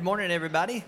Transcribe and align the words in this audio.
Good 0.00 0.06
morning, 0.06 0.30
everybody. 0.30 0.82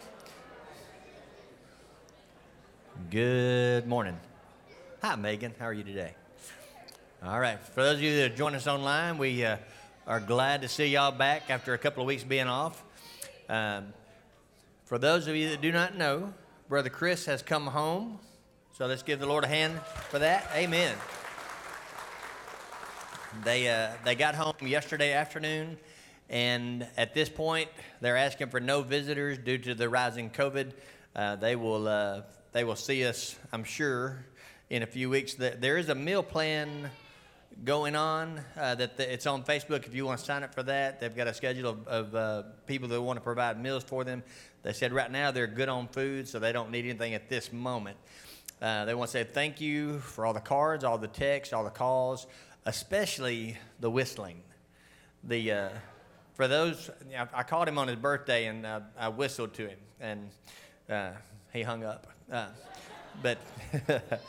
Good 3.10 3.86
morning. 3.86 4.18
Hi, 5.02 5.16
Megan. 5.16 5.52
How 5.58 5.66
are 5.66 5.72
you 5.74 5.84
today? 5.84 6.14
All 7.22 7.38
right. 7.38 7.60
For 7.60 7.82
those 7.82 7.96
of 7.96 8.02
you 8.02 8.16
that 8.16 8.36
join 8.36 8.54
us 8.54 8.66
online, 8.66 9.18
we 9.18 9.44
uh, 9.44 9.58
are 10.06 10.18
glad 10.18 10.62
to 10.62 10.68
see 10.68 10.86
y'all 10.86 11.12
back 11.12 11.50
after 11.50 11.74
a 11.74 11.78
couple 11.78 12.02
of 12.02 12.06
weeks 12.06 12.24
being 12.24 12.46
off. 12.46 12.82
Um, 13.50 13.92
for 14.86 14.96
those 14.96 15.26
of 15.26 15.36
you 15.36 15.50
that 15.50 15.60
do 15.60 15.72
not 15.72 15.94
know, 15.94 16.32
Brother 16.70 16.88
Chris 16.88 17.26
has 17.26 17.42
come 17.42 17.66
home. 17.66 18.18
So 18.78 18.86
let's 18.86 19.02
give 19.02 19.20
the 19.20 19.26
Lord 19.26 19.44
a 19.44 19.48
hand 19.48 19.78
for 20.08 20.20
that. 20.20 20.48
Amen. 20.54 20.96
They, 23.44 23.68
uh, 23.68 23.90
they 24.06 24.14
got 24.14 24.36
home 24.36 24.54
yesterday 24.62 25.12
afternoon, 25.12 25.76
and 26.28 26.86
at 26.96 27.14
this 27.14 27.28
point, 27.28 27.68
they're 28.00 28.16
asking 28.16 28.48
for 28.48 28.60
no 28.60 28.82
visitors 28.82 29.38
due 29.38 29.58
to 29.58 29.74
the 29.74 29.88
rising 29.88 30.30
COVID. 30.30 30.72
Uh, 31.14 31.36
they, 31.36 31.56
will, 31.56 31.86
uh, 31.86 32.22
they 32.52 32.64
will 32.64 32.76
see 32.76 33.04
us, 33.04 33.38
I'm 33.52 33.64
sure, 33.64 34.24
in 34.70 34.82
a 34.82 34.86
few 34.86 35.10
weeks. 35.10 35.34
There 35.34 35.76
is 35.76 35.88
a 35.88 35.94
meal 35.94 36.22
plan 36.22 36.90
going 37.64 37.94
on 37.94 38.40
uh, 38.56 38.74
that 38.74 38.96
the, 38.96 39.12
it's 39.12 39.26
on 39.26 39.44
Facebook 39.44 39.86
if 39.86 39.94
you 39.94 40.06
want 40.06 40.18
to 40.18 40.24
sign 40.24 40.42
up 40.42 40.54
for 40.54 40.62
that. 40.64 41.00
They've 41.00 41.14
got 41.14 41.26
a 41.26 41.34
schedule 41.34 41.68
of, 41.68 41.88
of 41.88 42.14
uh, 42.14 42.42
people 42.66 42.88
that 42.88 43.00
want 43.00 43.18
to 43.18 43.20
provide 43.20 43.60
meals 43.60 43.84
for 43.84 44.04
them. 44.04 44.22
They 44.62 44.72
said 44.72 44.92
right 44.92 45.10
now 45.10 45.30
they're 45.30 45.46
good 45.46 45.68
on 45.68 45.88
food, 45.88 46.28
so 46.28 46.38
they 46.38 46.52
don't 46.52 46.70
need 46.70 46.84
anything 46.84 47.14
at 47.14 47.28
this 47.28 47.52
moment. 47.52 47.96
Uh, 48.60 48.84
they 48.84 48.94
want 48.94 49.10
to 49.10 49.12
say 49.12 49.24
thank 49.24 49.60
you 49.60 49.98
for 49.98 50.24
all 50.24 50.32
the 50.32 50.40
cards, 50.40 50.84
all 50.84 50.98
the 50.98 51.08
texts, 51.08 51.52
all 51.52 51.64
the 51.64 51.70
calls, 51.70 52.26
especially 52.64 53.56
the 53.80 53.90
whistling. 53.90 54.40
The 55.24 55.52
uh, 55.52 55.68
for 56.34 56.48
those, 56.48 56.90
I 57.34 57.42
called 57.42 57.68
him 57.68 57.78
on 57.78 57.88
his 57.88 57.96
birthday 57.96 58.46
and 58.46 58.64
uh, 58.64 58.80
I 58.98 59.08
whistled 59.08 59.54
to 59.54 59.68
him, 59.68 59.78
and 60.00 60.30
uh, 60.88 61.10
he 61.52 61.62
hung 61.62 61.84
up. 61.84 62.06
Uh, 62.30 62.48
but 63.22 63.38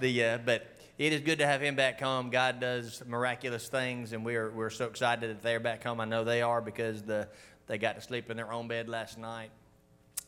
the 0.00 0.40
but 0.44 0.66
it 1.00 1.14
is 1.14 1.22
good 1.22 1.38
to 1.38 1.46
have 1.46 1.62
him 1.62 1.76
back 1.76 1.98
home. 1.98 2.28
God 2.28 2.60
does 2.60 3.02
miraculous 3.06 3.68
things, 3.68 4.12
and 4.12 4.22
we're, 4.22 4.50
we're 4.50 4.68
so 4.68 4.84
excited 4.84 5.30
that 5.30 5.42
they're 5.42 5.58
back 5.58 5.82
home. 5.82 5.98
I 5.98 6.04
know 6.04 6.24
they 6.24 6.42
are 6.42 6.60
because 6.60 7.00
the, 7.02 7.26
they 7.68 7.78
got 7.78 7.94
to 7.94 8.02
sleep 8.02 8.30
in 8.30 8.36
their 8.36 8.52
own 8.52 8.68
bed 8.68 8.86
last 8.86 9.16
night. 9.16 9.50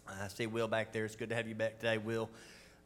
I 0.08 0.28
see 0.28 0.46
Will 0.46 0.68
back 0.68 0.90
there. 0.90 1.04
It's 1.04 1.14
good 1.14 1.28
to 1.28 1.34
have 1.34 1.46
you 1.46 1.54
back 1.54 1.78
today, 1.78 1.98
Will. 1.98 2.30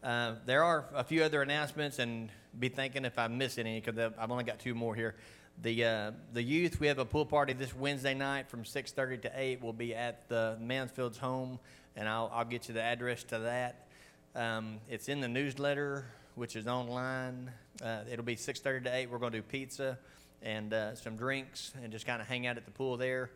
Uh, 0.03 0.35
there 0.47 0.65
are 0.65 0.87
a 0.95 1.05
few 1.05 1.23
other 1.23 1.43
announcements, 1.43 2.01
and 2.01 2.29
be 2.59 2.69
thinking 2.69 3.05
if 3.05 3.21
I 3.21 3.29
miss 3.29 3.57
any 3.57 3.81
because 3.81 4.13
I've 4.19 4.33
only 4.33 4.43
got 4.43 4.59
two 4.59 4.75
more 4.75 4.97
here. 4.97 5.15
The 5.63 5.85
uh, 5.85 6.11
the 6.35 6.43
youth 6.43 6.81
we 6.81 6.87
have 6.89 6.99
a 6.99 7.05
pool 7.05 7.25
party 7.25 7.55
this 7.55 7.75
Wednesday 7.75 8.13
night 8.15 8.49
from 8.51 8.65
6:30 8.65 9.23
to 9.23 9.33
8. 9.35 9.63
We'll 9.63 9.73
be 9.73 9.95
at 9.95 10.29
the 10.29 10.59
Mansfield's 10.61 11.17
home, 11.17 11.59
and 11.97 12.09
I'll 12.09 12.31
I'll 12.33 12.45
get 12.45 12.69
you 12.69 12.75
the 12.75 12.83
address 12.83 13.25
to 13.25 13.39
that. 13.39 13.87
Um, 14.35 14.81
it's 14.91 15.09
in 15.09 15.21
the 15.21 15.29
newsletter, 15.29 16.05
which 16.35 16.57
is 16.57 16.67
online. 16.67 17.51
Uh, 17.83 18.01
it'll 18.11 18.25
be 18.25 18.37
6:30 18.37 18.85
to 18.85 18.95
8. 18.95 19.11
We're 19.11 19.19
going 19.19 19.33
to 19.33 19.39
do 19.39 19.43
pizza 19.43 19.99
and 20.43 20.75
uh, 20.75 20.95
some 20.95 21.17
drinks 21.17 21.73
and 21.83 21.91
just 21.91 22.07
kind 22.07 22.21
of 22.21 22.29
hang 22.29 22.47
out 22.47 22.59
at 22.59 22.67
the 22.67 22.71
pool 22.71 22.99
there. 22.99 23.31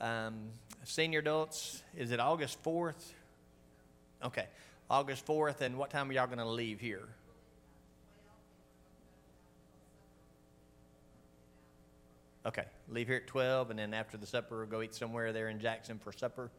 Um, 0.00 0.50
senior 0.84 1.18
adults, 1.18 1.82
is 1.96 2.12
it 2.12 2.20
August 2.20 2.62
4th? 2.62 3.12
Okay, 4.24 4.46
August 4.88 5.26
4th. 5.26 5.60
And 5.60 5.76
what 5.76 5.90
time 5.90 6.08
are 6.08 6.12
y'all 6.12 6.26
going 6.26 6.38
to 6.38 6.46
leave 6.46 6.80
here? 6.80 7.08
Okay, 12.46 12.64
leave 12.88 13.08
here 13.08 13.16
at 13.16 13.26
12, 13.26 13.70
and 13.70 13.78
then 13.78 13.94
after 13.94 14.16
the 14.16 14.26
supper, 14.26 14.58
we'll 14.58 14.66
go 14.66 14.82
eat 14.82 14.94
somewhere 14.94 15.32
there 15.32 15.48
in 15.48 15.58
Jackson 15.58 15.98
for 15.98 16.12
supper. 16.12 16.50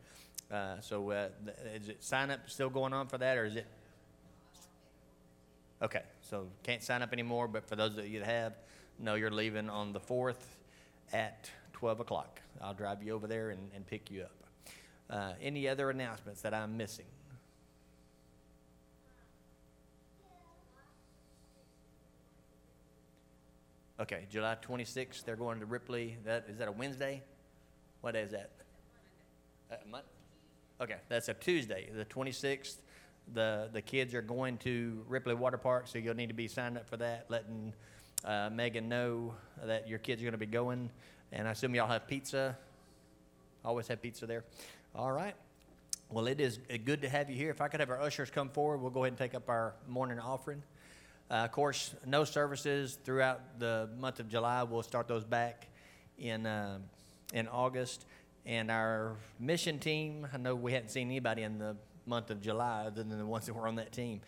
Uh, 0.51 0.79
so, 0.79 1.11
uh, 1.11 1.29
is 1.75 1.89
it 1.89 2.03
sign 2.03 2.31
up 2.31 2.49
still 2.49 2.69
going 2.69 2.93
on 2.93 3.07
for 3.07 3.17
that, 3.17 3.37
or 3.37 3.45
is 3.45 3.55
it 3.55 3.67
Okay, 5.81 6.01
so 6.21 6.47
can't 6.63 6.81
sign 6.81 7.01
up 7.01 7.11
anymore, 7.11 7.47
but 7.47 7.67
for 7.67 7.75
those 7.75 7.97
of 7.97 8.07
you 8.07 8.19
that 8.19 8.27
have, 8.27 8.53
know 8.97 9.15
you're 9.15 9.29
leaving 9.29 9.69
on 9.69 9.91
the 9.91 9.99
4th 9.99 10.41
at 11.11 11.49
12 11.73 11.99
o'clock. 11.99 12.39
I'll 12.61 12.73
drive 12.73 13.03
you 13.03 13.13
over 13.13 13.27
there 13.27 13.49
and, 13.49 13.69
and 13.75 13.85
pick 13.85 14.09
you 14.09 14.23
up. 14.23 14.31
Uh, 15.09 15.33
any 15.41 15.67
other 15.67 15.89
announcements 15.89 16.41
that 16.41 16.53
I'm 16.53 16.77
missing? 16.77 17.05
Okay, 23.99 24.25
July 24.29 24.57
26th, 24.61 25.23
they're 25.23 25.35
going 25.35 25.59
to 25.59 25.65
Ripley. 25.65 26.17
That 26.25 26.45
is 26.49 26.57
that 26.57 26.67
a 26.67 26.71
Wednesday? 26.71 27.23
What 28.01 28.13
day 28.13 28.21
is 28.21 28.31
that? 28.31 28.51
Uh, 29.71 29.75
Monday. 29.89 30.07
Okay, 30.81 30.97
that's 31.07 31.29
a 31.29 31.33
Tuesday, 31.33 31.89
the 31.93 32.05
26th 32.05 32.77
the 33.33 33.69
the 33.73 33.81
kids 33.81 34.13
are 34.13 34.21
going 34.21 34.57
to 34.59 35.03
Ripley 35.07 35.33
Water 35.33 35.57
Park, 35.57 35.87
so 35.87 35.97
you'll 35.97 36.15
need 36.15 36.29
to 36.29 36.35
be 36.35 36.47
signed 36.47 36.77
up 36.77 36.87
for 36.87 36.97
that, 36.97 37.25
letting 37.29 37.73
uh, 38.23 38.49
Megan 38.51 38.87
know 38.87 39.33
that 39.63 39.87
your 39.87 39.99
kids 39.99 40.21
are 40.21 40.25
going 40.25 40.33
to 40.33 40.37
be 40.37 40.45
going. 40.45 40.89
And 41.31 41.47
I 41.47 41.51
assume 41.51 41.75
y'all 41.75 41.87
have 41.87 42.07
pizza. 42.07 42.57
Always 43.63 43.87
have 43.87 44.01
pizza 44.01 44.25
there. 44.25 44.43
All 44.93 45.11
right. 45.11 45.35
Well, 46.09 46.27
it 46.27 46.39
is 46.39 46.59
good 46.85 47.01
to 47.01 47.09
have 47.09 47.29
you 47.29 47.35
here. 47.35 47.49
If 47.49 47.61
I 47.61 47.67
could 47.67 47.79
have 47.79 47.89
our 47.89 47.99
ushers 47.99 48.29
come 48.29 48.49
forward, 48.49 48.77
we'll 48.77 48.91
go 48.91 49.03
ahead 49.03 49.13
and 49.13 49.17
take 49.17 49.33
up 49.33 49.49
our 49.49 49.73
morning 49.87 50.19
offering. 50.19 50.61
Uh, 51.29 51.34
of 51.36 51.51
course, 51.51 51.96
no 52.05 52.24
services 52.24 53.00
throughout 53.03 53.60
the 53.60 53.89
month 53.98 54.20
of 54.20 54.29
July. 54.29 54.62
We'll 54.63 54.84
start 54.84 55.08
those 55.08 55.24
back 55.24 55.67
in 56.20 56.46
uh, 56.46 56.79
in 57.34 57.48
August. 57.48 58.05
And 58.46 58.70
our 58.70 59.15
mission 59.39 59.79
team, 59.79 60.27
I 60.32 60.38
know 60.38 60.55
we 60.55 60.72
hadn't 60.72 60.89
seen 60.89 61.08
anybody 61.08 61.41
in 61.41 61.58
the 61.58 61.75
month 62.05 62.29
of 62.29 62.41
July, 62.41 62.86
other 62.86 63.03
than 63.03 63.17
the 63.17 63.25
ones 63.25 63.48
that 63.48 63.53
were 63.53 63.67
on 63.67 63.75
that 63.75 63.91
team. 63.91 64.22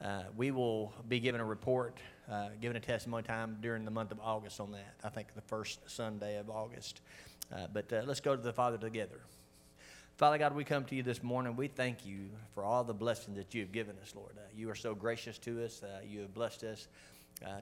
Uh, 0.00 0.22
we 0.36 0.52
will 0.52 0.92
be 1.08 1.18
giving 1.18 1.40
a 1.40 1.44
report, 1.44 1.98
uh, 2.30 2.48
giving 2.60 2.76
a 2.76 2.80
testimony 2.80 3.24
time 3.24 3.56
during 3.60 3.84
the 3.84 3.90
month 3.90 4.12
of 4.12 4.20
August 4.20 4.60
on 4.60 4.70
that. 4.72 4.94
I 5.02 5.08
think 5.08 5.34
the 5.34 5.40
first 5.40 5.80
Sunday 5.90 6.38
of 6.38 6.50
August. 6.50 7.00
Uh, 7.52 7.66
but 7.72 7.92
uh, 7.92 8.02
let's 8.06 8.20
go 8.20 8.36
to 8.36 8.42
the 8.42 8.52
Father 8.52 8.78
together. 8.78 9.20
Father 10.16 10.38
God, 10.38 10.54
we 10.54 10.62
come 10.62 10.84
to 10.84 10.94
you 10.94 11.02
this 11.02 11.24
morning. 11.24 11.56
We 11.56 11.66
thank 11.66 12.06
you 12.06 12.28
for 12.54 12.62
all 12.62 12.84
the 12.84 12.94
blessings 12.94 13.36
that 13.36 13.52
you 13.52 13.62
have 13.62 13.72
given 13.72 13.96
us, 14.00 14.14
Lord. 14.14 14.30
Uh, 14.36 14.42
you 14.56 14.70
are 14.70 14.76
so 14.76 14.94
gracious 14.94 15.38
to 15.38 15.64
us. 15.64 15.82
Uh, 15.82 16.02
you 16.06 16.20
have 16.20 16.32
blessed 16.32 16.62
us 16.62 16.86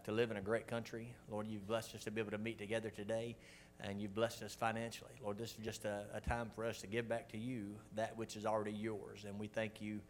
to 0.05 0.13
live 0.13 0.31
in 0.31 0.37
a 0.37 0.41
great 0.43 0.67
country. 0.67 1.15
Lord, 1.31 1.47
you've 1.47 1.67
blessed 1.67 1.95
us 1.95 2.05
to 2.05 2.11
be 2.11 2.21
able 2.21 2.33
to 2.33 2.39
meet 2.39 2.59
together 2.59 2.91
today 2.91 3.37
and 3.81 4.03
you've 4.03 4.15
blessed 4.15 4.43
us 4.43 4.55
financially. 4.55 5.13
Lord, 5.25 5.39
this 5.39 5.53
is 5.59 5.65
just 5.65 5.87
a, 5.87 6.05
a, 6.13 6.21
time 6.21 6.51
for 6.55 6.67
us 6.67 6.83
to 6.83 6.87
give 6.87 7.09
back 7.09 7.31
to 7.31 7.39
you 7.39 7.75
that 7.97 8.17
which 8.19 8.37
is 8.37 8.45
already 8.45 8.73
yours. 8.73 9.25
And 9.27 9.39
we 9.39 9.47
thank 9.47 9.81
you 9.81 10.01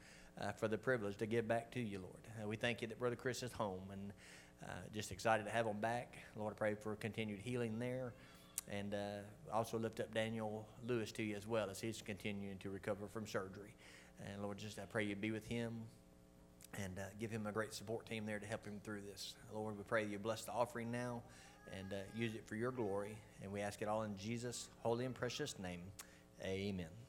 uh, 0.40 0.50
for 0.50 0.66
the 0.66 0.76
privilege 0.76 1.16
to 1.18 1.26
give 1.26 1.46
back 1.46 1.70
to 1.72 1.80
you, 1.80 2.00
Lord. 2.00 2.42
Uh, 2.42 2.48
we 2.48 2.56
thank 2.56 2.82
you 2.82 2.88
that 2.88 2.98
Brother 2.98 3.16
Chris 3.16 3.44
is 3.44 3.52
home 3.52 3.82
and 3.92 4.12
uh, 4.64 4.72
just 4.92 5.12
excited 5.12 5.46
to 5.46 5.50
have 5.52 5.66
him 5.66 5.78
back. 5.80 6.18
Lord, 6.36 6.54
I 6.54 6.56
pray 6.56 6.74
for 6.74 6.96
continued 6.96 7.38
healing 7.38 7.78
there. 7.78 8.12
And 8.70 8.94
uh, 8.94 9.52
also 9.52 9.78
lift 9.78 10.00
up 10.00 10.12
Daniel 10.14 10.66
Lewis 10.86 11.12
to 11.12 11.22
you 11.22 11.36
as 11.36 11.46
well 11.46 11.68
as 11.70 11.80
he's 11.80 12.00
continuing 12.00 12.58
to 12.58 12.70
recover 12.70 13.06
from 13.12 13.26
surgery. 13.26 13.74
And 14.26 14.42
Lord, 14.42 14.58
just 14.58 14.78
I 14.78 14.82
pray 14.82 15.04
you 15.04 15.16
be 15.16 15.30
with 15.30 15.46
him 15.46 15.72
and 16.82 16.98
uh, 16.98 17.02
give 17.20 17.30
him 17.30 17.46
a 17.46 17.52
great 17.52 17.74
support 17.74 18.06
team 18.06 18.24
there 18.24 18.38
to 18.38 18.46
help 18.46 18.64
him 18.64 18.80
through 18.82 19.02
this. 19.10 19.34
Lord, 19.54 19.76
we 19.76 19.84
pray 19.84 20.06
you 20.06 20.18
bless 20.18 20.44
the 20.44 20.52
offering 20.52 20.90
now 20.90 21.22
and 21.76 21.92
uh, 21.92 21.96
use 22.16 22.34
it 22.34 22.46
for 22.46 22.54
your 22.54 22.70
glory. 22.70 23.16
And 23.42 23.52
we 23.52 23.60
ask 23.60 23.82
it 23.82 23.88
all 23.88 24.02
in 24.02 24.16
Jesus' 24.16 24.68
holy 24.82 25.04
and 25.04 25.14
precious 25.14 25.58
name. 25.58 25.82
Amen. 26.44 27.01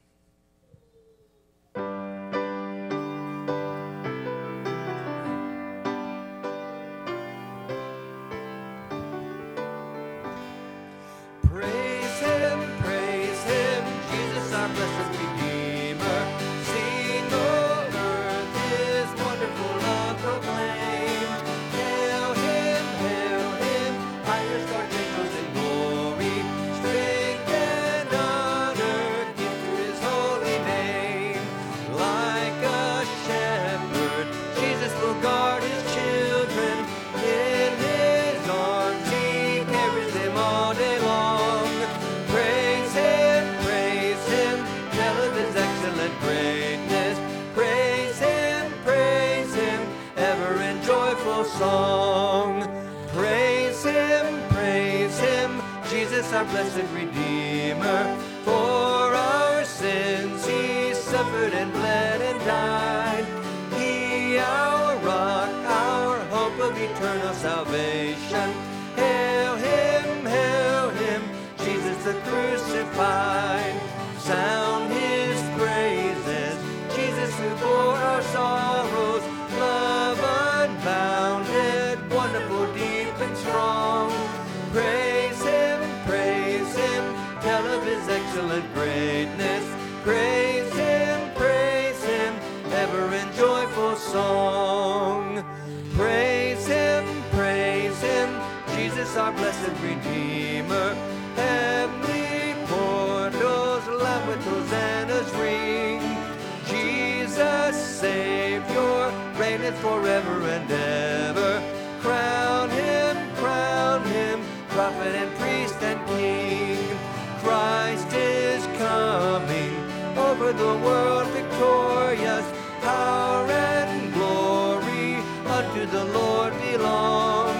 Christ 118.04 118.18
is 118.18 118.66
coming 118.78 119.74
over 120.18 120.54
the 120.54 120.78
world 120.84 121.28
victorious. 121.28 122.46
Power 122.82 123.50
and 123.50 124.14
glory 124.14 125.16
unto 125.46 125.86
the 125.86 126.04
Lord 126.06 126.54
belong. 126.62 127.56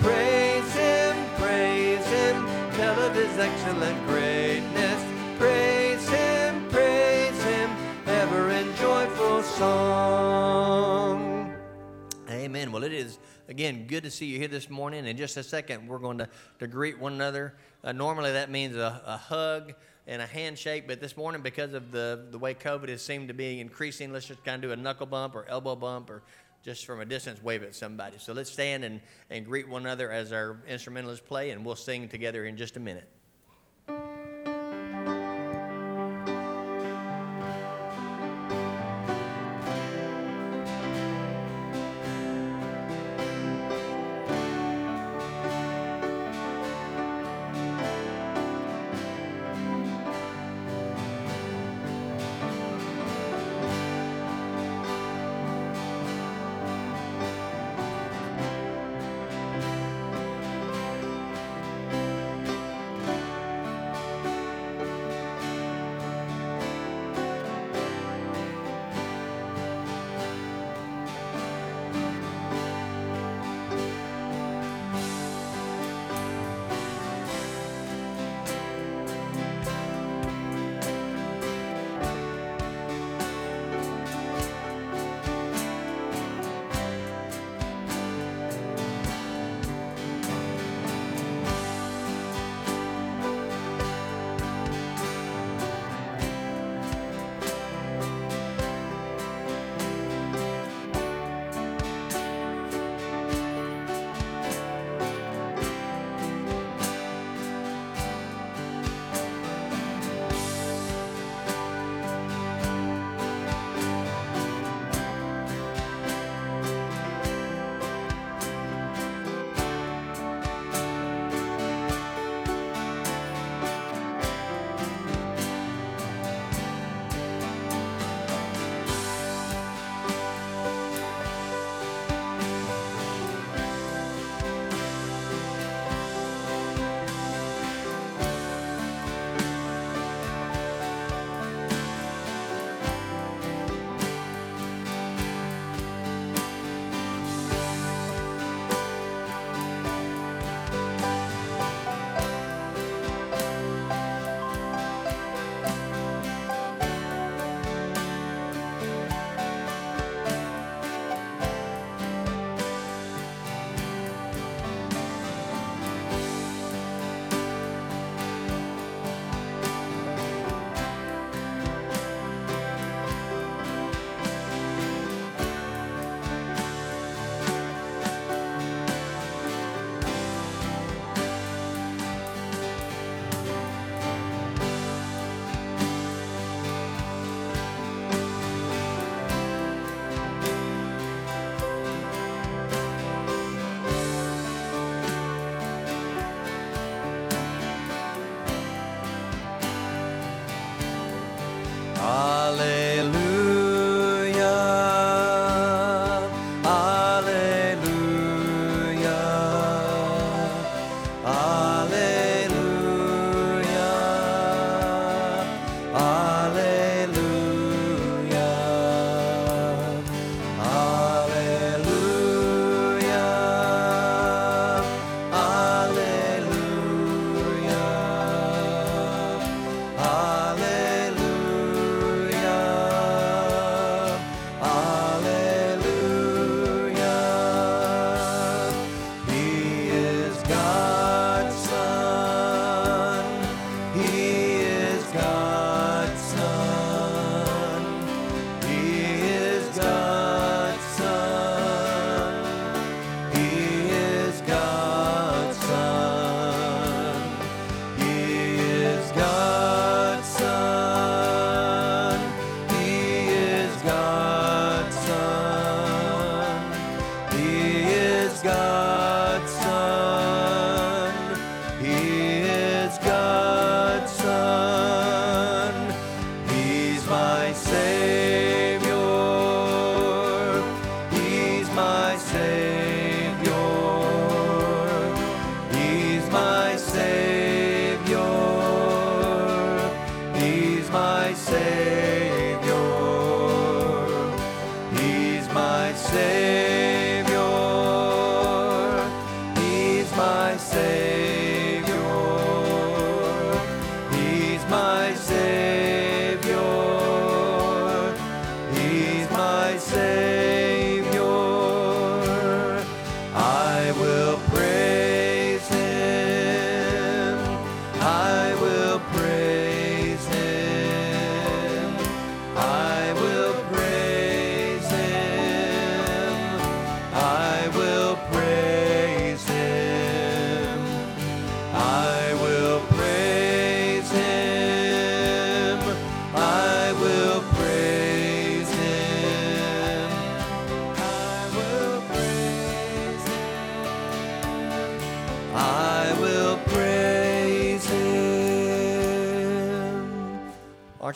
Praise 0.00 0.72
him, 0.74 1.16
praise 1.36 2.06
him, 2.06 2.46
tell 2.72 2.98
of 3.00 3.14
his 3.14 3.38
excellent 3.38 4.06
greatness. 4.06 5.04
Praise 5.38 6.08
him, 6.08 6.68
praise 6.70 7.42
him, 7.42 7.70
ever 8.06 8.50
in 8.50 8.74
joyful 8.76 9.42
song. 9.42 11.52
Amen. 12.30 12.72
Well, 12.72 12.84
it 12.84 12.92
is, 12.92 13.18
again, 13.48 13.86
good 13.86 14.04
to 14.04 14.10
see 14.10 14.26
you 14.26 14.38
here 14.38 14.48
this 14.48 14.70
morning. 14.70 15.06
In 15.06 15.16
just 15.16 15.36
a 15.36 15.42
second, 15.42 15.88
we're 15.88 15.98
going 15.98 16.18
to, 16.18 16.28
to 16.58 16.66
greet 16.66 16.98
one 16.98 17.12
another. 17.12 17.54
Uh, 17.84 17.92
normally, 17.92 18.32
that 18.32 18.50
means 18.50 18.76
a, 18.76 19.02
a 19.06 19.16
hug 19.16 19.74
and 20.06 20.20
a 20.20 20.26
handshake, 20.26 20.86
but 20.86 21.00
this 21.00 21.16
morning, 21.16 21.42
because 21.42 21.74
of 21.74 21.92
the, 21.92 22.26
the 22.30 22.38
way 22.38 22.54
COVID 22.54 22.88
has 22.88 23.02
seemed 23.02 23.28
to 23.28 23.34
be 23.34 23.60
increasing, 23.60 24.12
let's 24.12 24.26
just 24.26 24.44
kind 24.44 24.62
of 24.64 24.70
do 24.70 24.72
a 24.72 24.76
knuckle 24.76 25.06
bump 25.06 25.34
or 25.34 25.46
elbow 25.48 25.76
bump 25.76 26.10
or 26.10 26.22
just 26.64 26.86
from 26.86 27.00
a 27.00 27.04
distance 27.04 27.42
wave 27.42 27.62
at 27.62 27.74
somebody. 27.74 28.16
So 28.18 28.32
let's 28.32 28.50
stand 28.50 28.84
and, 28.84 29.00
and 29.30 29.44
greet 29.44 29.68
one 29.68 29.82
another 29.82 30.10
as 30.10 30.32
our 30.32 30.62
instrumentalists 30.68 31.26
play, 31.26 31.50
and 31.50 31.64
we'll 31.64 31.76
sing 31.76 32.08
together 32.08 32.44
in 32.46 32.56
just 32.56 32.76
a 32.76 32.80
minute. 32.80 33.08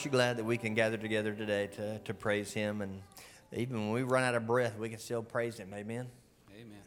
You 0.07 0.11
glad 0.13 0.37
that 0.37 0.45
we 0.45 0.57
can 0.57 0.75
gather 0.75 0.97
together 0.97 1.35
today 1.35 1.67
to, 1.67 1.99
to 1.99 2.15
praise 2.15 2.53
Him? 2.53 2.81
And 2.81 3.03
even 3.53 3.87
when 3.87 3.91
we 3.91 4.05
run 4.05 4.23
out 4.23 4.37
of 4.37 4.47
breath, 4.47 4.79
we 4.79 4.89
can 4.89 5.01
still 5.01 5.25
praise 5.25 5.59
Him. 5.59 5.75
Amen. 5.75 6.07
Amen. 6.55 6.79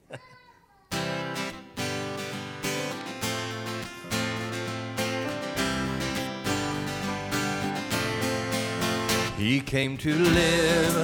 He 9.37 9.59
came 9.59 9.97
to 9.97 10.13
live, 10.15 10.95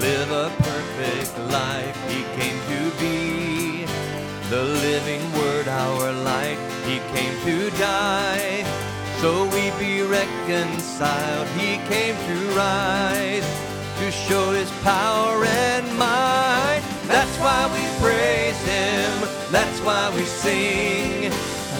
live 0.00 0.30
a 0.30 0.52
perfect 0.56 1.36
life. 1.50 1.96
He 2.08 2.22
came 2.40 2.60
to 2.68 2.90
be 3.00 3.86
the 4.50 4.62
living 4.62 5.32
word, 5.32 5.66
our 5.66 6.12
light. 6.12 6.58
He 6.86 7.00
came 7.12 7.34
to 7.44 7.70
die, 7.76 8.62
so 9.20 9.44
we 9.46 9.70
be 9.78 10.02
reconciled. 10.02 11.48
He 11.58 11.78
came 11.88 12.14
to 12.14 12.36
rise, 12.54 13.46
to 13.98 14.10
show 14.12 14.52
his 14.52 14.70
power 14.82 15.44
and 15.44 15.86
might. 15.98 16.82
That's 17.06 17.36
why 17.38 17.66
we 17.74 17.82
praise 18.00 18.56
him, 18.62 19.28
that's 19.50 19.80
why 19.80 20.12
we 20.14 20.22
sing, 20.22 21.30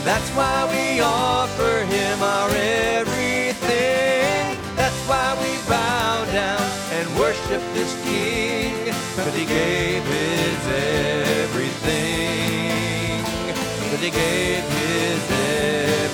that's 0.05 0.29
why 0.31 0.67
we 0.73 1.01
offer 1.01 1.85
him 1.85 2.23
our 2.23 2.51
everything. 2.51 4.57
That's 4.75 5.01
why 5.07 5.37
we 5.43 5.69
bow 5.69 6.25
down 6.33 6.63
and 6.93 7.19
worship 7.19 7.63
this 7.75 7.93
King, 8.05 8.93
cause 9.17 9.35
he 9.35 9.45
gave 9.45 10.03
his 10.03 10.67
everything. 11.47 13.23
Cause 13.91 14.01
he 14.01 14.11
gave 14.11 14.65
his 14.65 15.31
everything. 15.31 16.08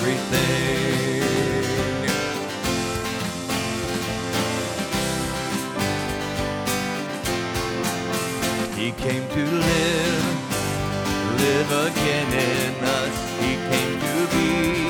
Came 8.98 9.28
to 9.28 9.44
live, 9.44 10.24
live 11.40 11.70
again 11.88 12.32
in 12.32 12.84
us. 12.84 13.16
He 13.40 13.56
came 13.70 14.00
to 14.00 14.36
be 14.36 14.83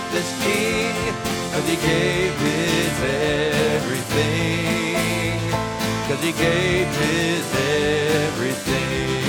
worship 0.00 0.12
this 0.12 0.30
King. 0.42 1.14
Cause 1.52 1.68
He 1.68 1.76
gave 1.76 2.38
His 2.38 3.00
everything. 3.82 5.50
Cause 6.08 6.22
He 6.22 6.32
gave 6.32 6.86
His 6.96 7.54
everything. 8.26 9.19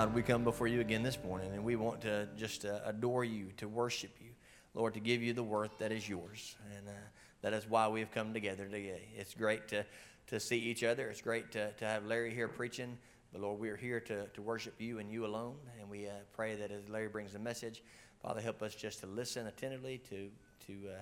God, 0.00 0.14
we 0.14 0.22
come 0.22 0.44
before 0.44 0.66
you 0.66 0.80
again 0.80 1.02
this 1.02 1.18
morning 1.22 1.52
and 1.52 1.62
we 1.62 1.76
want 1.76 2.00
to 2.00 2.26
just 2.34 2.64
uh, 2.64 2.78
adore 2.86 3.22
you, 3.22 3.48
to 3.58 3.68
worship 3.68 4.10
you, 4.18 4.30
Lord, 4.72 4.94
to 4.94 5.00
give 5.00 5.22
you 5.22 5.34
the 5.34 5.42
worth 5.42 5.76
that 5.76 5.92
is 5.92 6.08
yours. 6.08 6.56
And 6.74 6.88
uh, 6.88 6.92
that 7.42 7.52
is 7.52 7.68
why 7.68 7.86
we 7.86 8.00
have 8.00 8.10
come 8.10 8.32
together 8.32 8.64
today. 8.64 9.02
It's 9.14 9.34
great 9.34 9.68
to, 9.68 9.84
to 10.28 10.40
see 10.40 10.56
each 10.56 10.84
other. 10.84 11.10
It's 11.10 11.20
great 11.20 11.52
to, 11.52 11.72
to 11.72 11.84
have 11.84 12.06
Larry 12.06 12.34
here 12.34 12.48
preaching. 12.48 12.96
But 13.30 13.42
Lord, 13.42 13.60
we 13.60 13.68
are 13.68 13.76
here 13.76 14.00
to, 14.00 14.26
to 14.28 14.40
worship 14.40 14.72
you 14.78 15.00
and 15.00 15.12
you 15.12 15.26
alone. 15.26 15.56
And 15.78 15.90
we 15.90 16.06
uh, 16.06 16.12
pray 16.32 16.56
that 16.56 16.70
as 16.70 16.88
Larry 16.88 17.08
brings 17.08 17.34
the 17.34 17.38
message, 17.38 17.82
Father, 18.22 18.40
help 18.40 18.62
us 18.62 18.74
just 18.74 19.00
to 19.00 19.06
listen 19.06 19.48
attentively, 19.48 20.00
to, 20.08 20.30
to, 20.66 20.72
uh, 20.96 21.00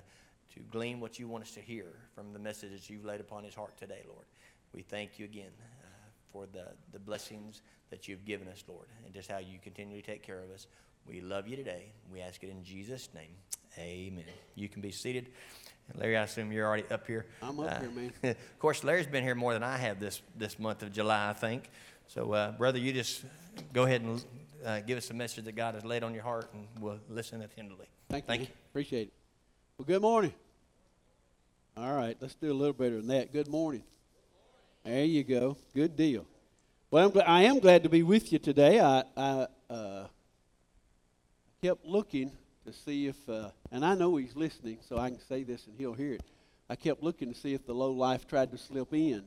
to 0.55 0.59
glean 0.71 0.99
what 0.99 1.17
you 1.17 1.29
want 1.29 1.45
us 1.45 1.51
to 1.51 1.61
hear 1.61 1.85
from 2.13 2.33
the 2.33 2.39
messages 2.39 2.89
you've 2.89 3.05
laid 3.05 3.21
upon 3.21 3.45
his 3.45 3.55
heart 3.55 3.77
today, 3.77 4.03
Lord. 4.09 4.25
We 4.73 4.81
thank 4.81 5.17
you 5.19 5.23
again 5.23 5.53
uh, 5.61 5.87
for 6.33 6.47
the, 6.47 6.65
the 6.91 6.99
blessings 6.99 7.61
that 7.89 8.07
you've 8.07 8.25
given 8.25 8.47
us, 8.47 8.63
Lord, 8.67 8.87
and 9.05 9.13
just 9.13 9.29
how 9.31 9.39
you 9.39 9.59
continually 9.61 10.01
take 10.01 10.23
care 10.23 10.41
of 10.41 10.51
us. 10.51 10.67
We 11.07 11.21
love 11.21 11.47
you 11.47 11.55
today. 11.55 11.91
We 12.11 12.21
ask 12.21 12.43
it 12.43 12.49
in 12.49 12.63
Jesus' 12.63 13.09
name. 13.13 13.35
Amen. 13.77 14.25
You 14.55 14.69
can 14.69 14.81
be 14.81 14.91
seated. 14.91 15.29
Larry, 15.95 16.17
I 16.17 16.23
assume 16.23 16.51
you're 16.51 16.67
already 16.67 16.83
up 16.91 17.07
here. 17.07 17.25
I'm 17.41 17.59
up 17.59 17.71
Uh, 17.71 17.79
here, 17.79 17.89
man. 17.89 18.11
of 18.23 18.59
course, 18.59 18.83
Larry's 18.83 19.07
been 19.07 19.23
here 19.23 19.33
more 19.35 19.53
than 19.53 19.63
I 19.63 19.77
have 19.77 19.99
this, 19.99 20.21
this 20.35 20.59
month 20.59 20.83
of 20.83 20.91
July, 20.91 21.29
I 21.29 21.33
think. 21.33 21.69
So, 22.07 22.33
uh, 22.33 22.51
brother, 22.51 22.77
you 22.77 22.93
just 22.93 23.23
go 23.73 23.83
ahead 23.85 24.01
and 24.01 24.23
uh, 24.65 24.81
give 24.81 24.97
us 24.97 25.09
a 25.09 25.13
message 25.13 25.45
that 25.45 25.55
God 25.55 25.73
has 25.75 25.83
laid 25.85 26.03
on 26.03 26.13
your 26.13 26.23
heart, 26.23 26.49
and 26.53 26.67
we'll 26.79 26.99
listen 27.09 27.41
attentively. 27.41 27.87
Thank 28.09 28.25
you. 28.25 28.27
Thank 28.27 28.41
man. 28.41 28.47
you. 28.49 28.55
Appreciate 28.71 29.07
it. 29.07 29.13
Well, 29.77 29.85
good 29.85 30.01
morning. 30.01 30.33
All 31.77 31.95
right, 31.95 32.17
let's 32.19 32.35
do 32.35 32.51
a 32.51 32.53
little 32.53 32.73
better 32.73 32.97
than 32.97 33.07
that. 33.07 33.31
Good 33.31 33.47
morning. 33.47 33.83
There 34.83 35.05
you 35.05 35.23
go. 35.23 35.57
Good 35.73 35.95
deal. 35.95 36.25
Well, 36.91 37.13
I'm 37.15 37.21
I 37.23 37.43
am 37.43 37.59
glad 37.59 37.83
to 37.83 37.89
be 37.89 38.01
with 38.01 38.33
you 38.33 38.39
today. 38.39 38.79
I, 38.79 39.03
I 39.15 39.47
uh, 39.69 40.07
kept 41.61 41.85
looking 41.85 42.31
to 42.65 42.73
see 42.73 43.05
if, 43.05 43.29
uh, 43.29 43.51
and 43.71 43.85
I 43.85 43.93
know 43.93 44.15
he's 44.15 44.35
listening, 44.35 44.79
so 44.89 44.97
I 44.97 45.11
can 45.11 45.19
say 45.19 45.43
this 45.43 45.67
and 45.67 45.75
he'll 45.77 45.93
hear 45.93 46.13
it. 46.13 46.23
I 46.67 46.75
kept 46.75 47.03
looking 47.03 47.31
to 47.31 47.39
see 47.39 47.53
if 47.53 47.63
the 47.67 47.75
low 47.75 47.91
life 47.91 48.25
tried 48.25 48.49
to 48.53 48.57
slip 48.57 48.91
in, 48.91 49.23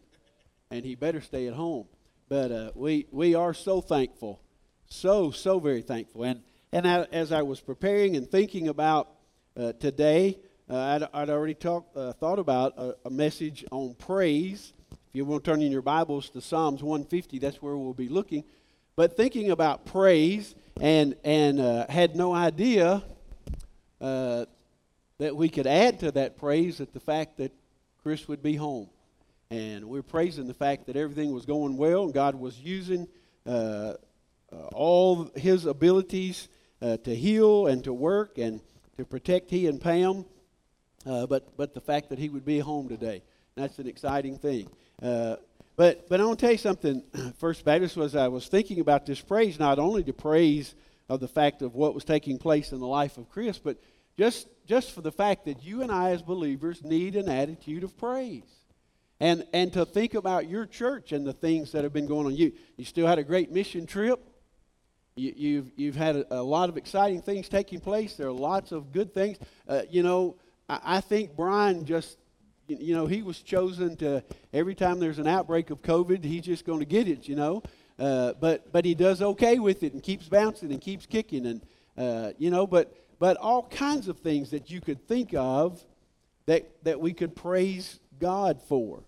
and 0.72 0.84
he 0.84 0.96
better 0.96 1.20
stay 1.20 1.46
at 1.46 1.54
home. 1.54 1.86
But 2.28 2.50
uh, 2.50 2.70
we 2.74 3.06
we 3.12 3.36
are 3.36 3.54
so 3.54 3.80
thankful, 3.80 4.40
so 4.88 5.30
so 5.30 5.60
very 5.60 5.82
thankful. 5.82 6.24
And 6.24 6.42
and 6.72 6.84
I, 6.84 7.06
as 7.12 7.30
I 7.30 7.42
was 7.42 7.60
preparing 7.60 8.16
and 8.16 8.28
thinking 8.28 8.66
about 8.66 9.08
uh, 9.56 9.70
today, 9.74 10.40
uh, 10.68 10.76
I'd, 10.76 11.08
I'd 11.14 11.30
already 11.30 11.54
talked 11.54 11.96
uh, 11.96 12.12
thought 12.14 12.40
about 12.40 12.76
a, 12.76 12.96
a 13.04 13.10
message 13.10 13.64
on 13.70 13.94
praise. 13.94 14.72
If 15.12 15.16
you 15.16 15.26
want 15.26 15.44
to 15.44 15.50
turn 15.50 15.60
in 15.60 15.70
your 15.70 15.82
Bibles 15.82 16.30
to 16.30 16.40
Psalms 16.40 16.82
150, 16.82 17.38
that's 17.38 17.60
where 17.60 17.76
we'll 17.76 17.92
be 17.92 18.08
looking. 18.08 18.44
But 18.96 19.14
thinking 19.14 19.50
about 19.50 19.84
praise 19.84 20.54
and 20.80 21.16
and 21.22 21.60
uh, 21.60 21.86
had 21.90 22.16
no 22.16 22.32
idea 22.32 23.02
uh, 24.00 24.46
that 25.18 25.36
we 25.36 25.50
could 25.50 25.66
add 25.66 26.00
to 26.00 26.12
that 26.12 26.38
praise 26.38 26.80
at 26.80 26.94
the 26.94 26.98
fact 26.98 27.36
that 27.36 27.52
Chris 28.02 28.26
would 28.26 28.42
be 28.42 28.56
home. 28.56 28.88
And 29.50 29.84
we're 29.84 30.02
praising 30.02 30.46
the 30.46 30.54
fact 30.54 30.86
that 30.86 30.96
everything 30.96 31.34
was 31.34 31.44
going 31.44 31.76
well 31.76 32.04
and 32.04 32.14
God 32.14 32.34
was 32.34 32.58
using 32.58 33.06
uh, 33.44 33.50
uh, 33.50 34.56
all 34.72 35.30
his 35.36 35.66
abilities 35.66 36.48
uh, 36.80 36.96
to 36.96 37.14
heal 37.14 37.66
and 37.66 37.84
to 37.84 37.92
work 37.92 38.38
and 38.38 38.62
to 38.96 39.04
protect 39.04 39.50
he 39.50 39.66
and 39.66 39.78
Pam. 39.78 40.24
Uh, 41.04 41.26
but, 41.26 41.54
but 41.58 41.74
the 41.74 41.82
fact 41.82 42.08
that 42.08 42.18
he 42.18 42.30
would 42.30 42.46
be 42.46 42.60
home 42.60 42.88
today, 42.88 43.22
that's 43.56 43.78
an 43.78 43.86
exciting 43.86 44.38
thing. 44.38 44.70
Uh, 45.02 45.36
but, 45.76 46.08
but 46.08 46.20
I 46.20 46.24
want 46.24 46.38
to 46.38 46.46
tell 46.46 46.52
you 46.52 46.58
something. 46.58 47.02
First 47.38 47.64
Baptist 47.64 47.96
was 47.96 48.14
I 48.14 48.28
was 48.28 48.46
thinking 48.46 48.80
about 48.80 49.06
this 49.06 49.20
praise, 49.20 49.58
not 49.58 49.78
only 49.78 50.04
to 50.04 50.12
praise 50.12 50.74
of 51.08 51.20
the 51.20 51.28
fact 51.28 51.62
of 51.62 51.74
what 51.74 51.94
was 51.94 52.04
taking 52.04 52.38
place 52.38 52.72
in 52.72 52.78
the 52.78 52.86
life 52.86 53.18
of 53.18 53.28
Chris, 53.28 53.58
but 53.58 53.78
just, 54.16 54.46
just 54.66 54.92
for 54.92 55.00
the 55.00 55.10
fact 55.10 55.46
that 55.46 55.64
you 55.64 55.82
and 55.82 55.90
I 55.90 56.10
as 56.10 56.22
believers 56.22 56.84
need 56.84 57.16
an 57.16 57.28
attitude 57.28 57.82
of 57.82 57.96
praise. 57.98 58.44
And, 59.18 59.44
and 59.52 59.72
to 59.74 59.84
think 59.84 60.14
about 60.14 60.48
your 60.48 60.66
church 60.66 61.12
and 61.12 61.26
the 61.26 61.32
things 61.32 61.72
that 61.72 61.84
have 61.84 61.92
been 61.92 62.06
going 62.06 62.26
on. 62.26 62.34
You, 62.34 62.52
you 62.76 62.84
still 62.84 63.06
had 63.06 63.18
a 63.18 63.24
great 63.24 63.52
mission 63.52 63.86
trip. 63.86 64.20
You, 65.14 65.32
you've, 65.36 65.72
you've 65.76 65.96
had 65.96 66.16
a, 66.16 66.40
a 66.40 66.42
lot 66.42 66.68
of 66.68 66.76
exciting 66.76 67.22
things 67.22 67.48
taking 67.48 67.80
place. 67.80 68.14
There 68.16 68.28
are 68.28 68.32
lots 68.32 68.72
of 68.72 68.92
good 68.92 69.14
things. 69.14 69.38
Uh, 69.68 69.82
you 69.90 70.02
know, 70.02 70.36
I, 70.68 70.80
I 70.84 71.00
think 71.00 71.36
Brian 71.36 71.84
just, 71.84 72.18
you- 72.80 72.94
know, 72.94 73.06
he 73.06 73.22
was 73.22 73.40
chosen 73.42 73.96
to, 73.96 74.22
every 74.52 74.74
time 74.74 74.98
there's 74.98 75.18
an 75.18 75.26
outbreak 75.26 75.70
of 75.70 75.82
COVID, 75.82 76.24
he's 76.24 76.42
just 76.42 76.64
going 76.64 76.80
to 76.80 76.84
get 76.86 77.08
it, 77.08 77.28
you 77.28 77.36
know. 77.36 77.62
Uh, 77.98 78.32
but, 78.40 78.72
but 78.72 78.84
he 78.84 78.94
does 78.94 79.22
okay 79.22 79.58
with 79.58 79.82
it 79.82 79.92
and 79.92 80.02
keeps 80.02 80.28
bouncing 80.28 80.72
and 80.72 80.80
keeps 80.80 81.06
kicking. 81.06 81.46
And, 81.46 81.62
uh, 81.96 82.32
you 82.38 82.50
know, 82.50 82.66
but, 82.66 82.94
but 83.18 83.36
all 83.36 83.64
kinds 83.68 84.08
of 84.08 84.18
things 84.18 84.50
that 84.50 84.70
you 84.70 84.80
could 84.80 85.06
think 85.06 85.34
of 85.34 85.84
that, 86.46 86.70
that 86.84 87.00
we 87.00 87.12
could 87.12 87.36
praise 87.36 88.00
God 88.18 88.60
for. 88.62 89.02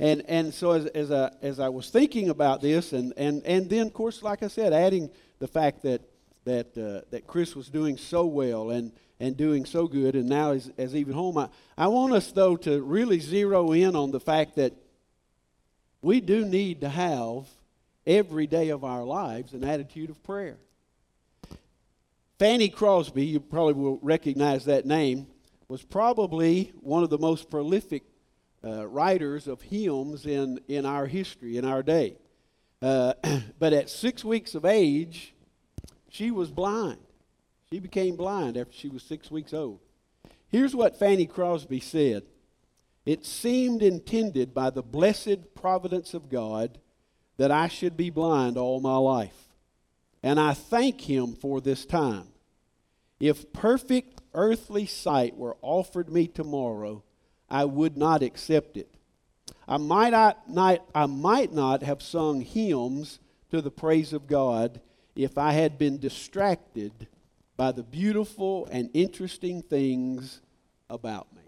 And, 0.00 0.22
and 0.26 0.52
so 0.52 0.72
as, 0.72 0.86
as, 0.86 1.12
I, 1.12 1.30
as 1.42 1.60
I 1.60 1.68
was 1.68 1.90
thinking 1.90 2.28
about 2.28 2.60
this, 2.60 2.92
and, 2.92 3.12
and, 3.16 3.44
and 3.44 3.70
then, 3.70 3.86
of 3.86 3.92
course, 3.92 4.22
like 4.22 4.42
I 4.42 4.48
said, 4.48 4.72
adding 4.72 5.10
the 5.38 5.46
fact 5.46 5.82
that, 5.82 6.02
that, 6.44 6.76
uh, 6.76 7.06
that 7.10 7.26
Chris 7.26 7.54
was 7.54 7.68
doing 7.68 7.96
so 7.96 8.26
well 8.26 8.70
and, 8.70 8.90
and 9.22 9.36
doing 9.36 9.64
so 9.64 9.86
good, 9.86 10.16
and 10.16 10.28
now 10.28 10.50
is 10.50 10.96
even 10.96 11.14
home, 11.14 11.38
I, 11.38 11.48
I 11.78 11.86
want 11.86 12.12
us, 12.12 12.32
though, 12.32 12.56
to 12.56 12.82
really 12.82 13.20
zero 13.20 13.70
in 13.70 13.94
on 13.94 14.10
the 14.10 14.18
fact 14.18 14.56
that 14.56 14.74
we 16.02 16.20
do 16.20 16.44
need 16.44 16.80
to 16.80 16.88
have 16.88 17.46
every 18.04 18.48
day 18.48 18.70
of 18.70 18.82
our 18.82 19.04
lives 19.04 19.52
an 19.52 19.62
attitude 19.62 20.10
of 20.10 20.20
prayer. 20.24 20.56
Fanny 22.40 22.68
Crosby, 22.68 23.24
you 23.24 23.38
probably 23.38 23.74
will 23.74 24.00
recognize 24.02 24.64
that 24.64 24.86
name, 24.86 25.28
was 25.68 25.84
probably 25.84 26.72
one 26.80 27.04
of 27.04 27.10
the 27.10 27.16
most 27.18 27.48
prolific 27.48 28.02
uh, 28.64 28.88
writers 28.88 29.46
of 29.46 29.62
hymns 29.62 30.26
in, 30.26 30.58
in 30.66 30.84
our 30.84 31.06
history, 31.06 31.58
in 31.58 31.64
our 31.64 31.84
day. 31.84 32.16
Uh, 32.82 33.12
but 33.60 33.72
at 33.72 33.88
six 33.88 34.24
weeks 34.24 34.56
of 34.56 34.64
age, 34.64 35.32
she 36.08 36.32
was 36.32 36.50
blind. 36.50 36.98
She 37.72 37.80
became 37.80 38.16
blind 38.16 38.58
after 38.58 38.74
she 38.74 38.90
was 38.90 39.02
six 39.02 39.30
weeks 39.30 39.54
old. 39.54 39.80
Here's 40.50 40.76
what 40.76 40.98
Fanny 40.98 41.24
Crosby 41.24 41.80
said 41.80 42.24
It 43.06 43.24
seemed 43.24 43.82
intended 43.82 44.52
by 44.52 44.68
the 44.68 44.82
blessed 44.82 45.54
providence 45.54 46.12
of 46.12 46.28
God 46.28 46.76
that 47.38 47.50
I 47.50 47.68
should 47.68 47.96
be 47.96 48.10
blind 48.10 48.58
all 48.58 48.80
my 48.80 48.98
life. 48.98 49.48
And 50.22 50.38
I 50.38 50.52
thank 50.52 51.00
Him 51.00 51.32
for 51.32 51.62
this 51.62 51.86
time. 51.86 52.26
If 53.18 53.54
perfect 53.54 54.20
earthly 54.34 54.84
sight 54.84 55.38
were 55.38 55.56
offered 55.62 56.10
me 56.10 56.26
tomorrow, 56.26 57.02
I 57.48 57.64
would 57.64 57.96
not 57.96 58.22
accept 58.22 58.76
it. 58.76 58.92
I 59.66 59.78
might 59.78 60.10
not, 60.10 60.46
not, 60.46 60.84
I 60.94 61.06
might 61.06 61.54
not 61.54 61.82
have 61.82 62.02
sung 62.02 62.42
hymns 62.42 63.18
to 63.50 63.62
the 63.62 63.70
praise 63.70 64.12
of 64.12 64.26
God 64.26 64.82
if 65.16 65.38
I 65.38 65.52
had 65.52 65.78
been 65.78 65.96
distracted 65.98 67.08
by 67.62 67.70
the 67.70 67.84
beautiful 67.84 68.66
and 68.72 68.90
interesting 68.92 69.62
things 69.62 70.40
about 70.90 71.32
me. 71.32 71.42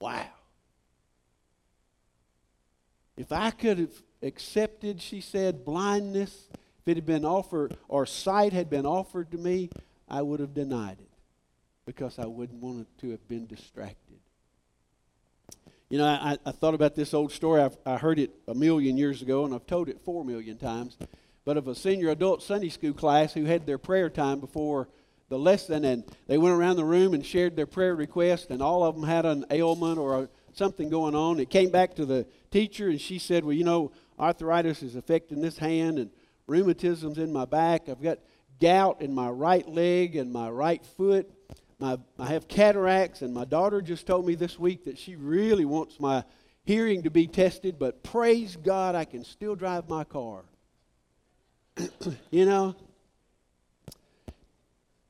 Wow. 0.00 0.24
If 3.14 3.32
I 3.32 3.50
could 3.50 3.78
have 3.78 4.02
accepted, 4.22 5.02
she 5.02 5.20
said, 5.20 5.66
blindness, 5.66 6.48
if 6.54 6.88
it 6.88 6.96
had 6.96 7.04
been 7.04 7.26
offered, 7.26 7.76
or 7.86 8.06
sight 8.06 8.54
had 8.54 8.70
been 8.70 8.86
offered 8.86 9.30
to 9.32 9.36
me, 9.36 9.68
I 10.08 10.22
would 10.22 10.40
have 10.40 10.54
denied 10.54 10.96
it 11.00 11.10
because 11.84 12.18
I 12.18 12.24
wouldn't 12.24 12.62
want 12.62 12.88
to 13.00 13.10
have 13.10 13.28
been 13.28 13.46
distracted. 13.46 14.20
You 15.90 15.98
know, 15.98 16.06
I, 16.06 16.38
I 16.46 16.52
thought 16.52 16.72
about 16.72 16.94
this 16.94 17.12
old 17.12 17.30
story. 17.30 17.60
I've, 17.60 17.76
I 17.84 17.98
heard 17.98 18.18
it 18.18 18.30
a 18.48 18.54
million 18.54 18.96
years 18.96 19.20
ago, 19.20 19.44
and 19.44 19.52
I've 19.52 19.66
told 19.66 19.90
it 19.90 20.00
four 20.02 20.24
million 20.24 20.56
times. 20.56 20.96
But 21.44 21.56
of 21.56 21.66
a 21.66 21.74
senior 21.74 22.10
adult 22.10 22.42
Sunday 22.42 22.68
school 22.68 22.92
class 22.92 23.34
who 23.34 23.44
had 23.44 23.66
their 23.66 23.78
prayer 23.78 24.08
time 24.08 24.38
before 24.38 24.88
the 25.28 25.38
lesson, 25.38 25.84
and 25.84 26.04
they 26.26 26.38
went 26.38 26.54
around 26.54 26.76
the 26.76 26.84
room 26.84 27.14
and 27.14 27.24
shared 27.24 27.56
their 27.56 27.66
prayer 27.66 27.96
request, 27.96 28.50
and 28.50 28.62
all 28.62 28.84
of 28.84 28.94
them 28.94 29.04
had 29.04 29.24
an 29.24 29.46
ailment 29.50 29.98
or 29.98 30.24
a, 30.24 30.28
something 30.52 30.88
going 30.88 31.14
on. 31.14 31.40
It 31.40 31.50
came 31.50 31.70
back 31.70 31.94
to 31.94 32.06
the 32.06 32.26
teacher, 32.50 32.88
and 32.88 33.00
she 33.00 33.18
said, 33.18 33.44
"Well, 33.44 33.54
you 33.54 33.64
know, 33.64 33.92
arthritis 34.20 34.82
is 34.82 34.94
affecting 34.94 35.40
this 35.40 35.58
hand, 35.58 35.98
and 35.98 36.10
rheumatism's 36.46 37.18
in 37.18 37.32
my 37.32 37.46
back. 37.46 37.88
I've 37.88 38.02
got 38.02 38.18
gout 38.60 39.00
in 39.00 39.14
my 39.14 39.30
right 39.30 39.66
leg 39.66 40.16
and 40.16 40.32
my 40.32 40.50
right 40.50 40.84
foot." 40.84 41.32
My, 41.78 41.98
I 42.16 42.26
have 42.26 42.46
cataracts, 42.46 43.22
and 43.22 43.34
my 43.34 43.44
daughter 43.44 43.82
just 43.82 44.06
told 44.06 44.24
me 44.24 44.36
this 44.36 44.56
week 44.56 44.84
that 44.84 44.98
she 44.98 45.16
really 45.16 45.64
wants 45.64 45.98
my 45.98 46.22
hearing 46.64 47.02
to 47.02 47.10
be 47.10 47.26
tested, 47.26 47.76
but 47.76 48.04
praise 48.04 48.54
God, 48.54 48.94
I 48.94 49.04
can 49.04 49.24
still 49.24 49.56
drive 49.56 49.88
my 49.88 50.04
car. 50.04 50.44
you 52.30 52.46
know? 52.46 52.74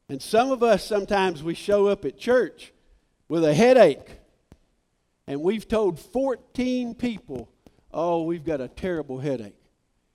And 0.09 0.21
some 0.21 0.51
of 0.51 0.63
us, 0.63 0.87
sometimes 0.87 1.43
we 1.43 1.55
show 1.55 1.87
up 1.87 2.05
at 2.05 2.19
church 2.19 2.73
with 3.29 3.45
a 3.45 3.55
headache, 3.55 4.19
and 5.27 5.41
we've 5.41 5.67
told 5.67 5.99
14 5.99 6.95
people, 6.95 7.49
oh, 7.93 8.25
we've 8.25 8.45
got 8.45 8.61
a 8.61 8.69
terrible 8.69 9.19
headache. 9.19 9.57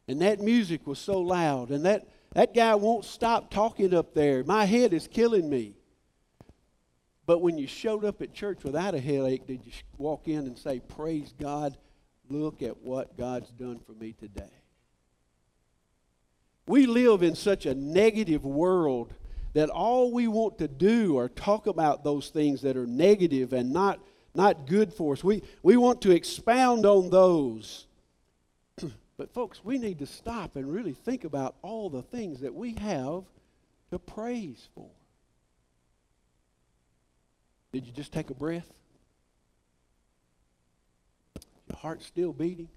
and 0.07 0.21
that 0.21 0.39
music 0.39 0.85
was 0.85 0.99
so 0.99 1.19
loud, 1.19 1.69
and 1.71 1.85
that, 1.85 2.07
that 2.33 2.53
guy 2.53 2.75
won't 2.75 3.05
stop 3.05 3.49
talking 3.49 3.93
up 3.93 4.13
there. 4.13 4.43
My 4.43 4.65
head 4.65 4.93
is 4.93 5.07
killing 5.07 5.49
me. 5.49 5.73
But 7.25 7.41
when 7.41 7.57
you 7.57 7.67
showed 7.67 8.05
up 8.05 8.21
at 8.21 8.33
church 8.33 8.63
without 8.63 8.95
a 8.95 8.99
headache, 9.01 9.45
did 9.47 9.65
you 9.65 9.71
walk 9.97 10.27
in 10.27 10.39
and 10.39 10.57
say, 10.57 10.79
Praise 10.79 11.33
God, 11.37 11.75
look 12.29 12.61
at 12.61 12.77
what 12.83 13.17
God's 13.17 13.49
done 13.49 13.79
for 13.85 13.91
me 13.91 14.13
today? 14.13 14.56
We 16.67 16.85
live 16.85 17.23
in 17.23 17.35
such 17.35 17.65
a 17.65 17.73
negative 17.73 18.45
world 18.45 19.13
that 19.53 19.69
all 19.69 20.11
we 20.11 20.27
want 20.27 20.59
to 20.59 20.67
do 20.67 21.17
are 21.17 21.29
talk 21.29 21.65
about 21.65 22.03
those 22.03 22.29
things 22.29 22.61
that 22.61 22.77
are 22.77 22.85
negative 22.85 23.53
and 23.53 23.71
not, 23.71 23.99
not 24.35 24.67
good 24.67 24.93
for 24.93 25.13
us. 25.13 25.23
We, 25.23 25.41
we 25.63 25.77
want 25.77 26.01
to 26.01 26.11
expound 26.11 26.85
on 26.85 27.09
those. 27.09 27.87
but, 29.17 29.33
folks, 29.33 29.61
we 29.63 29.77
need 29.77 29.99
to 29.99 30.05
stop 30.05 30.57
and 30.57 30.71
really 30.71 30.93
think 30.93 31.23
about 31.23 31.55
all 31.61 31.89
the 31.89 32.03
things 32.03 32.41
that 32.41 32.53
we 32.53 32.73
have 32.73 33.23
to 33.91 33.97
praise 33.97 34.67
for. 34.75 34.89
Did 37.71 37.87
you 37.87 37.93
just 37.93 38.11
take 38.11 38.29
a 38.29 38.35
breath? 38.35 38.71
Your 41.69 41.77
heart 41.77 42.01
still 42.03 42.33
beating? 42.33 42.69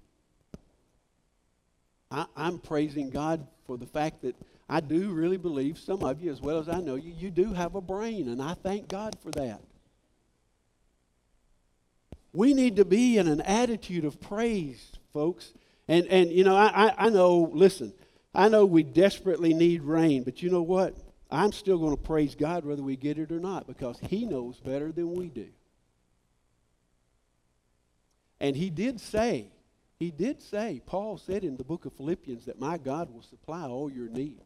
I, 2.11 2.25
am 2.35 2.59
praising 2.59 3.09
God 3.09 3.47
for 3.65 3.77
the 3.77 3.85
fact 3.85 4.21
that 4.23 4.35
I 4.69 4.79
do 4.79 5.11
really 5.11 5.37
believe 5.37 5.77
some 5.77 6.03
of 6.03 6.21
you, 6.21 6.31
as 6.31 6.41
well 6.41 6.59
as 6.59 6.69
I 6.69 6.79
know 6.79 6.95
you, 6.95 7.13
you 7.17 7.31
do 7.31 7.53
have 7.53 7.75
a 7.75 7.81
brain, 7.81 8.27
and 8.27 8.41
I 8.41 8.53
thank 8.53 8.87
God 8.87 9.15
for 9.21 9.31
that. 9.31 9.61
We 12.33 12.53
need 12.53 12.77
to 12.77 12.85
be 12.85 13.17
in 13.17 13.27
an 13.27 13.41
attitude 13.41 14.05
of 14.05 14.21
praise, 14.21 14.91
folks. 15.13 15.53
And, 15.87 16.07
and 16.07 16.31
you 16.31 16.43
know, 16.43 16.55
I, 16.55 16.93
I 16.97 17.09
know, 17.09 17.49
listen, 17.53 17.93
I 18.33 18.47
know 18.47 18.65
we 18.65 18.83
desperately 18.83 19.53
need 19.53 19.83
rain, 19.83 20.23
but 20.23 20.41
you 20.41 20.49
know 20.49 20.61
what? 20.61 20.95
I'm 21.29 21.51
still 21.51 21.77
going 21.77 21.95
to 21.95 22.01
praise 22.01 22.35
God 22.35 22.65
whether 22.65 22.83
we 22.83 22.95
get 22.95 23.17
it 23.17 23.31
or 23.31 23.39
not 23.39 23.67
because 23.67 23.99
He 23.99 24.25
knows 24.25 24.59
better 24.59 24.91
than 24.91 25.13
we 25.13 25.27
do. 25.27 25.47
And 28.39 28.55
He 28.55 28.69
did 28.69 28.99
say, 28.99 29.47
He 30.01 30.09
did 30.09 30.41
say, 30.41 30.81
Paul 30.83 31.19
said 31.19 31.43
in 31.43 31.57
the 31.57 31.63
book 31.63 31.85
of 31.85 31.93
Philippians 31.93 32.45
that 32.45 32.59
my 32.59 32.79
God 32.79 33.13
will 33.13 33.21
supply 33.21 33.67
all 33.67 33.87
your 33.87 34.09
needs. 34.09 34.41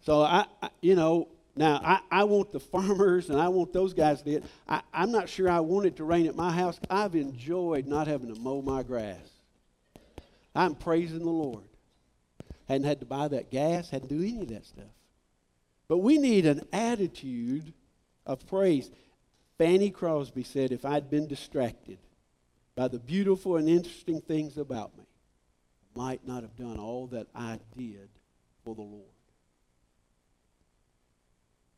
So 0.00 0.22
I, 0.22 0.46
I 0.62 0.70
you 0.80 0.94
know, 0.94 1.28
now 1.54 1.82
I, 1.84 2.00
I 2.10 2.24
want 2.24 2.52
the 2.52 2.58
farmers 2.58 3.28
and 3.28 3.38
I 3.38 3.48
want 3.48 3.74
those 3.74 3.92
guys 3.92 4.22
to. 4.22 4.40
I, 4.66 4.80
I'm 4.94 5.12
not 5.12 5.28
sure 5.28 5.50
I 5.50 5.60
want 5.60 5.84
it 5.84 5.96
to 5.96 6.04
rain 6.04 6.26
at 6.26 6.34
my 6.34 6.52
house. 6.52 6.80
I've 6.88 7.14
enjoyed 7.14 7.86
not 7.86 8.06
having 8.06 8.34
to 8.34 8.40
mow 8.40 8.62
my 8.62 8.82
grass. 8.82 9.28
I'm 10.54 10.74
praising 10.74 11.18
the 11.18 11.28
Lord. 11.28 11.68
Hadn't 12.68 12.86
had 12.86 13.00
to 13.00 13.06
buy 13.06 13.28
that 13.28 13.50
gas, 13.50 13.90
hadn't 13.90 14.08
do 14.08 14.22
any 14.22 14.40
of 14.40 14.48
that 14.48 14.64
stuff. 14.64 14.86
But 15.86 15.98
we 15.98 16.16
need 16.16 16.46
an 16.46 16.66
attitude 16.72 17.74
of 18.24 18.46
praise. 18.46 18.90
Fanny 19.58 19.90
Crosby 19.90 20.44
said, 20.44 20.72
if 20.72 20.86
I'd 20.86 21.10
been 21.10 21.28
distracted 21.28 21.98
by 22.76 22.88
the 22.88 22.98
beautiful 22.98 23.56
and 23.56 23.68
interesting 23.68 24.20
things 24.20 24.58
about 24.58 24.96
me, 24.96 25.04
might 25.96 26.26
not 26.26 26.42
have 26.42 26.54
done 26.56 26.78
all 26.78 27.06
that 27.08 27.26
I 27.34 27.58
did 27.76 28.10
for 28.62 28.74
the 28.74 28.82
Lord. 28.82 29.02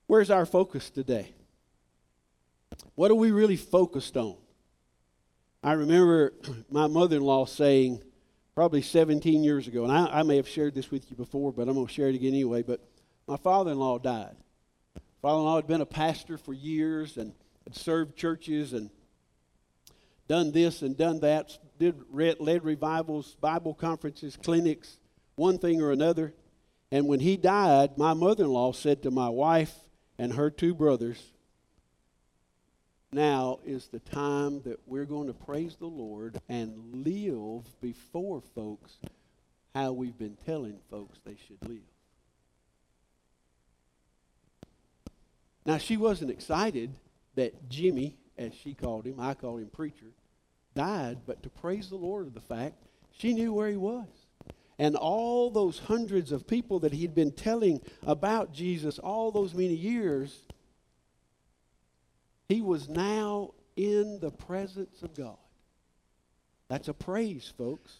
Where's 0.09 0.31
our 0.31 0.45
focus 0.45 0.91
today? 0.91 1.33
What 2.97 3.13
are 3.13 3.15
we 3.15 3.31
really 3.31 3.57
focused 3.57 4.17
on? 4.17 4.37
I 5.63 5.73
remember 5.73 6.35
my 6.71 6.89
mother 6.89 7.17
in 7.17 7.23
law 7.23 7.45
saying, 7.47 8.03
probably 8.55 8.83
17 8.83 9.45
years 9.45 9.69
ago, 9.69 9.85
and 9.85 9.93
I, 9.93 10.07
I, 10.07 10.23
may 10.25 10.37
have 10.37 10.49
shared 10.49 10.75
this 10.75 10.91
with 10.91 11.09
you 11.11 11.17
before, 11.17 11.53
but 11.53 11.69
I'm 11.69 11.75
going 11.75 11.87
to 11.87 11.93
share 11.93 12.09
it 12.09 12.17
again 12.17 12.33
anyway. 12.33 12.63
But 12.63 12.81
my 13.29 13.37
father 13.37 13.71
in 13.71 13.79
law 13.79 13.99
died. 13.99 14.35
Father 15.23 15.39
in 15.39 15.45
law 15.45 15.57
had 15.57 15.69
been 15.69 15.81
a 15.81 15.87
pastor 15.87 16.37
for 16.37 16.53
years 16.53 17.19
and 17.19 17.33
had 17.65 17.77
served 17.77 18.17
churches 18.17 18.73
and 18.73 18.91
done 20.29 20.53
this 20.53 20.83
and 20.83 20.97
done 20.97 21.21
that, 21.21 21.59
did 21.79 21.97
led 22.11 22.65
revivals, 22.65 23.37
Bible 23.41 23.75
conferences, 23.75 24.37
clinics, 24.37 24.99
one 25.37 25.59
thing 25.59 25.81
or 25.81 25.91
another. 25.91 26.35
And 26.91 27.07
when 27.07 27.21
he 27.21 27.37
died, 27.37 27.99
my 27.99 28.15
mother 28.15 28.45
in 28.45 28.51
law 28.51 28.73
said 28.73 29.03
to 29.03 29.11
my 29.11 29.29
wife 29.29 29.75
and 30.19 30.35
her 30.35 30.51
two 30.51 30.75
brothers, 30.75 31.33
now 33.11 33.59
is 33.65 33.89
the 33.89 34.01
time 34.01 34.63
that 34.63 34.81
we're 34.87 35.07
going 35.07 35.29
to 35.29 35.35
praise 35.35 35.77
the 35.77 35.87
Lord 35.87 36.41
and 36.49 37.05
live 37.07 37.65
before 37.81 38.43
folks 38.55 38.99
how 39.75 39.93
we've 39.93 40.19
been 40.19 40.37
telling 40.45 40.79
folks 40.91 41.19
they 41.25 41.37
should 41.47 41.67
live. 41.67 41.79
Now, 45.65 45.79
she 45.79 45.97
wasn't 45.97 46.31
excited 46.31 46.95
that 47.35 47.69
Jimmy, 47.69 48.17
as 48.37 48.55
she 48.55 48.75
called 48.75 49.07
him, 49.07 49.21
I 49.21 49.35
call 49.35 49.59
him 49.59 49.69
preacher, 49.69 50.13
died, 50.79 51.19
but 51.27 51.43
to 51.43 51.51
praise 51.51 51.91
the 51.91 51.97
Lord 51.97 52.29
of 52.29 52.35
the 52.35 52.41
fact 52.41 52.77
she 53.11 53.35
knew 53.35 53.53
where 53.53 53.69
he 53.69 53.77
was. 53.77 54.07
And 54.79 54.95
all 54.95 55.51
those 55.51 55.81
hundreds 55.81 56.31
of 56.31 56.47
people 56.47 56.79
that 56.81 56.93
he'd 56.93 57.17
been 57.17 57.33
telling 57.33 57.81
about 58.07 58.53
Jesus 58.53 59.01
all 59.01 59.33
those 59.33 59.55
many 59.55 59.75
years 59.75 60.45
he 62.49 62.63
was 62.63 62.89
now 62.89 63.55
in 63.77 64.21
the 64.21 64.31
presence 64.31 65.03
of 65.03 65.15
God. 65.15 65.37
That's 66.69 66.89
a 66.89 66.95
praise, 66.95 67.53
folks. 67.59 67.99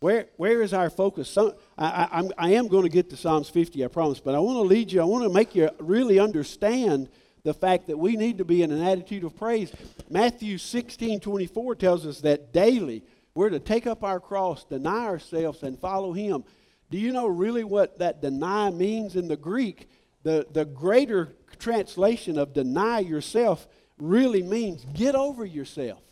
Where, 0.00 0.26
where 0.36 0.62
is 0.62 0.74
our 0.74 0.90
focus? 0.90 1.30
Some, 1.30 1.52
I, 1.78 2.08
I, 2.12 2.48
I 2.48 2.50
am 2.54 2.68
going 2.68 2.82
to 2.82 2.90
get 2.90 3.08
to 3.10 3.16
Psalms 3.16 3.48
50, 3.48 3.84
I 3.84 3.88
promise, 3.88 4.20
but 4.20 4.34
I 4.34 4.40
want 4.40 4.56
to 4.56 4.62
lead 4.62 4.92
you, 4.92 5.00
I 5.00 5.04
want 5.04 5.24
to 5.24 5.32
make 5.32 5.54
you 5.54 5.70
really 5.78 6.18
understand 6.18 7.08
the 7.46 7.54
fact 7.54 7.86
that 7.86 7.96
we 7.96 8.16
need 8.16 8.38
to 8.38 8.44
be 8.44 8.62
in 8.62 8.72
an 8.72 8.82
attitude 8.82 9.22
of 9.22 9.36
praise. 9.36 9.70
Matthew 10.10 10.58
16 10.58 11.20
24 11.20 11.76
tells 11.76 12.04
us 12.04 12.20
that 12.22 12.52
daily 12.52 13.04
we're 13.34 13.50
to 13.50 13.60
take 13.60 13.86
up 13.86 14.02
our 14.02 14.18
cross, 14.18 14.64
deny 14.64 15.04
ourselves, 15.04 15.62
and 15.62 15.78
follow 15.78 16.12
Him. 16.12 16.42
Do 16.90 16.98
you 16.98 17.12
know 17.12 17.28
really 17.28 17.62
what 17.62 18.00
that 18.00 18.20
deny 18.20 18.70
means 18.70 19.14
in 19.14 19.28
the 19.28 19.36
Greek? 19.36 19.88
The, 20.24 20.44
the 20.50 20.64
greater 20.64 21.36
translation 21.60 22.36
of 22.36 22.52
deny 22.52 22.98
yourself 22.98 23.68
really 23.96 24.42
means 24.42 24.84
get 24.92 25.14
over 25.14 25.44
yourself. 25.44 26.02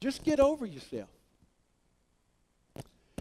Just 0.00 0.24
get 0.24 0.40
over 0.40 0.66
yourself. 0.66 1.08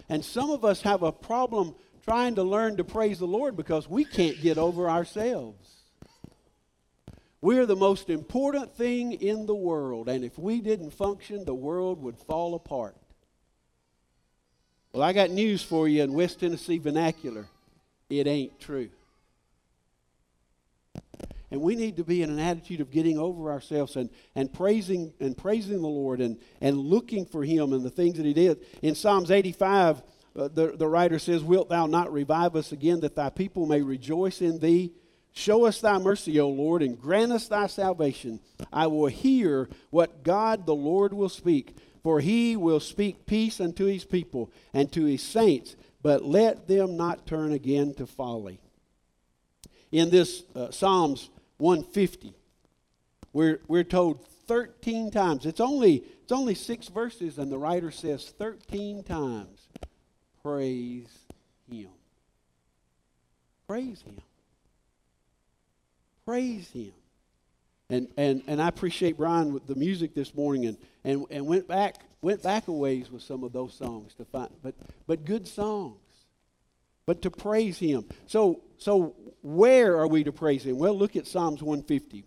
And 0.10 0.26
some 0.26 0.50
of 0.50 0.66
us 0.66 0.82
have 0.82 1.04
a 1.04 1.12
problem 1.12 1.76
trying 2.04 2.34
to 2.36 2.44
learn 2.44 2.78
to 2.78 2.84
praise 2.84 3.20
the 3.20 3.28
Lord 3.28 3.56
because 3.56 3.88
we 3.88 4.06
can't 4.06 4.42
get 4.42 4.58
over 4.58 4.90
ourselves. 4.90 5.75
We're 7.46 7.68
the 7.68 7.76
most 7.76 8.10
important 8.10 8.76
thing 8.76 9.12
in 9.12 9.46
the 9.46 9.54
world, 9.54 10.10
and 10.10 10.26
if 10.26 10.36
we 10.36 10.62
didn't 10.62 10.90
function, 10.90 11.46
the 11.46 11.54
world 11.54 12.02
would 12.02 12.18
fall 12.18 12.56
apart. 12.56 12.96
Well, 14.92 15.04
I 15.04 15.14
got 15.14 15.30
news 15.30 15.62
for 15.62 15.88
you 15.88 16.02
in 16.02 16.14
West 16.14 16.40
Tennessee 16.40 16.80
vernacular. 16.80 17.46
It 18.10 18.26
ain't 18.26 18.60
true. 18.60 18.90
And 21.52 21.62
we 21.62 21.76
need 21.76 21.98
to 21.98 22.04
be 22.04 22.24
in 22.24 22.32
an 22.32 22.40
attitude 22.40 22.82
of 22.82 22.90
getting 22.90 23.20
over 23.20 23.52
ourselves 23.52 23.96
and, 23.96 24.10
and 24.34 24.52
praising 24.52 25.14
and 25.20 25.38
praising 25.38 25.84
the 25.84 25.88
Lord 25.88 26.22
and, 26.22 26.40
and 26.62 26.76
looking 26.80 27.28
for 27.28 27.44
Him 27.44 27.74
and 27.74 27.86
the 27.86 27.92
things 27.92 28.18
that 28.18 28.26
He 28.26 28.34
did. 28.34 28.66
In 28.82 28.96
Psalms 28.96 29.30
85, 29.30 30.02
uh, 30.36 30.48
the, 30.48 30.76
the 30.76 30.88
writer 30.88 31.20
says, 31.20 31.44
Wilt 31.44 31.70
thou 31.70 31.86
not 31.86 32.12
revive 32.12 32.56
us 32.56 32.72
again 32.72 33.02
that 33.02 33.16
thy 33.16 33.30
people 33.30 33.68
may 33.68 33.84
rejoice 33.84 34.42
in 34.42 34.58
thee? 34.58 34.94
Show 35.36 35.66
us 35.66 35.82
thy 35.82 35.98
mercy, 35.98 36.40
O 36.40 36.48
Lord, 36.48 36.82
and 36.82 37.00
grant 37.00 37.34
us 37.34 37.50
thy 37.50 37.68
salvation. 37.68 38.40
I 38.72 38.88
will 38.88 39.08
hear 39.08 39.70
what 39.90 40.24
God 40.24 40.66
the 40.66 40.74
Lord 40.74 41.14
will 41.14 41.30
speak, 41.30 41.76
for 42.02 42.22
he 42.22 42.56
will 42.56 42.80
speak 42.80 43.26
peace 43.26 43.60
unto 43.60 43.84
his 43.86 44.06
people 44.06 44.50
and 44.74 44.90
to 44.94 45.04
his 45.04 45.22
saints, 45.22 45.76
but 46.02 46.24
let 46.24 46.70
them 46.70 46.96
not 46.96 47.28
turn 47.28 47.52
again 47.52 47.94
to 47.96 48.08
folly. 48.08 48.62
In 49.92 50.10
this 50.10 50.44
uh, 50.56 50.72
Psalms 50.72 51.30
150. 51.58 52.34
We're, 53.34 53.60
we're 53.68 53.84
told 53.84 54.26
13 54.48 55.12
times. 55.12 55.46
It's 55.46 55.60
only, 55.60 56.04
it's 56.24 56.32
only 56.32 56.56
six 56.56 56.88
verses, 56.88 57.38
and 57.38 57.52
the 57.52 57.58
writer 57.58 57.92
says 57.92 58.34
13 58.38 59.04
times, 59.04 59.68
praise 60.42 61.10
him. 61.70 61.90
Praise 63.68 64.02
him. 64.02 64.16
Praise 66.26 66.70
him. 66.72 66.92
And, 67.90 68.08
and, 68.18 68.42
and 68.48 68.62
I 68.62 68.68
appreciate 68.68 69.18
Brian 69.18 69.54
with 69.54 69.68
the 69.68 69.76
music 69.76 70.16
this 70.16 70.34
morning 70.34 70.66
and, 70.66 70.78
and, 71.04 71.26
and 71.30 71.46
went 71.46 71.68
back 71.68 71.98
went 72.22 72.42
back 72.42 72.68
a 72.68 72.72
ways 72.72 73.12
with 73.12 73.22
some 73.22 73.44
of 73.44 73.54
those 73.54 73.72
songs 73.76 74.16
to 74.16 74.26
find 74.26 74.50
but 74.64 74.74
but 75.06 75.24
good 75.26 75.48
songs 75.48 76.00
but 77.06 77.22
to 77.22 77.30
praise 77.30 77.78
him 77.78 78.04
so 78.26 78.64
so 78.80 79.16
where 79.42 79.98
are 79.98 80.08
we 80.08 80.24
to 80.24 80.32
praise 80.32 80.66
him? 80.66 80.80
Well, 80.80 80.98
look 80.98 81.16
at 81.16 81.28
Psalms 81.28 81.62
150. 81.62 82.26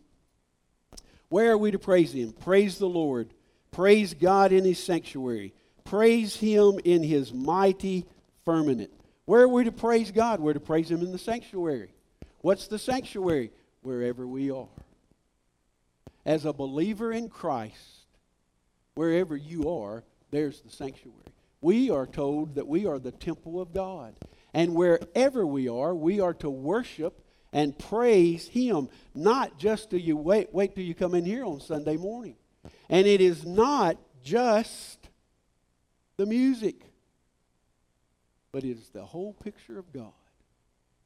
Where 1.28 1.52
are 1.52 1.58
we 1.58 1.72
to 1.72 1.78
praise 1.78 2.12
him? 2.12 2.32
Praise 2.32 2.78
the 2.78 2.88
Lord. 2.88 3.34
Praise 3.72 4.14
God 4.14 4.52
in 4.52 4.64
his 4.64 4.82
sanctuary. 4.82 5.52
praise 5.84 6.36
him 6.36 6.78
in 6.84 7.02
his 7.02 7.32
mighty 7.32 8.06
firmament. 8.44 8.90
Where 9.24 9.42
are 9.42 9.48
we 9.48 9.64
to 9.64 9.72
praise 9.72 10.10
God? 10.10 10.38
We're 10.38 10.52
to 10.52 10.60
praise 10.60 10.90
him 10.90 11.00
in 11.00 11.12
the 11.12 11.18
sanctuary. 11.18 11.90
What's 12.40 12.68
the 12.68 12.78
sanctuary? 12.78 13.50
Wherever 13.82 14.26
we 14.26 14.50
are. 14.50 14.68
As 16.26 16.44
a 16.44 16.52
believer 16.52 17.12
in 17.12 17.28
Christ, 17.28 18.06
wherever 18.94 19.36
you 19.36 19.70
are, 19.70 20.04
there's 20.30 20.60
the 20.60 20.70
sanctuary. 20.70 21.16
We 21.60 21.90
are 21.90 22.06
told 22.06 22.54
that 22.56 22.68
we 22.68 22.86
are 22.86 22.98
the 22.98 23.12
temple 23.12 23.60
of 23.60 23.72
God. 23.72 24.14
And 24.52 24.74
wherever 24.74 25.46
we 25.46 25.68
are, 25.68 25.94
we 25.94 26.20
are 26.20 26.34
to 26.34 26.50
worship 26.50 27.24
and 27.52 27.78
praise 27.78 28.48
Him, 28.48 28.88
not 29.14 29.58
just 29.58 29.90
till 29.90 30.00
you 30.00 30.16
wait, 30.16 30.52
wait 30.52 30.74
till 30.74 30.84
you 30.84 30.94
come 30.94 31.14
in 31.14 31.24
here 31.24 31.44
on 31.44 31.60
Sunday 31.60 31.96
morning. 31.96 32.36
And 32.90 33.06
it 33.06 33.20
is 33.20 33.46
not 33.46 33.96
just 34.22 35.08
the 36.16 36.26
music, 36.26 36.82
but 38.52 38.64
it 38.64 38.76
is 38.76 38.90
the 38.90 39.04
whole 39.04 39.32
picture 39.32 39.78
of 39.78 39.92
God 39.92 40.12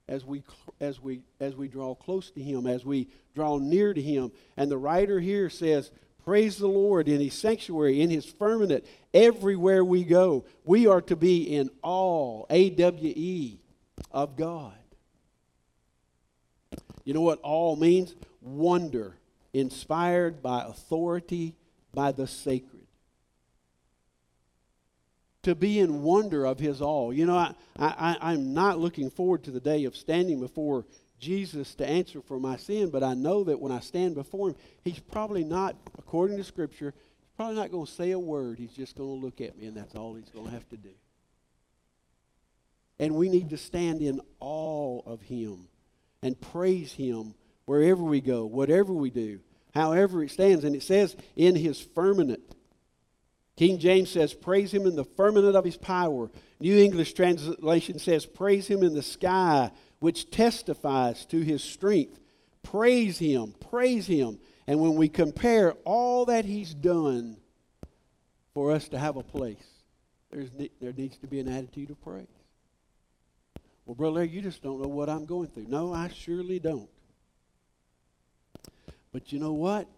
as 0.08 0.24
we 0.24 0.42
as 0.80 1.00
we 1.00 1.22
as 1.40 1.56
we 1.56 1.68
draw 1.68 1.94
close 1.94 2.30
to 2.30 2.42
him 2.42 2.66
as 2.66 2.84
we 2.84 3.08
draw 3.34 3.58
near 3.58 3.94
to 3.94 4.02
him. 4.02 4.32
And 4.56 4.70
the 4.70 4.78
writer 4.78 5.20
here 5.20 5.48
says 5.48 5.90
praise 6.24 6.56
the 6.56 6.68
lord 6.68 7.08
in 7.08 7.20
his 7.20 7.34
sanctuary 7.34 8.00
in 8.00 8.10
his 8.10 8.24
firmament 8.24 8.84
everywhere 9.12 9.84
we 9.84 10.04
go. 10.04 10.44
We 10.64 10.86
are 10.86 11.00
to 11.02 11.16
be 11.16 11.42
in 11.54 11.70
awe 11.82 12.44
a-w-e 12.50 13.58
of 14.10 14.36
god. 14.36 14.74
You 17.04 17.14
know 17.14 17.22
what 17.22 17.40
all 17.40 17.76
means? 17.76 18.14
Wonder 18.40 19.16
inspired 19.52 20.42
by 20.42 20.64
authority 20.64 21.54
by 21.92 22.12
the 22.12 22.26
sacred 22.26 22.81
to 25.42 25.54
be 25.54 25.80
in 25.80 26.02
wonder 26.02 26.44
of 26.44 26.58
his 26.58 26.80
all. 26.80 27.12
You 27.12 27.26
know, 27.26 27.36
I, 27.36 27.54
I, 27.78 28.16
I'm 28.20 28.54
not 28.54 28.78
looking 28.78 29.10
forward 29.10 29.44
to 29.44 29.50
the 29.50 29.60
day 29.60 29.84
of 29.84 29.96
standing 29.96 30.40
before 30.40 30.86
Jesus 31.18 31.74
to 31.76 31.86
answer 31.86 32.20
for 32.20 32.38
my 32.38 32.56
sin, 32.56 32.90
but 32.90 33.02
I 33.02 33.14
know 33.14 33.44
that 33.44 33.60
when 33.60 33.72
I 33.72 33.80
stand 33.80 34.14
before 34.14 34.50
him, 34.50 34.56
he's 34.82 34.98
probably 34.98 35.44
not, 35.44 35.76
according 35.98 36.36
to 36.36 36.44
Scripture, 36.44 36.94
he's 36.96 37.36
probably 37.36 37.56
not 37.56 37.70
going 37.70 37.86
to 37.86 37.92
say 37.92 38.10
a 38.12 38.18
word. 38.18 38.58
He's 38.58 38.72
just 38.72 38.96
going 38.96 39.20
to 39.20 39.24
look 39.24 39.40
at 39.40 39.56
me, 39.56 39.66
and 39.66 39.76
that's 39.76 39.94
all 39.94 40.14
he's 40.14 40.30
going 40.30 40.46
to 40.46 40.52
have 40.52 40.68
to 40.70 40.76
do. 40.76 40.90
And 42.98 43.14
we 43.14 43.28
need 43.28 43.50
to 43.50 43.56
stand 43.56 44.00
in 44.00 44.20
awe 44.38 45.00
of 45.06 45.22
him 45.22 45.68
and 46.22 46.40
praise 46.40 46.92
him 46.92 47.34
wherever 47.64 48.02
we 48.02 48.20
go, 48.20 48.44
whatever 48.44 48.92
we 48.92 49.10
do, 49.10 49.40
however 49.74 50.22
it 50.22 50.30
stands. 50.30 50.62
And 50.62 50.76
it 50.76 50.82
says, 50.82 51.16
in 51.34 51.56
his 51.56 51.80
firmament. 51.80 52.42
King 53.56 53.78
James 53.78 54.10
says, 54.10 54.32
Praise 54.34 54.72
him 54.72 54.86
in 54.86 54.96
the 54.96 55.04
firmament 55.04 55.56
of 55.56 55.64
his 55.64 55.76
power. 55.76 56.30
New 56.60 56.78
English 56.78 57.12
translation 57.12 57.98
says, 57.98 58.24
Praise 58.24 58.66
him 58.66 58.82
in 58.82 58.94
the 58.94 59.02
sky, 59.02 59.70
which 59.98 60.30
testifies 60.30 61.26
to 61.26 61.40
his 61.40 61.62
strength. 61.62 62.18
Praise 62.62 63.18
him, 63.18 63.54
praise 63.70 64.06
him. 64.06 64.38
And 64.66 64.80
when 64.80 64.94
we 64.94 65.08
compare 65.08 65.72
all 65.84 66.24
that 66.26 66.44
he's 66.44 66.72
done 66.72 67.36
for 68.54 68.72
us 68.72 68.88
to 68.88 68.98
have 68.98 69.16
a 69.16 69.22
place, 69.22 69.64
there's, 70.30 70.50
there 70.80 70.92
needs 70.92 71.18
to 71.18 71.26
be 71.26 71.40
an 71.40 71.48
attitude 71.48 71.90
of 71.90 72.00
praise. 72.02 72.26
Well, 73.84 73.96
brother, 73.96 74.24
you 74.24 74.40
just 74.40 74.62
don't 74.62 74.80
know 74.80 74.88
what 74.88 75.08
I'm 75.08 75.26
going 75.26 75.48
through. 75.48 75.66
No, 75.68 75.92
I 75.92 76.08
surely 76.08 76.58
don't. 76.58 76.88
But 79.12 79.32
you 79.32 79.40
know 79.40 79.52
what? 79.52 79.88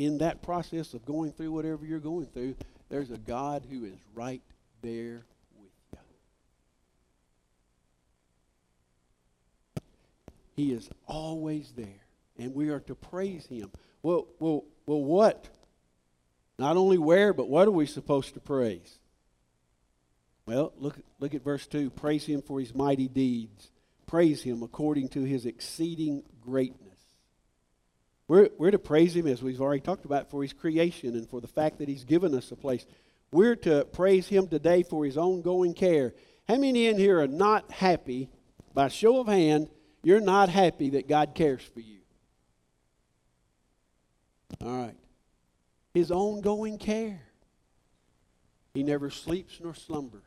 In 0.00 0.16
that 0.18 0.40
process 0.40 0.94
of 0.94 1.04
going 1.04 1.30
through 1.30 1.52
whatever 1.52 1.84
you're 1.84 1.98
going 1.98 2.24
through, 2.24 2.56
there's 2.88 3.10
a 3.10 3.18
God 3.18 3.66
who 3.70 3.84
is 3.84 3.98
right 4.14 4.40
there 4.80 5.26
with 5.60 5.70
you. 5.92 5.98
He 10.56 10.72
is 10.72 10.88
always 11.06 11.72
there, 11.76 12.06
and 12.38 12.54
we 12.54 12.70
are 12.70 12.80
to 12.80 12.94
praise 12.94 13.44
Him. 13.44 13.70
Well, 14.02 14.26
well, 14.38 14.64
well, 14.86 15.04
what? 15.04 15.50
Not 16.58 16.78
only 16.78 16.96
where, 16.96 17.34
but 17.34 17.50
what 17.50 17.68
are 17.68 17.72
we 17.72 17.84
supposed 17.84 18.32
to 18.34 18.40
praise? 18.40 18.98
Well, 20.46 20.72
look, 20.78 20.98
look 21.18 21.34
at 21.34 21.44
verse 21.44 21.66
2. 21.66 21.90
Praise 21.90 22.24
Him 22.24 22.40
for 22.40 22.58
His 22.58 22.74
mighty 22.74 23.06
deeds. 23.06 23.70
Praise 24.06 24.42
Him 24.42 24.62
according 24.62 25.10
to 25.10 25.24
His 25.24 25.44
exceeding 25.44 26.22
greatness. 26.40 26.89
We're, 28.30 28.48
we're 28.58 28.70
to 28.70 28.78
praise 28.78 29.16
Him, 29.16 29.26
as 29.26 29.42
we've 29.42 29.60
already 29.60 29.80
talked 29.80 30.04
about, 30.04 30.30
for 30.30 30.40
His 30.40 30.52
creation 30.52 31.16
and 31.16 31.28
for 31.28 31.40
the 31.40 31.48
fact 31.48 31.78
that 31.78 31.88
He's 31.88 32.04
given 32.04 32.32
us 32.32 32.52
a 32.52 32.56
place. 32.56 32.86
We're 33.32 33.56
to 33.56 33.84
praise 33.86 34.28
Him 34.28 34.46
today 34.46 34.84
for 34.84 35.04
His 35.04 35.18
ongoing 35.18 35.74
care. 35.74 36.14
How 36.46 36.54
many 36.54 36.86
in 36.86 36.96
here 36.96 37.20
are 37.20 37.26
not 37.26 37.72
happy, 37.72 38.30
by 38.72 38.86
show 38.86 39.18
of 39.18 39.26
hand, 39.26 39.68
you're 40.04 40.20
not 40.20 40.48
happy 40.48 40.90
that 40.90 41.08
God 41.08 41.34
cares 41.34 41.62
for 41.74 41.80
you? 41.80 41.98
All 44.64 44.80
right. 44.80 44.96
His 45.92 46.12
ongoing 46.12 46.78
care. 46.78 47.22
He 48.74 48.84
never 48.84 49.10
sleeps 49.10 49.58
nor 49.60 49.74
slumbers. 49.74 50.22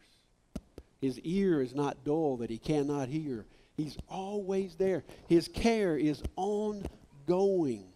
His 0.99 1.19
ear 1.19 1.61
is 1.61 1.73
not 1.73 2.03
dull 2.03 2.35
that 2.37 2.49
he 2.49 2.57
cannot 2.57 3.07
hear. 3.07 3.45
He's 3.77 3.95
always 4.09 4.75
there. 4.75 5.05
His 5.29 5.47
care 5.47 5.95
is 5.95 6.21
ongoing 6.35 7.92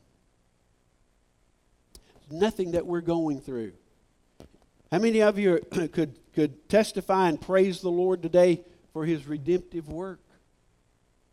nothing 2.31 2.71
that 2.71 2.85
we're 2.85 3.01
going 3.01 3.41
through. 3.41 3.73
How 4.91 4.99
many 4.99 5.21
of 5.21 5.37
you 5.37 5.59
could, 5.71 6.17
could 6.33 6.69
testify 6.69 7.29
and 7.29 7.39
praise 7.39 7.81
the 7.81 7.89
Lord 7.89 8.21
today 8.21 8.63
for 8.93 9.05
his 9.05 9.27
redemptive 9.27 9.87
work? 9.87 10.19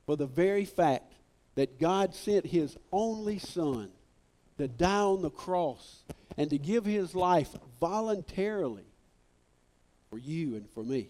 For 0.07 0.17
the 0.17 0.27
very 0.27 0.65
fact 0.65 1.13
that 1.55 1.79
God 1.79 2.15
sent 2.15 2.47
his 2.47 2.77
only 2.93 3.39
Son 3.39 3.91
to 4.59 4.69
die 4.69 5.01
on 5.01 5.23
the 5.23 5.31
cross 5.31 6.03
and 6.37 6.51
to 6.51 6.59
give 6.59 6.85
his 6.85 7.15
life 7.15 7.55
voluntarily 7.81 8.85
for 10.11 10.19
you 10.19 10.57
and 10.57 10.69
for 10.71 10.83
me 10.83 11.09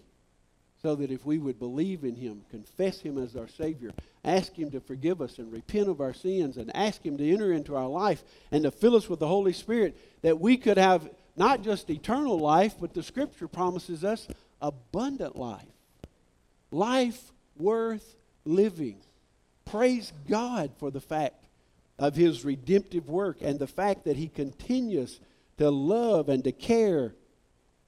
so 0.82 0.94
that 0.94 1.10
if 1.10 1.24
we 1.24 1.38
would 1.38 1.58
believe 1.58 2.04
in 2.04 2.14
him, 2.14 2.42
confess 2.50 3.00
him 3.00 3.16
as 3.16 3.36
our 3.36 3.48
Savior, 3.48 3.92
ask 4.24 4.54
him 4.54 4.70
to 4.70 4.80
forgive 4.80 5.20
us 5.20 5.38
and 5.38 5.52
repent 5.52 5.88
of 5.88 6.00
our 6.00 6.12
sins, 6.12 6.56
and 6.56 6.74
ask 6.74 7.04
him 7.04 7.16
to 7.18 7.32
enter 7.32 7.52
into 7.52 7.76
our 7.76 7.88
life 7.88 8.22
and 8.50 8.64
to 8.64 8.70
fill 8.70 8.96
us 8.96 9.08
with 9.08 9.20
the 9.20 9.26
Holy 9.26 9.52
Spirit, 9.52 9.96
that 10.22 10.40
we 10.40 10.56
could 10.56 10.78
have 10.78 11.08
not 11.36 11.62
just 11.62 11.90
eternal 11.90 12.38
life, 12.38 12.74
but 12.80 12.94
the 12.94 13.02
Scripture 13.02 13.48
promises 13.48 14.04
us 14.04 14.28
abundant 14.60 15.36
life. 15.36 15.66
Life 16.70 17.32
worth 17.56 18.16
living. 18.44 18.98
Praise 19.64 20.12
God 20.28 20.70
for 20.78 20.90
the 20.90 21.00
fact 21.00 21.46
of 21.98 22.16
his 22.16 22.44
redemptive 22.44 23.08
work 23.08 23.38
and 23.40 23.58
the 23.58 23.66
fact 23.66 24.04
that 24.04 24.16
he 24.16 24.28
continues 24.28 25.20
to 25.58 25.70
love 25.70 26.28
and 26.28 26.42
to 26.44 26.52
care. 26.52 27.14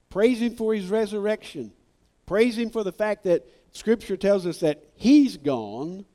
Praise 0.09 0.41
him 0.41 0.55
for 0.55 0.73
his 0.73 0.87
resurrection 0.87 1.71
Praise 2.27 2.57
Him 2.57 2.69
for 2.69 2.83
the 2.83 2.91
fact 2.91 3.23
that 3.23 3.47
Scripture 3.71 4.17
tells 4.17 4.45
us 4.45 4.59
that 4.59 4.83
He's 4.95 5.37
gone 5.37 6.05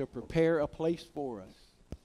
to 0.00 0.06
prepare 0.06 0.60
a 0.60 0.66
place 0.66 1.04
for 1.14 1.40
us. 1.40 1.98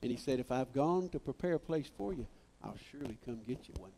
And 0.00 0.10
He 0.10 0.16
said, 0.16 0.40
If 0.40 0.50
I've 0.50 0.72
gone 0.72 1.10
to 1.10 1.20
prepare 1.20 1.54
a 1.54 1.60
place 1.60 1.90
for 1.96 2.12
you, 2.12 2.26
I'll 2.64 2.78
surely 2.90 3.18
come 3.24 3.40
get 3.46 3.68
you 3.68 3.74
one 3.78 3.90
day. 3.90 3.96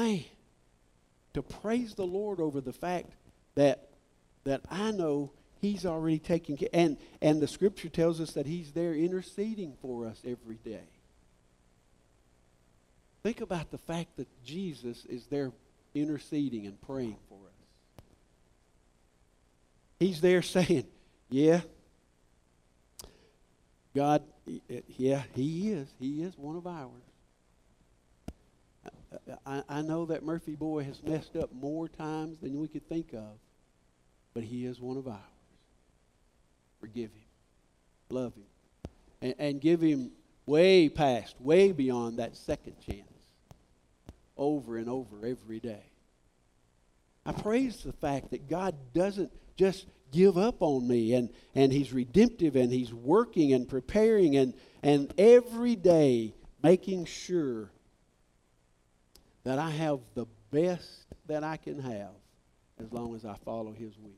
Man, 0.00 0.24
to 1.34 1.42
praise 1.42 1.94
the 1.94 2.06
Lord 2.06 2.40
over 2.40 2.60
the 2.60 2.72
fact 2.72 3.10
that 3.54 3.88
that 4.44 4.62
I 4.70 4.92
know 4.92 5.32
He's 5.60 5.84
already 5.84 6.20
taken 6.20 6.56
care 6.56 6.68
and 6.72 6.96
and 7.20 7.40
the 7.40 7.48
Scripture 7.48 7.88
tells 7.88 8.20
us 8.20 8.32
that 8.34 8.46
He's 8.46 8.72
there 8.72 8.94
interceding 8.94 9.76
for 9.82 10.06
us 10.06 10.22
every 10.24 10.58
day. 10.64 10.88
Think 13.24 13.40
about 13.40 13.72
the 13.72 13.78
fact 13.78 14.16
that 14.16 14.28
Jesus 14.44 15.04
is 15.06 15.26
there 15.26 15.50
interceding 15.94 16.66
and 16.66 16.80
praying. 16.80 17.16
He's 19.98 20.20
there 20.20 20.42
saying, 20.42 20.86
Yeah, 21.30 21.60
God, 23.94 24.22
yeah, 24.86 25.22
He 25.34 25.70
is. 25.70 25.88
He 25.98 26.22
is 26.22 26.36
one 26.36 26.56
of 26.56 26.66
ours. 26.66 27.02
I, 29.46 29.62
I 29.68 29.82
know 29.82 30.06
that 30.06 30.22
Murphy 30.22 30.54
boy 30.54 30.84
has 30.84 31.02
messed 31.02 31.36
up 31.36 31.52
more 31.52 31.88
times 31.88 32.38
than 32.40 32.58
we 32.60 32.68
could 32.68 32.88
think 32.88 33.12
of, 33.12 33.38
but 34.34 34.42
he 34.42 34.66
is 34.66 34.80
one 34.80 34.96
of 34.96 35.08
ours. 35.08 35.18
Forgive 36.80 37.10
him, 37.10 37.26
love 38.10 38.34
him, 38.34 38.44
and, 39.22 39.34
and 39.38 39.60
give 39.60 39.80
him 39.80 40.10
way 40.46 40.88
past, 40.88 41.34
way 41.40 41.72
beyond 41.72 42.18
that 42.18 42.36
second 42.36 42.74
chance 42.80 43.02
over 44.36 44.76
and 44.76 44.88
over 44.88 45.26
every 45.26 45.58
day. 45.58 45.84
I 47.26 47.32
praise 47.32 47.82
the 47.82 47.92
fact 47.92 48.30
that 48.30 48.48
God 48.48 48.74
doesn't 48.94 49.32
just 49.58 49.86
give 50.10 50.38
up 50.38 50.62
on 50.62 50.88
me 50.88 51.12
and, 51.12 51.28
and 51.54 51.70
He's 51.70 51.92
redemptive 51.92 52.56
and 52.56 52.72
He's 52.72 52.94
working 52.94 53.52
and 53.52 53.68
preparing 53.68 54.36
and, 54.36 54.54
and 54.82 55.12
every 55.18 55.76
day 55.76 56.32
making 56.62 57.04
sure 57.04 57.70
that 59.44 59.58
I 59.58 59.70
have 59.70 60.00
the 60.14 60.26
best 60.50 60.88
that 61.26 61.44
I 61.44 61.56
can 61.56 61.80
have 61.80 62.14
as 62.80 62.90
long 62.92 63.14
as 63.14 63.24
I 63.24 63.34
follow 63.44 63.72
His 63.72 63.98
will. 63.98 64.12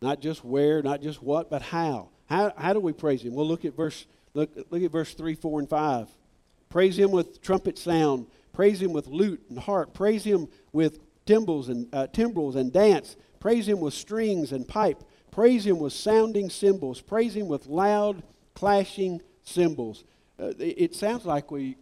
Not 0.00 0.20
just 0.20 0.44
where, 0.44 0.82
not 0.82 1.00
just 1.00 1.22
what, 1.22 1.48
but 1.48 1.62
how. 1.62 2.08
How, 2.26 2.52
how 2.56 2.72
do 2.72 2.80
we 2.80 2.92
praise 2.92 3.22
Him? 3.22 3.34
Well, 3.34 3.46
look 3.46 3.64
at 3.64 3.76
verse 3.76 4.06
look, 4.34 4.50
look 4.70 4.82
at 4.82 4.90
verse 4.90 5.14
3, 5.14 5.34
4, 5.34 5.60
and 5.60 5.68
5. 5.68 6.08
Praise 6.70 6.98
Him 6.98 7.10
with 7.10 7.42
trumpet 7.42 7.78
sound. 7.78 8.26
Praise 8.52 8.80
Him 8.80 8.92
with 8.92 9.06
lute 9.06 9.42
and 9.48 9.58
harp. 9.58 9.94
Praise 9.94 10.24
Him 10.24 10.48
with 10.72 10.98
timbrels 11.26 11.68
and 11.68 11.88
uh, 11.92 12.06
timbrels 12.08 12.56
and 12.56 12.72
dance. 12.72 13.16
Praise 13.40 13.68
Him 13.68 13.80
with 13.80 13.94
strings 13.94 14.52
and 14.52 14.66
pipe. 14.66 15.02
Praise 15.30 15.66
Him 15.66 15.78
with 15.78 15.92
sounding 15.92 16.50
cymbals. 16.50 17.00
Praise 17.00 17.34
Him 17.34 17.48
with 17.48 17.66
loud 17.66 18.22
clashing 18.54 19.20
cymbals. 19.42 20.04
Uh, 20.38 20.52
it, 20.58 20.74
it 20.78 20.94
sounds 20.94 21.24
like 21.24 21.50
we. 21.50 21.76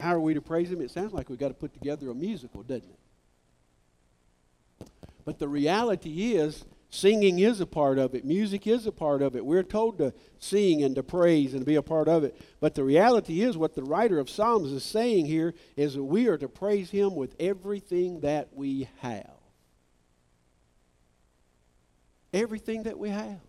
How 0.00 0.14
are 0.14 0.20
we 0.20 0.34
to 0.34 0.42
praise 0.42 0.70
Him? 0.70 0.80
It 0.80 0.90
sounds 0.90 1.12
like 1.12 1.30
we've 1.30 1.38
got 1.38 1.48
to 1.48 1.54
put 1.54 1.72
together 1.72 2.10
a 2.10 2.14
musical, 2.14 2.62
doesn't 2.62 2.90
it? 2.90 2.98
But 5.24 5.38
the 5.38 5.48
reality 5.48 6.34
is, 6.34 6.64
singing 6.94 7.40
is 7.40 7.60
a 7.60 7.66
part 7.66 7.98
of 7.98 8.14
it. 8.14 8.24
Music 8.24 8.66
is 8.66 8.86
a 8.86 8.92
part 8.92 9.20
of 9.20 9.34
it. 9.34 9.44
We're 9.44 9.62
told 9.62 9.98
to 9.98 10.14
sing 10.38 10.82
and 10.82 10.94
to 10.94 11.02
praise 11.02 11.52
and 11.52 11.62
to 11.62 11.66
be 11.66 11.74
a 11.74 11.82
part 11.82 12.08
of 12.08 12.24
it. 12.24 12.40
But 12.60 12.74
the 12.74 12.84
reality 12.84 13.42
is, 13.42 13.56
what 13.56 13.74
the 13.74 13.82
writer 13.82 14.18
of 14.18 14.30
Psalms 14.30 14.70
is 14.70 14.84
saying 14.84 15.26
here 15.26 15.54
is 15.76 15.94
that 15.94 16.04
we 16.04 16.28
are 16.28 16.38
to 16.38 16.48
praise 16.48 16.90
Him 16.90 17.14
with 17.16 17.34
everything 17.40 18.20
that 18.20 18.48
we 18.54 18.88
have. 19.00 19.30
Everything 22.32 22.84
that 22.84 22.98
we 22.98 23.10
have. 23.10 23.40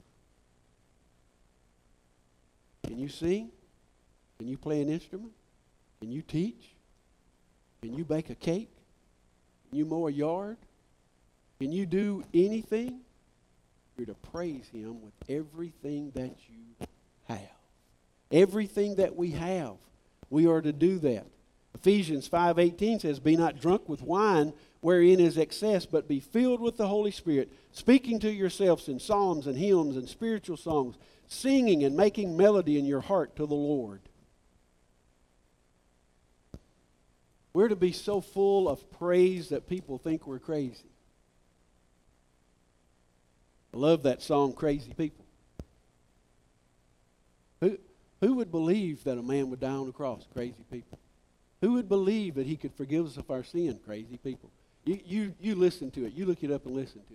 Can 2.86 3.00
you 3.00 3.10
sing? 3.10 3.52
Can 4.38 4.48
you 4.48 4.58
play 4.58 4.82
an 4.82 4.90
instrument? 4.90 5.34
Can 6.02 6.12
you 6.12 6.22
teach? 6.22 6.76
Can 7.82 7.94
you 7.94 8.04
bake 8.04 8.30
a 8.30 8.36
cake? 8.36 8.72
Can 9.70 9.78
you 9.78 9.86
mow 9.86 10.08
a 10.08 10.12
yard? 10.12 10.58
Can 11.60 11.72
you 11.72 11.86
do 11.86 12.24
anything? 12.34 13.05
You're 13.98 14.08
to 14.08 14.16
praise 14.16 14.68
Him 14.70 15.02
with 15.02 15.14
everything 15.30 16.12
that 16.16 16.36
you 16.50 16.88
have. 17.24 17.40
Everything 18.32 18.96
that 18.96 19.16
we 19.16 19.32
have, 19.32 19.78
we 20.30 20.48
are 20.48 20.62
to 20.62 20.74
do 20.74 21.00
that. 21.00 21.28
Ephesians 21.74 22.28
5:18 22.28 23.00
says, 23.00 23.20
"Be 23.20 23.38
not 23.38 23.60
drunk 23.60 23.88
with 23.88 24.02
wine, 24.02 24.54
wherein 24.82 25.20
is 25.20 25.38
excess, 25.38 25.86
but 25.86 26.08
be 26.08 26.20
filled 26.20 26.60
with 26.60 26.78
the 26.78 26.88
Holy 26.88 27.12
Spirit, 27.12 27.52
speaking 27.72 28.20
to 28.20 28.32
yourselves 28.32 28.90
in 28.90 29.00
psalms 29.00 29.46
and 29.46 29.58
hymns 29.58 29.96
and 29.96 30.10
spiritual 30.10 30.58
songs, 30.58 30.98
singing 31.28 31.84
and 31.84 31.96
making 31.96 32.36
melody 32.36 32.80
in 32.80 32.86
your 32.86 33.02
heart 33.02 33.36
to 33.36 33.46
the 33.46 33.56
Lord." 33.56 34.02
We're 37.54 37.70
to 37.70 37.76
be 37.76 37.94
so 37.94 38.20
full 38.20 38.68
of 38.68 38.90
praise 38.90 39.50
that 39.50 39.68
people 39.68 39.98
think 39.98 40.28
we're 40.28 40.40
crazy. 40.40 40.92
I 43.76 43.78
love 43.78 44.04
that 44.04 44.22
song, 44.22 44.54
Crazy 44.54 44.94
People. 44.94 45.26
Who, 47.60 47.78
who 48.22 48.36
would 48.36 48.50
believe 48.50 49.04
that 49.04 49.18
a 49.18 49.22
man 49.22 49.50
would 49.50 49.60
die 49.60 49.68
on 49.68 49.86
the 49.86 49.92
cross? 49.92 50.26
Crazy 50.34 50.64
people. 50.72 50.98
Who 51.60 51.74
would 51.74 51.90
believe 51.90 52.36
that 52.36 52.46
he 52.46 52.56
could 52.56 52.74
forgive 52.74 53.06
us 53.06 53.18
of 53.18 53.30
our 53.30 53.44
sin? 53.44 53.80
Crazy 53.86 54.18
people. 54.18 54.50
You, 54.86 55.00
you, 55.06 55.36
you 55.42 55.56
listen 55.56 55.92
to 55.92 56.06
it. 56.06 56.14
You 56.14 56.26
look 56.26 56.42
it 56.42 56.52
up 56.52 56.66
and 56.66 56.74
listen 56.74 57.02
to 57.08 57.14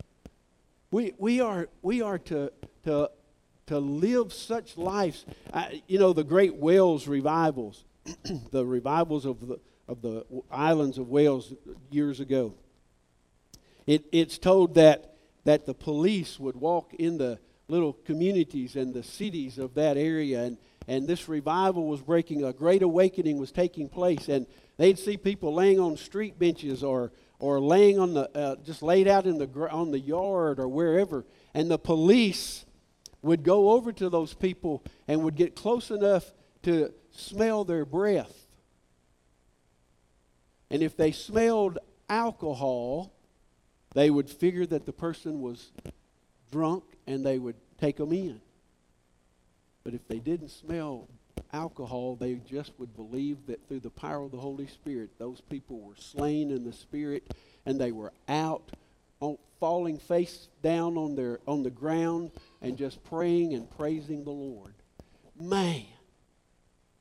it. 0.00 0.04
We, 0.90 1.12
we 1.18 1.40
are, 1.40 1.68
we 1.82 2.00
are 2.00 2.18
to, 2.18 2.50
to, 2.84 3.10
to 3.66 3.78
live 3.78 4.32
such 4.32 4.78
lives. 4.78 5.26
I, 5.52 5.82
you 5.86 5.98
know, 5.98 6.14
the 6.14 6.24
great 6.24 6.54
Wales 6.54 7.06
revivals, 7.06 7.84
the 8.52 8.64
revivals 8.64 9.26
of 9.26 9.46
the, 9.46 9.60
of 9.86 10.00
the 10.00 10.24
islands 10.50 10.96
of 10.96 11.08
Wales 11.08 11.52
years 11.90 12.20
ago. 12.20 12.54
It, 13.86 14.06
it's 14.12 14.38
told 14.38 14.74
that, 14.74 15.14
that 15.44 15.66
the 15.66 15.74
police 15.74 16.40
would 16.40 16.56
walk 16.56 16.94
in 16.94 17.18
the 17.18 17.38
little 17.68 17.92
communities 17.92 18.76
and 18.76 18.92
the 18.92 19.02
cities 19.02 19.58
of 19.58 19.74
that 19.74 19.96
area, 19.96 20.42
and, 20.42 20.58
and 20.86 21.06
this 21.06 21.28
revival 21.28 21.86
was 21.86 22.02
breaking, 22.02 22.44
a 22.44 22.52
great 22.52 22.82
awakening 22.82 23.38
was 23.38 23.52
taking 23.52 23.88
place, 23.88 24.28
and 24.28 24.46
they'd 24.76 24.98
see 24.98 25.16
people 25.16 25.54
laying 25.54 25.80
on 25.80 25.96
street 25.96 26.38
benches 26.38 26.82
or, 26.82 27.12
or 27.38 27.60
laying 27.60 27.98
on 27.98 28.14
the, 28.14 28.30
uh, 28.36 28.56
just 28.64 28.82
laid 28.82 29.08
out 29.08 29.26
in 29.26 29.38
the, 29.38 29.48
on 29.70 29.90
the 29.90 30.00
yard 30.00 30.58
or 30.58 30.68
wherever, 30.68 31.24
and 31.54 31.70
the 31.70 31.78
police 31.78 32.64
would 33.22 33.42
go 33.42 33.70
over 33.70 33.92
to 33.92 34.10
those 34.10 34.34
people 34.34 34.84
and 35.08 35.22
would 35.22 35.36
get 35.36 35.56
close 35.56 35.90
enough 35.90 36.34
to 36.62 36.92
smell 37.10 37.64
their 37.64 37.86
breath. 37.86 38.46
And 40.70 40.82
if 40.82 40.96
they 40.96 41.12
smelled 41.12 41.78
alcohol, 42.10 43.13
they 43.94 44.10
would 44.10 44.28
figure 44.28 44.66
that 44.66 44.86
the 44.86 44.92
person 44.92 45.40
was 45.40 45.70
drunk 46.50 46.84
and 47.06 47.24
they 47.24 47.38
would 47.38 47.56
take 47.80 47.96
them 47.96 48.12
in. 48.12 48.40
But 49.84 49.94
if 49.94 50.06
they 50.08 50.18
didn't 50.18 50.50
smell 50.50 51.08
alcohol, 51.52 52.16
they 52.16 52.34
just 52.34 52.72
would 52.78 52.94
believe 52.96 53.46
that 53.46 53.66
through 53.68 53.80
the 53.80 53.90
power 53.90 54.24
of 54.24 54.32
the 54.32 54.38
Holy 54.38 54.66
Spirit, 54.66 55.10
those 55.18 55.40
people 55.40 55.80
were 55.80 55.96
slain 55.96 56.50
in 56.50 56.64
the 56.64 56.72
Spirit 56.72 57.34
and 57.64 57.80
they 57.80 57.92
were 57.92 58.12
out, 58.28 58.70
on, 59.20 59.38
falling 59.60 59.98
face 59.98 60.48
down 60.62 60.96
on, 60.96 61.14
their, 61.14 61.38
on 61.46 61.62
the 61.62 61.70
ground 61.70 62.32
and 62.60 62.76
just 62.76 63.02
praying 63.04 63.54
and 63.54 63.70
praising 63.76 64.24
the 64.24 64.30
Lord. 64.30 64.74
Man, 65.38 65.84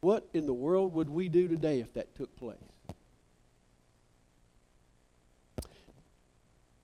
what 0.01 0.27
in 0.33 0.45
the 0.45 0.53
world 0.53 0.93
would 0.93 1.09
we 1.09 1.29
do 1.29 1.47
today 1.47 1.79
if 1.79 1.93
that 1.93 2.13
took 2.15 2.35
place? 2.35 2.57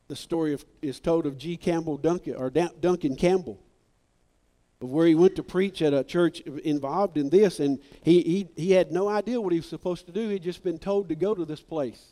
The 0.10 0.16
story 0.16 0.54
of, 0.54 0.66
is 0.82 1.00
told 1.00 1.26
of 1.26 1.38
G. 1.38 1.56
Campbell 1.56 1.98
Duncan, 1.98 2.36
or 2.36 2.50
Duncan 2.50 3.16
Campbell, 3.16 3.60
of 4.82 4.90
where 4.90 5.08
he 5.08 5.16
went 5.16 5.36
to 5.38 5.44
preach 5.44 5.82
at 5.82 5.94
a 5.94 6.04
church 6.04 6.42
involved 6.42 7.16
in 7.16 7.30
this, 7.30 7.60
and 7.60 7.80
he, 8.02 8.22
he, 8.22 8.48
he 8.62 8.72
had 8.72 8.92
no 8.92 9.08
idea 9.08 9.40
what 9.40 9.54
he 9.54 9.60
was 9.60 9.70
supposed 9.70 10.08
to 10.08 10.12
do. 10.12 10.28
He'd 10.28 10.44
just 10.44 10.64
been 10.64 10.80
told 10.80 11.10
to 11.10 11.16
go 11.16 11.34
to 11.34 11.46
this 11.46 11.62
place. 11.62 12.12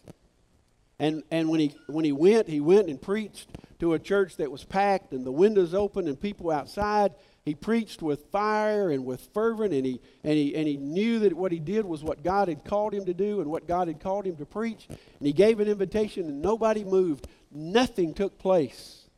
And, 1.00 1.24
and 1.30 1.50
when, 1.50 1.60
he, 1.60 1.76
when 1.88 2.06
he 2.06 2.12
went, 2.12 2.48
he 2.48 2.60
went 2.60 2.88
and 2.88 3.02
preached 3.02 3.50
to 3.80 3.94
a 3.94 4.00
church 4.00 4.38
that 4.38 4.52
was 4.52 4.64
packed 4.64 5.12
and 5.12 5.26
the 5.26 5.32
windows 5.32 5.74
open 5.74 6.08
and 6.08 6.20
people 6.20 6.50
outside. 6.50 7.14
He 7.46 7.56
preached 7.56 8.02
with 8.02 8.26
fire 8.32 8.90
and 8.90 9.06
with 9.06 9.30
fervent, 9.34 9.74
and 9.74 9.86
he, 9.86 10.02
and, 10.24 10.34
he, 10.34 10.54
and 10.56 10.68
he 10.68 10.76
knew 10.76 11.20
that 11.20 11.34
what 11.34 11.54
he 11.54 11.60
did 11.60 11.86
was 11.86 12.04
what 12.04 12.22
God 12.22 12.50
had 12.50 12.66
called 12.66 12.94
him 12.94 13.06
to 13.06 13.14
do 13.14 13.40
and 13.40 13.50
what 13.50 13.68
God 13.68 13.88
had 13.88 14.02
called 14.02 14.26
him 14.26 14.36
to 14.38 14.46
preach. 14.46 14.88
And 14.90 15.00
he 15.22 15.32
gave 15.32 15.62
an 15.62 15.70
invitation, 15.70 16.28
and 16.28 16.42
nobody 16.42 16.84
moved. 16.84 17.28
Nothing 17.60 18.14
took 18.14 18.38
place. 18.38 19.10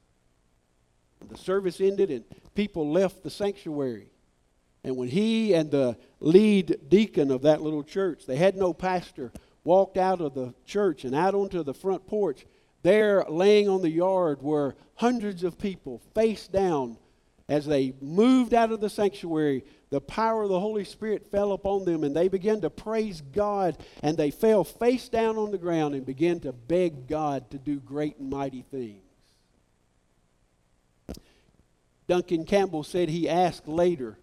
The 1.30 1.38
service 1.38 1.82
ended, 1.82 2.10
and 2.10 2.24
people 2.56 2.90
left 2.90 3.22
the 3.22 3.30
sanctuary. 3.30 4.12
And 4.82 4.96
when 4.96 5.10
he 5.10 5.54
and 5.54 5.70
the 5.70 5.98
lead 6.22 6.80
deacon 6.88 7.32
of 7.32 7.42
that 7.42 7.62
little 7.62 7.84
church, 7.84 8.26
they 8.26 8.38
had 8.38 8.56
no 8.56 8.74
pastor, 8.74 9.34
walked 9.66 9.98
out 9.98 10.22
of 10.22 10.36
the 10.36 10.54
church 10.64 11.04
and 11.04 11.14
out 11.14 11.36
onto 11.36 11.64
the 11.64 11.74
front 11.74 12.08
porch, 12.08 12.46
there 12.82 13.26
laying 13.28 13.68
on 13.68 13.82
the 13.82 13.90
yard 13.90 14.42
were 14.42 14.78
hundreds 14.96 15.44
of 15.44 15.60
people 15.60 16.02
face 16.16 16.48
down 16.48 16.98
as 17.50 17.66
they 17.66 17.96
moved 18.00 18.54
out 18.54 18.72
of 18.72 18.80
the 18.80 18.90
sanctuary, 18.90 19.66
the 19.90 20.00
power 20.00 20.44
of 20.44 20.50
the 20.50 20.60
Holy 20.60 20.86
Spirit 20.86 21.30
fell 21.32 21.52
upon 21.52 21.84
them 21.84 22.04
and 22.04 22.16
they 22.16 22.28
began 22.28 22.62
to 22.62 22.70
praise 22.70 23.22
God 23.22 23.76
and 24.04 24.16
they 24.16 24.30
fell 24.30 24.64
face 24.64 25.10
down 25.10 25.36
on 25.38 25.50
the 25.50 25.58
ground 25.58 25.96
and 25.96 26.06
began 26.06 26.40
to 26.42 26.54
beg 26.54 27.08
God 27.08 27.50
to 27.50 27.58
do 27.58 27.80
great 27.80 28.18
and 28.20 28.30
mighty 28.30 28.62
things. 28.62 29.02
Duncan 32.08 32.46
Campbell 32.46 32.84
said 32.84 33.10
he 33.10 33.28
asked 33.28 33.68
later, 33.68 34.18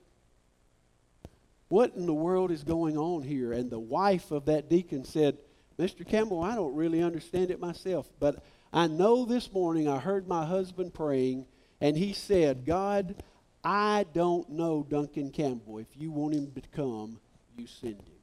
What 1.68 1.94
in 1.96 2.06
the 2.06 2.14
world 2.14 2.52
is 2.52 2.62
going 2.62 2.96
on 2.96 3.22
here? 3.22 3.52
And 3.52 3.70
the 3.70 3.78
wife 3.78 4.30
of 4.30 4.46
that 4.46 4.68
deacon 4.70 5.04
said, 5.04 5.38
Mr. 5.78 6.06
Campbell, 6.06 6.42
I 6.42 6.54
don't 6.54 6.74
really 6.74 7.02
understand 7.02 7.50
it 7.50 7.60
myself, 7.60 8.08
but 8.18 8.42
I 8.72 8.86
know 8.86 9.24
this 9.24 9.52
morning 9.52 9.88
I 9.88 9.98
heard 9.98 10.28
my 10.28 10.46
husband 10.46 10.94
praying 10.94 11.46
and 11.80 11.96
he 11.96 12.12
said, 12.12 12.64
God, 12.64 13.22
I 13.62 14.06
don't 14.12 14.48
know 14.50 14.86
Duncan 14.88 15.30
Campbell. 15.30 15.78
If 15.78 15.88
you 15.96 16.10
want 16.10 16.34
him 16.34 16.52
to 16.52 16.62
come, 16.74 17.20
you 17.56 17.66
send 17.66 17.94
him. 17.94 18.16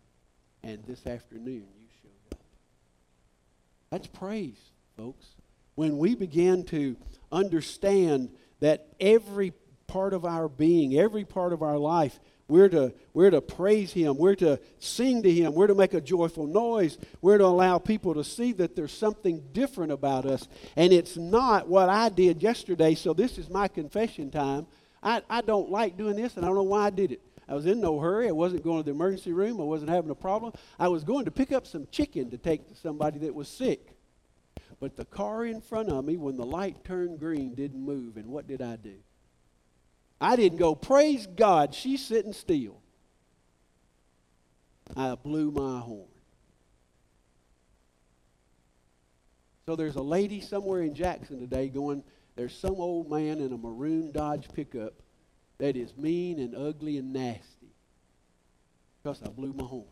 And 0.64 0.84
this 0.86 1.06
afternoon, 1.06 1.66
you 1.78 1.88
showed 2.01 2.32
up. 2.32 2.39
That's 3.91 4.08
praise, 4.08 4.60
folks. 4.95 5.36
When 5.76 5.97
we 5.97 6.16
begin 6.16 6.64
to 6.66 6.95
understand 7.32 8.30
that 8.60 8.88
every 8.99 9.54
part 9.88 10.14
of 10.14 10.24
our 10.24 10.47
being, 10.47 10.97
every 10.97 11.26
part 11.26 11.51
of 11.51 11.62
our 11.62 11.78
life, 11.78 12.20
we're 12.48 12.70
to, 12.70 12.94
we're 13.14 13.30
to 13.30 13.41
praise 13.41 13.94
Him. 13.94 14.18
We're 14.18 14.36
to 14.36 14.60
sing 14.80 15.24
to 15.24 15.32
Him. 15.32 15.54
We're 15.54 15.68
to 15.68 15.76
make 15.76 15.94
a 15.94 16.02
joyful 16.02 16.46
noise. 16.46 16.98
We're 17.22 17.38
to 17.38 17.46
allow 17.46 17.80
people 17.80 18.14
to 18.16 18.24
see 18.24 18.52
that 18.54 18.76
there's 18.76 18.91
something 18.91 19.41
different 19.54 19.91
about 19.91 20.26
us. 20.26 20.48
And 20.76 20.91
it's 20.91 21.16
not 21.16 21.68
what 21.68 21.89
I 21.89 22.10
did 22.10 22.44
yesterday, 22.44 22.96
so 22.96 23.14
this 23.14 23.38
is 23.38 23.50
my 23.50 23.68
confession 23.68 24.30
time. 24.30 24.68
I, 25.02 25.22
I 25.30 25.41
don't 25.41 25.70
like 25.70 25.98
doing 25.98 26.16
this, 26.16 26.36
and 26.36 26.46
I 26.46 26.48
don't 26.50 26.58
know 26.58 26.64
why 26.64 26.86
I 26.86 26.89
did 26.89 27.12
it. 27.12 27.22
I 27.48 27.56
was 27.56 27.66
in 27.66 27.82
no 27.82 28.00
hurry. 28.00 28.28
I 28.28 28.32
wasn't 28.32 28.64
going 28.64 28.78
to 28.78 28.84
the 28.84 28.91
emergency 28.91 29.34
room. 29.34 29.60
I 29.60 29.66
wasn't 29.66 29.91
having 29.91 30.12
a 30.12 30.16
problem. 30.16 30.54
I 30.80 30.88
was 30.88 31.04
going 31.04 31.26
to 31.26 31.32
pick 31.32 31.52
up 31.52 31.68
some 31.68 31.88
chicken 31.91 32.30
to 32.32 32.38
take 32.38 32.68
to 32.70 32.76
somebody 32.76 33.20
that 33.20 33.36
was 33.36 33.48
sick. 33.48 33.96
But 34.80 34.96
the 34.96 35.06
car 35.06 35.46
in 35.46 35.62
front 35.62 35.89
of 35.89 36.04
me, 36.06 36.18
when 36.18 36.38
the 36.38 36.46
light 36.46 36.84
turned 36.84 37.20
green, 37.20 37.54
didn't 37.54 37.82
move. 37.82 38.18
And 38.18 38.28
what 38.28 38.48
did 38.48 38.62
I 38.62 38.76
do? 38.76 38.96
I 40.24 40.38
didn't 40.38 40.58
go, 40.58 40.74
Praise 40.74 41.28
God, 41.28 41.76
she's 41.76 42.04
sitting 42.04 42.32
still. 42.32 42.80
I 44.96 45.16
blew 45.16 45.52
my 45.52 45.82
horn. 45.82 46.08
So 49.66 49.76
there's 49.76 49.96
a 49.96 50.02
lady 50.02 50.40
somewhere 50.40 50.82
in 50.82 50.96
Jackson 50.96 51.42
today 51.42 51.68
going, 51.68 52.04
there's 52.38 52.56
some 52.56 52.76
old 52.76 53.10
man 53.12 53.40
in 53.42 53.52
a 53.52 53.58
maroon 53.58 54.14
Dodge 54.14 54.48
pickup 54.54 54.94
that 55.58 55.76
is 55.76 55.96
mean 55.98 56.40
and 56.40 56.56
ugly 56.56 56.98
and 56.98 57.12
nasty 57.12 57.74
because 59.02 59.22
I 59.24 59.28
blew 59.28 59.52
my 59.52 59.66
horn. 59.66 59.84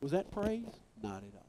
Was 0.00 0.12
that 0.12 0.30
praise? 0.30 0.64
Not 1.02 1.24
at 1.24 1.34
all. 1.34 1.39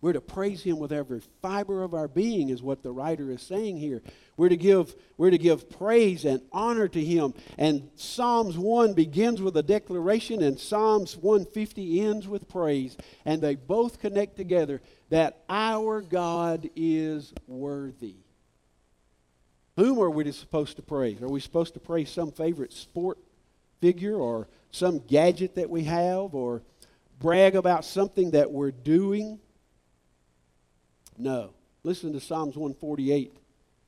We're 0.00 0.12
to 0.12 0.20
praise 0.20 0.62
him 0.62 0.78
with 0.78 0.92
every 0.92 1.20
fiber 1.42 1.82
of 1.82 1.94
our 1.94 2.06
being, 2.06 2.50
is 2.50 2.62
what 2.62 2.82
the 2.82 2.92
writer 2.92 3.30
is 3.30 3.42
saying 3.42 3.78
here. 3.78 4.02
We're 4.36 4.50
to 4.50 4.56
give, 4.56 4.94
we're 5.16 5.30
to 5.30 5.38
give 5.38 5.70
praise 5.70 6.24
and 6.24 6.42
honor 6.52 6.86
to 6.86 7.04
him. 7.04 7.34
And 7.58 7.90
Psalms 7.96 8.56
1 8.58 8.92
begins 8.92 9.42
with 9.42 9.56
a 9.56 9.62
declaration, 9.62 10.42
and 10.42 10.60
Psalms 10.60 11.16
150 11.16 12.00
ends 12.02 12.28
with 12.28 12.48
praise. 12.48 12.96
And 13.24 13.40
they 13.40 13.54
both 13.54 13.98
connect 13.98 14.36
together 14.36 14.80
that 15.08 15.42
our 15.48 16.02
God 16.02 16.68
is 16.76 17.32
worthy. 17.46 18.16
Whom 19.76 19.98
are 19.98 20.10
we 20.10 20.30
supposed 20.32 20.76
to 20.76 20.82
praise? 20.82 21.20
Are 21.22 21.28
we 21.28 21.40
supposed 21.40 21.74
to 21.74 21.80
praise 21.80 22.10
some 22.10 22.32
favorite 22.32 22.72
sport 22.72 23.18
figure 23.80 24.16
or 24.16 24.48
some 24.70 24.98
gadget 25.00 25.54
that 25.56 25.68
we 25.68 25.84
have 25.84 26.34
or 26.34 26.62
brag 27.18 27.56
about 27.56 27.84
something 27.84 28.30
that 28.30 28.50
we're 28.50 28.70
doing? 28.70 29.38
No. 31.18 31.54
Listen 31.82 32.12
to 32.12 32.20
Psalms 32.20 32.56
148. 32.56 33.36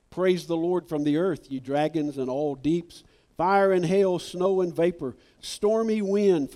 Praise 0.09 0.47
the 0.47 0.57
Lord 0.57 0.87
from 0.87 1.03
the 1.03 1.17
earth, 1.17 1.47
ye 1.49 1.59
dragons 1.59 2.17
and 2.17 2.29
all 2.29 2.55
deeps, 2.55 3.03
fire 3.37 3.71
and 3.71 3.85
hail, 3.85 4.19
snow 4.19 4.61
and 4.61 4.75
vapor, 4.75 5.15
stormy 5.39 6.01
wind 6.01 6.53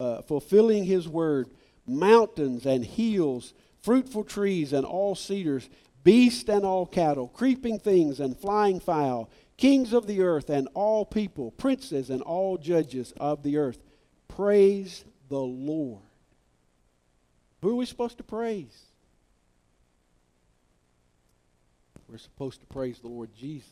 uh, 0.00 0.22
fulfilling 0.22 0.84
his 0.84 1.08
word, 1.08 1.48
mountains 1.86 2.66
and 2.66 2.84
hills, 2.84 3.54
fruitful 3.80 4.24
trees 4.24 4.72
and 4.72 4.84
all 4.84 5.14
cedars, 5.14 5.68
beast 6.02 6.48
and 6.48 6.64
all 6.64 6.86
cattle, 6.86 7.28
creeping 7.28 7.78
things 7.78 8.20
and 8.20 8.36
flying 8.36 8.80
fowl, 8.80 9.30
kings 9.56 9.92
of 9.92 10.06
the 10.06 10.22
earth 10.22 10.50
and 10.50 10.68
all 10.74 11.04
people, 11.04 11.52
princes 11.52 12.10
and 12.10 12.22
all 12.22 12.58
judges 12.58 13.12
of 13.18 13.42
the 13.42 13.56
earth. 13.56 13.82
Praise 14.28 15.04
the 15.28 15.38
Lord. 15.38 16.02
Who 17.62 17.70
are 17.70 17.74
we 17.76 17.86
supposed 17.86 18.18
to 18.18 18.24
praise? 18.24 18.85
We're 22.08 22.18
supposed 22.18 22.60
to 22.60 22.66
praise 22.66 22.98
the 23.00 23.08
Lord 23.08 23.30
Jesus. 23.34 23.68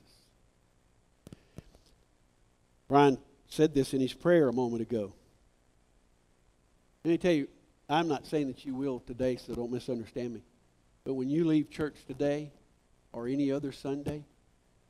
Brian 2.89 3.19
said 3.49 3.75
this 3.75 3.95
in 3.95 4.01
his 4.01 4.13
prayer 4.13 4.49
a 4.49 4.53
moment 4.53 4.83
ago. 4.83 5.13
Let 7.05 7.11
me 7.11 7.19
tell 7.19 7.33
you, 7.33 7.49
I'm 7.89 8.09
not 8.09 8.27
saying 8.27 8.49
that 8.49 8.65
you 8.65 8.75
will 8.75 9.01
today, 9.01 9.37
so 9.37 9.55
don't 9.55 9.71
misunderstand 9.71 10.35
me. 10.35 10.43
But 11.05 11.15
when 11.15 11.29
you 11.29 11.45
leave 11.45 11.71
church 11.71 11.97
today, 12.07 12.51
or 13.13 13.29
any 13.29 13.53
other 13.53 13.71
Sunday, 13.71 14.25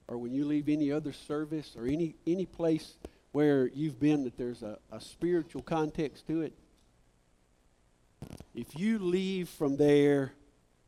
or 0.09 0.17
when 0.17 0.33
you 0.33 0.45
leave 0.45 0.69
any 0.69 0.91
other 0.91 1.13
service, 1.13 1.75
or 1.77 1.87
any, 1.87 2.15
any 2.27 2.47
place 2.47 2.95
where 3.33 3.67
you've 3.67 4.01
been 4.01 4.25
that 4.25 4.39
there's 4.39 4.63
a, 4.63 4.79
a 4.93 5.01
spiritual 5.01 5.63
context 5.63 6.27
to 6.29 6.43
it, 6.43 6.53
if 8.55 8.79
you 8.79 8.99
leave 8.99 9.49
from 9.49 9.77
there 9.77 10.33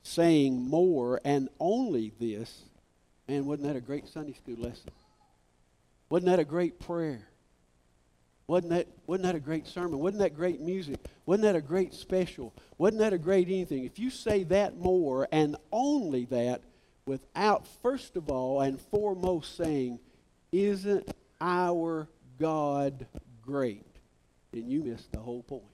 saying 0.06 0.68
more 0.68 1.20
and 1.24 1.48
only 1.58 2.12
this, 2.20 2.62
man, 3.28 3.46
wasn't 3.46 3.68
that 3.68 3.76
a 3.76 3.80
great 3.80 4.08
Sunday 4.08 4.32
school 4.32 4.56
lesson? 4.56 4.90
Wasn't 6.08 6.30
that 6.30 6.38
a 6.38 6.44
great 6.44 6.78
prayer? 6.78 7.26
Wasn't 8.46 8.70
that, 8.70 8.86
wasn't 9.06 9.24
that 9.24 9.34
a 9.34 9.40
great 9.40 9.66
sermon? 9.66 9.98
Wasn't 9.98 10.20
that 10.20 10.36
great 10.36 10.60
music? 10.60 11.00
Wasn't 11.26 11.42
that 11.42 11.56
a 11.56 11.60
great 11.60 11.92
special? 11.92 12.54
Wasn't 12.78 13.00
that 13.00 13.12
a 13.12 13.18
great 13.18 13.48
anything? 13.48 13.84
If 13.84 13.98
you 13.98 14.10
say 14.10 14.44
that 14.44 14.76
more 14.76 15.26
and 15.32 15.56
only 15.72 16.26
that 16.26 16.62
without, 17.06 17.66
first 17.82 18.16
of 18.16 18.30
all 18.30 18.60
and 18.60 18.80
foremost, 18.80 19.56
saying, 19.56 19.98
Isn't 20.52 21.10
our 21.40 22.08
God 22.38 23.06
great? 23.42 23.82
then 24.52 24.70
you 24.70 24.82
missed 24.82 25.12
the 25.12 25.18
whole 25.18 25.42
point. 25.42 25.64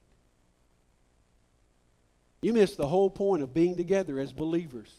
You 2.42 2.52
miss 2.52 2.74
the 2.74 2.88
whole 2.88 3.08
point 3.08 3.42
of 3.42 3.54
being 3.54 3.76
together 3.76 4.18
as 4.18 4.32
believers. 4.32 4.92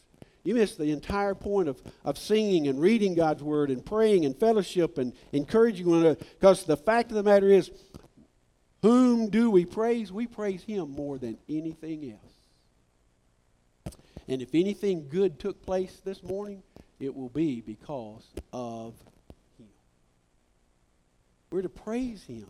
You 0.44 0.54
miss 0.54 0.76
the 0.76 0.90
entire 0.90 1.34
point 1.34 1.68
of, 1.68 1.80
of 2.04 2.18
singing 2.18 2.68
and 2.68 2.80
reading 2.80 3.14
God's 3.14 3.42
Word 3.42 3.70
and 3.70 3.84
praying 3.84 4.24
and 4.24 4.38
fellowship 4.38 4.98
and 4.98 5.12
encouraging 5.32 5.88
one 5.88 6.00
another. 6.00 6.24
Because 6.38 6.64
the 6.64 6.76
fact 6.76 7.10
of 7.10 7.16
the 7.16 7.22
matter 7.22 7.48
is, 7.48 7.70
whom 8.82 9.28
do 9.28 9.50
we 9.50 9.64
praise? 9.64 10.10
We 10.10 10.26
praise 10.26 10.62
Him 10.62 10.90
more 10.90 11.18
than 11.18 11.38
anything 11.48 12.12
else. 12.12 13.96
And 14.26 14.40
if 14.40 14.54
anything 14.54 15.08
good 15.08 15.38
took 15.38 15.62
place 15.62 16.00
this 16.04 16.22
morning, 16.22 16.62
it 16.98 17.14
will 17.14 17.28
be 17.28 17.60
because 17.60 18.26
of 18.52 18.94
Him. 19.58 19.68
We're 21.50 21.62
to 21.62 21.68
praise 21.68 22.24
Him. 22.24 22.46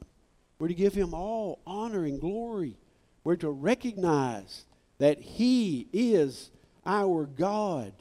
We're 0.58 0.68
to 0.68 0.74
give 0.74 0.94
Him 0.94 1.14
all 1.14 1.60
honor 1.66 2.04
and 2.04 2.20
glory. 2.20 2.76
We're 3.24 3.36
to 3.36 3.50
recognize 3.50 4.66
that 4.98 5.20
he 5.20 5.88
is 5.92 6.50
our 6.86 7.24
God. 7.24 7.92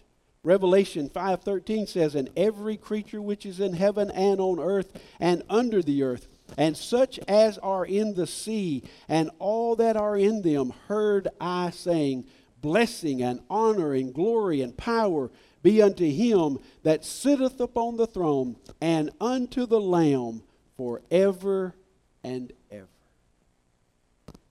Revelation 0.43 1.09
5:13 1.09 1.87
says, 1.87 2.15
"And 2.15 2.29
every 2.35 2.75
creature 2.75 3.21
which 3.21 3.45
is 3.45 3.59
in 3.59 3.73
heaven 3.73 4.11
and 4.11 4.41
on 4.41 4.59
earth 4.59 4.99
and 5.19 5.41
under 5.49 5.81
the 5.81 6.03
earth, 6.03 6.27
and 6.57 6.75
such 6.75 7.17
as 7.27 7.57
are 7.59 7.85
in 7.85 8.15
the 8.15 8.27
sea, 8.27 8.83
and 9.07 9.31
all 9.39 9.75
that 9.77 9.95
are 9.95 10.17
in 10.17 10.41
them, 10.41 10.71
heard 10.87 11.29
I 11.39 11.69
saying, 11.69 12.25
Blessing 12.61 13.21
and 13.21 13.41
honor 13.49 13.93
and 13.93 14.13
glory 14.13 14.61
and 14.61 14.75
power 14.77 15.31
be 15.61 15.81
unto 15.81 16.09
him 16.09 16.59
that 16.83 17.03
sitteth 17.03 17.59
upon 17.59 17.97
the 17.97 18.07
throne 18.07 18.55
and 18.79 19.09
unto 19.19 19.65
the 19.65 19.81
Lamb 19.81 20.43
forever 20.77 21.75
and 22.23 22.53
ever. 22.71 22.87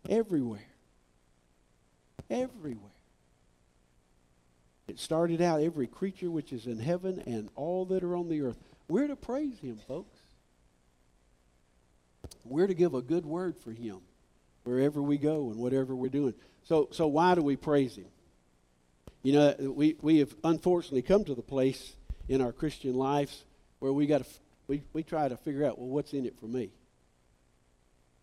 Everywhere 0.09 0.72
everywhere. 2.33 2.91
It 4.89 4.99
started 4.99 5.41
out 5.41 5.63
every 5.63 5.87
creature 5.87 6.31
which 6.31 6.53
is 6.53 6.67
in 6.67 6.79
heaven 6.79 7.23
and 7.27 7.49
all 7.55 7.85
that 7.87 8.03
are 8.03 8.17
on 8.17 8.29
the 8.29 8.43
earth. 8.43 8.59
We're 8.89 9.07
to 9.07 9.17
praise 9.17 9.59
him, 9.61 9.79
folks. 9.87 10.19
We're 12.45 12.67
to 12.67 12.75
give 12.75 12.95
a 12.95 13.03
good 13.03 13.25
word 13.25 13.57
for 13.57 13.71
him 13.71 14.01
wherever 14.65 15.01
we 15.01 15.19
go 15.19 15.51
and 15.51 15.57
whatever 15.57 15.95
we're 15.95 16.09
doing. 16.09 16.35
So, 16.65 16.89
so 16.91 17.07
why 17.07 17.35
do 17.35 17.43
we 17.43 17.57
praise 17.57 17.97
him? 17.97 18.07
You 19.23 19.33
know, 19.35 19.55
we, 19.61 19.97
we 20.01 20.19
have 20.19 20.35
unfortunately 20.43 21.03
come 21.03 21.25
to 21.25 21.35
the 21.35 21.43
place 21.43 21.95
in 22.29 22.41
our 22.41 22.53
Christian 22.53 22.95
lives 22.95 23.45
where 23.79 23.93
we 23.93 24.07
got 24.07 24.25
to 24.25 24.31
we, 24.69 24.83
we 24.93 25.03
try 25.03 25.29
to 25.29 25.37
figure 25.37 25.65
out 25.65 25.79
well 25.79 25.89
what's 25.89 26.13
in 26.13 26.25
it 26.25 26.39
for 26.39 26.47
me. 26.47 26.71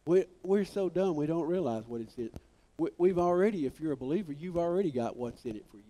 We, 0.05 0.25
we're 0.41 0.65
so 0.65 0.89
dumb 0.89 1.15
we 1.15 1.27
don't 1.27 1.47
realize 1.47 1.83
what 1.85 2.01
it's 2.01 2.17
in 2.17 2.29
we've 2.97 3.19
already, 3.19 3.65
if 3.65 3.79
you're 3.79 3.91
a 3.91 3.97
believer, 3.97 4.31
you've 4.31 4.57
already 4.57 4.91
got 4.91 5.17
what's 5.17 5.45
in 5.45 5.55
it 5.55 5.65
for 5.69 5.77
you. 5.77 5.83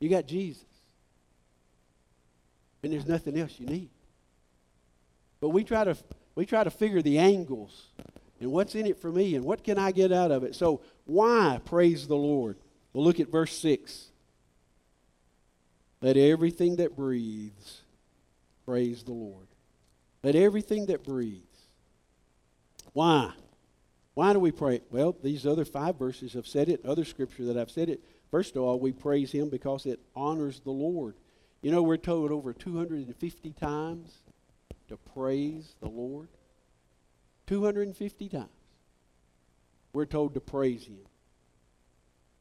You 0.00 0.08
got 0.08 0.26
Jesus. 0.26 0.64
And 2.82 2.92
there's 2.92 3.06
nothing 3.06 3.38
else 3.38 3.58
you 3.58 3.66
need. 3.66 3.90
But 5.40 5.50
we 5.50 5.64
try 5.64 5.84
to 5.84 5.96
we 6.34 6.46
try 6.46 6.64
to 6.64 6.70
figure 6.70 7.00
the 7.00 7.18
angles 7.18 7.88
and 8.40 8.50
what's 8.50 8.74
in 8.74 8.86
it 8.86 9.00
for 9.00 9.10
me 9.10 9.36
and 9.36 9.44
what 9.44 9.62
can 9.62 9.78
I 9.78 9.92
get 9.92 10.12
out 10.12 10.30
of 10.30 10.42
it. 10.42 10.54
So 10.54 10.80
why 11.04 11.60
praise 11.64 12.06
the 12.06 12.16
Lord? 12.16 12.56
Well, 12.92 13.04
look 13.04 13.20
at 13.20 13.28
verse 13.28 13.56
6. 13.58 14.08
Let 16.00 16.16
everything 16.16 16.76
that 16.76 16.96
breathes 16.96 17.80
praise 18.66 19.02
the 19.02 19.12
Lord. 19.12 19.46
Let 20.22 20.34
everything 20.34 20.86
that 20.86 21.04
breathes. 21.04 21.42
Why? 22.92 23.32
Why 24.14 24.32
do 24.32 24.38
we 24.38 24.52
pray? 24.52 24.80
Well, 24.90 25.16
these 25.22 25.46
other 25.46 25.64
five 25.64 25.98
verses 25.98 26.32
have 26.34 26.46
said 26.46 26.68
it, 26.68 26.84
other 26.84 27.04
scripture 27.04 27.44
that 27.46 27.56
I've 27.56 27.70
said 27.70 27.88
it. 27.88 28.00
First 28.30 28.56
of 28.56 28.62
all, 28.62 28.78
we 28.78 28.92
praise 28.92 29.32
Him 29.32 29.48
because 29.48 29.86
it 29.86 30.00
honors 30.14 30.60
the 30.60 30.70
Lord. 30.70 31.14
You 31.62 31.72
know, 31.72 31.82
we're 31.82 31.96
told 31.96 32.30
over 32.30 32.52
250 32.52 33.52
times 33.52 34.10
to 34.88 34.96
praise 34.96 35.74
the 35.80 35.88
Lord. 35.88 36.28
250 37.46 38.28
times. 38.28 38.48
We're 39.92 40.06
told 40.06 40.34
to 40.34 40.40
praise 40.40 40.86
Him. 40.86 40.98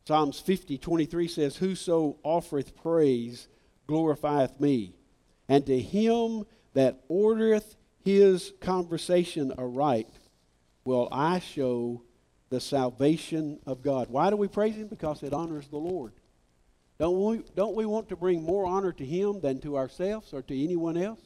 Psalms 0.05 0.39
50, 0.39 0.78
23 0.78 1.28
says, 1.28 1.55
Whoso 1.55 2.17
offereth 2.24 2.76
praise 2.76 3.47
glorifieth 3.88 4.59
me. 4.59 4.95
And 5.47 5.65
to 5.65 5.80
him 5.80 6.45
that 6.74 7.07
ordereth 7.09 7.76
his 8.03 8.51
conversation 8.59 9.53
aright, 9.57 10.09
will 10.86 11.07
I 11.11 11.39
show 11.39 12.01
the 12.53 12.59
salvation 12.59 13.57
of 13.65 13.81
God. 13.81 14.09
Why 14.11 14.29
do 14.29 14.36
we 14.36 14.47
praise 14.47 14.75
him? 14.75 14.88
Because 14.88 15.23
it 15.23 15.34
honors 15.34 15.67
the 15.69 15.77
Lord. 15.77 16.13
Don't 16.99 17.19
we, 17.19 17.43
don't 17.55 17.75
we 17.75 17.88
want 17.88 18.09
to 18.09 18.15
bring 18.15 18.43
more 18.43 18.67
honor 18.67 18.91
to 18.91 19.03
him 19.03 19.41
than 19.41 19.59
to 19.61 19.75
ourselves 19.75 20.34
or 20.34 20.43
to 20.43 20.63
anyone 20.63 20.95
else? 20.95 21.19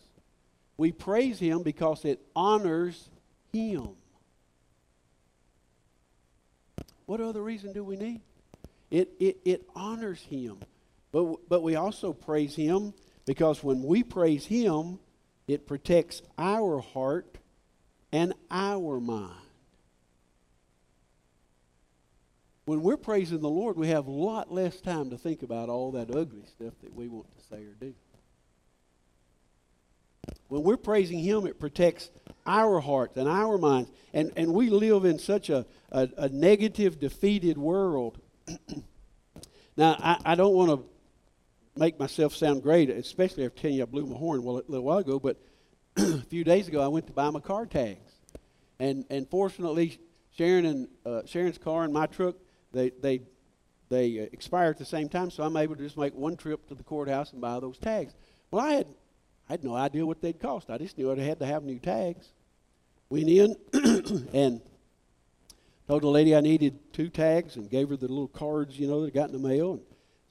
We 0.78 0.94
praise 0.94 1.38
him 1.38 1.64
because 1.64 2.06
it 2.06 2.22
honors 2.34 3.10
him. 3.52 3.90
What 7.08 7.20
other 7.20 7.44
reason 7.44 7.74
do 7.74 7.84
we 7.84 7.98
need? 7.98 8.22
It, 8.90 9.12
it, 9.20 9.40
it 9.44 9.70
honors 9.76 10.22
him. 10.24 10.60
But, 11.12 11.50
but 11.50 11.62
we 11.62 11.76
also 11.76 12.14
praise 12.14 12.56
him 12.56 12.94
because 13.26 13.62
when 13.62 13.84
we 13.84 14.02
praise 14.02 14.46
him, 14.46 14.98
it 15.46 15.68
protects 15.68 16.22
our 16.38 16.80
heart 16.80 17.38
and 18.14 18.34
our 18.50 19.02
mind. 19.02 19.47
When 22.68 22.84
we're 22.84 22.98
praising 22.98 23.40
the 23.40 23.48
Lord, 23.48 23.78
we 23.78 23.88
have 23.88 24.08
a 24.08 24.12
lot 24.12 24.52
less 24.52 24.82
time 24.82 25.12
to 25.12 25.18
think 25.18 25.42
about 25.42 25.70
all 25.70 25.94
that 25.94 26.14
ugly 26.14 26.44
stuff 26.48 26.74
that 26.84 26.94
we 26.94 27.08
want 27.08 27.28
to 27.38 27.46
say 27.46 27.64
or 27.64 27.74
do. 27.80 27.94
When 30.50 30.64
we're 30.64 30.76
praising 30.76 31.20
Him, 31.20 31.48
it 31.48 31.62
protects 31.62 32.10
our 32.46 32.82
hearts 32.82 33.16
and 33.16 33.30
our 33.30 33.58
minds. 33.58 33.90
And, 34.14 34.34
and 34.36 34.54
we 34.54 34.70
live 34.70 35.06
in 35.06 35.18
such 35.18 35.50
a, 35.50 35.66
a, 35.94 36.10
a 36.18 36.28
negative, 36.28 37.00
defeated 37.00 37.58
world. 37.58 38.20
now, 39.78 39.96
I, 39.98 40.18
I 40.26 40.36
don't 40.36 40.54
want 40.54 40.70
to 40.72 41.80
make 41.80 41.98
myself 41.98 42.36
sound 42.36 42.64
great, 42.64 42.90
especially 42.90 43.46
after 43.46 43.62
telling 43.62 43.78
you 43.78 43.84
I 43.84 43.86
blew 43.86 44.06
my 44.06 44.18
horn 44.18 44.40
a 44.40 44.44
little 44.44 44.82
while 44.82 44.98
ago, 44.98 45.22
but 45.22 45.38
a 45.96 46.22
few 46.24 46.44
days 46.44 46.68
ago 46.68 46.84
I 46.84 46.90
went 46.90 47.08
to 47.08 47.14
buy 47.14 47.30
my 47.30 47.40
car 47.40 47.66
tags. 47.66 48.12
And, 48.78 49.06
and 49.10 49.26
fortunately, 49.30 50.00
Sharon 50.38 50.66
and 50.66 50.88
uh, 51.06 51.22
Sharon's 51.26 51.58
car 51.58 51.86
and 51.86 51.94
my 51.94 52.08
truck, 52.08 52.36
they, 52.74 52.90
they, 52.90 53.22
they 53.90 54.20
uh, 54.20 54.26
expire 54.32 54.70
at 54.70 54.78
the 54.78 54.86
same 54.86 55.10
time, 55.10 55.32
so 55.32 55.44
I'm 55.44 55.58
able 55.58 55.76
to 55.76 55.84
just 55.84 55.98
make 55.98 56.14
one 56.14 56.36
trip 56.36 56.68
to 56.68 56.76
the 56.76 56.84
courthouse 56.84 57.32
and 57.32 57.42
buy 57.42 57.60
those 57.60 57.78
tags. 57.78 58.14
Well, 58.52 58.66
I 58.66 58.74
had 58.74 58.88
I 59.50 59.54
had 59.54 59.64
no 59.64 59.76
idea 59.76 60.06
what 60.06 60.22
they'd 60.22 60.40
cost. 60.40 60.70
I 60.70 60.78
just 60.78 60.98
knew 60.98 61.12
I 61.12 61.18
had 61.20 61.40
to 61.40 61.46
have 61.46 61.64
new 61.64 61.80
tags. 61.80 62.34
Went 63.10 63.30
in 63.30 63.56
and 64.34 64.62
told 65.88 66.04
the 66.04 66.08
lady 66.08 66.36
I 66.36 66.42
needed 66.42 66.78
two 66.92 67.08
tags 67.08 67.56
and 67.56 67.70
gave 67.70 67.90
her 67.90 67.96
the 67.96 68.10
little 68.10 68.28
cards, 68.28 68.78
you 68.78 68.88
know, 68.88 69.02
that 69.02 69.08
I 69.08 69.10
got 69.12 69.30
in 69.30 69.42
the 69.42 69.48
mail. 69.48 69.74
And 69.74 69.82